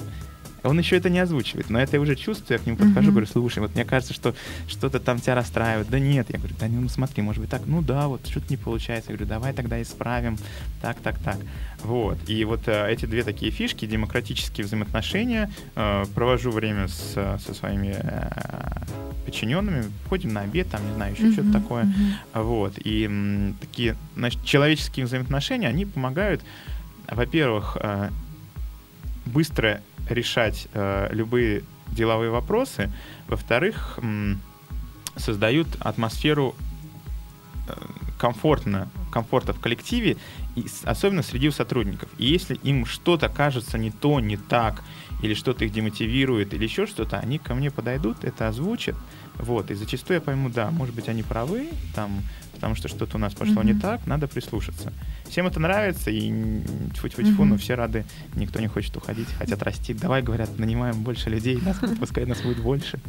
Он 0.63 0.77
еще 0.79 0.97
это 0.97 1.09
не 1.09 1.19
озвучивает, 1.19 1.69
но 1.69 1.79
это 1.79 1.95
я 1.97 2.01
уже 2.01 2.15
чувствую, 2.15 2.57
я 2.57 2.63
к 2.63 2.65
нему 2.65 2.77
подхожу, 2.77 3.07
Мгм. 3.07 3.11
говорю, 3.11 3.27
слушай, 3.27 3.59
вот 3.59 3.75
мне 3.75 3.85
кажется, 3.85 4.13
что 4.13 4.35
что-то 4.67 4.99
там 4.99 5.19
тебя 5.19 5.35
расстраивает. 5.35 5.89
Да 5.89 5.99
нет, 5.99 6.27
я 6.29 6.37
говорю, 6.39 6.55
да 6.59 6.67
ну 6.67 6.89
смотри, 6.89 7.21
может 7.23 7.41
быть 7.41 7.49
так, 7.49 7.61
ну 7.65 7.81
да, 7.81 8.07
вот 8.07 8.27
что-то 8.27 8.47
не 8.49 8.57
получается. 8.57 9.11
Я 9.11 9.17
говорю, 9.17 9.29
давай 9.29 9.53
тогда 9.53 9.81
исправим, 9.81 10.37
так, 10.81 10.99
так, 11.01 11.17
так. 11.19 11.37
Вот. 11.83 12.17
И 12.27 12.43
вот 12.45 12.67
э, 12.67 12.91
эти 12.91 13.05
две 13.05 13.23
такие 13.23 13.51
фишки, 13.51 13.85
демократические 13.85 14.65
взаимоотношения, 14.65 15.49
э, 15.75 16.05
провожу 16.13 16.51
время 16.51 16.87
с, 16.87 17.13
со 17.13 17.53
своими 17.53 17.95
э, 17.97 18.29
подчиненными, 19.25 19.85
ходим 20.09 20.33
на 20.33 20.41
обед, 20.41 20.69
там, 20.69 20.85
не 20.85 20.93
знаю, 20.93 21.13
еще 21.13 21.31
что-то 21.31 21.49
Мгм, 21.49 21.61
такое. 21.61 21.83
мгм. 21.85 22.43
Вот. 22.43 22.73
И 22.83 23.05
м, 23.05 23.55
такие 23.61 23.95
значит, 24.15 24.43
человеческие 24.43 25.05
взаимоотношения, 25.05 25.67
они 25.67 25.85
помогают, 25.85 26.41
во-первых, 27.07 27.77
э, 27.79 28.09
быстро 29.25 29.81
решать 30.11 30.67
э, 30.73 31.09
любые 31.11 31.63
деловые 31.87 32.31
вопросы, 32.31 32.91
во-вторых, 33.27 33.99
создают 35.15 35.67
атмосферу 35.79 36.55
э, 37.67 37.73
комфортно, 38.17 38.89
комфорта 39.11 39.53
в 39.53 39.59
коллективе, 39.59 40.17
и 40.55 40.65
особенно 40.83 41.23
среди 41.23 41.49
сотрудников. 41.51 42.09
И 42.17 42.25
если 42.25 42.55
им 42.55 42.85
что-то 42.85 43.29
кажется 43.29 43.77
не 43.77 43.91
то, 43.91 44.19
не 44.19 44.37
так, 44.37 44.83
или 45.21 45.33
что-то 45.33 45.65
их 45.65 45.71
демотивирует, 45.71 46.53
или 46.53 46.63
еще 46.63 46.85
что-то, 46.85 47.19
они 47.19 47.39
ко 47.39 47.55
мне 47.55 47.71
подойдут, 47.71 48.23
это 48.23 48.47
озвучат, 48.47 48.95
вот, 49.35 49.71
и 49.71 49.73
зачастую 49.73 50.15
я 50.15 50.21
пойму, 50.21 50.49
да, 50.49 50.69
может 50.69 50.95
быть, 50.95 51.09
они 51.09 51.23
правы, 51.23 51.69
там, 51.95 52.21
потому 52.59 52.75
что 52.75 52.89
что-то 52.89 53.15
у 53.15 53.19
нас 53.19 53.33
пошло 53.33 53.63
не 53.63 53.71
Мгм. 53.71 53.81
так, 53.81 54.05
надо 54.05 54.27
прислушаться. 54.27 54.91
Всем 55.29 55.47
это 55.47 55.61
нравится, 55.61 56.11
и 56.11 56.29
тьфу-тьфу-тьфу, 56.93 57.39
но 57.45 57.45
Мгм. 57.45 57.57
все 57.57 57.75
рады, 57.75 58.03
никто 58.35 58.59
не 58.59 58.67
хочет 58.67 58.95
уходить, 58.97 59.29
хотят 59.37 59.63
расти. 59.63 59.93
Давай, 59.93 60.21
говорят, 60.21 60.59
нанимаем 60.59 61.01
больше 61.01 61.29
людей, 61.29 61.57
нас, 61.61 61.77
пускай 61.99 62.25
нас 62.25 62.41
будет 62.41 62.59
больше. 62.59 62.99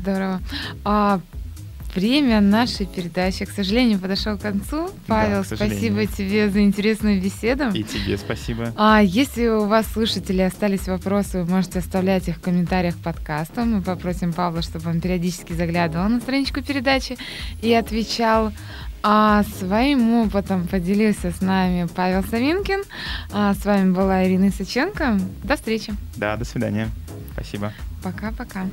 Здорово. 0.00 0.40
А, 0.84 1.20
время 1.94 2.40
нашей 2.40 2.86
передачи, 2.86 3.44
к 3.44 3.50
сожалению, 3.50 3.98
подошло 3.98 4.36
к 4.36 4.40
концу. 4.42 4.90
Павел, 5.06 5.42
к 5.42 5.46
сожалению. 5.46 5.78
спасибо 5.78 6.16
тебе 6.16 6.50
за 6.50 6.60
интересную 6.62 7.20
беседу. 7.22 7.70
И 7.70 7.82
тебе 7.82 8.18
спасибо. 8.18 8.72
А 8.76 9.00
если 9.02 9.46
у 9.46 9.64
вас, 9.66 9.86
слушатели, 9.86 10.42
остались 10.42 10.86
вопросы, 10.88 11.42
вы 11.42 11.50
можете 11.50 11.78
оставлять 11.78 12.28
их 12.28 12.36
в 12.36 12.40
комментариях 12.40 12.94
к 12.96 12.98
подкасту. 12.98 13.64
Мы 13.64 13.80
попросим 13.82 14.32
Павла, 14.32 14.62
чтобы 14.62 14.90
он 14.90 15.00
периодически 15.00 15.52
заглядывал 15.54 16.08
на 16.08 16.20
страничку 16.20 16.62
передачи 16.62 17.16
и 17.62 17.72
отвечал. 17.72 18.52
А 19.02 19.42
своим 19.58 20.14
опытом 20.14 20.66
поделился 20.66 21.30
с 21.30 21.40
нами 21.40 21.88
Павел 21.94 22.22
Савинкин. 22.24 22.82
А 23.32 23.54
с 23.54 23.64
вами 23.64 23.92
была 23.92 24.24
Ирина 24.24 24.48
Исаченко. 24.48 25.18
До 25.44 25.56
встречи. 25.56 25.94
Да, 26.16 26.36
до 26.36 26.44
свидания. 26.44 26.88
Спасибо. 27.32 27.72
Пока-пока. 28.02 28.66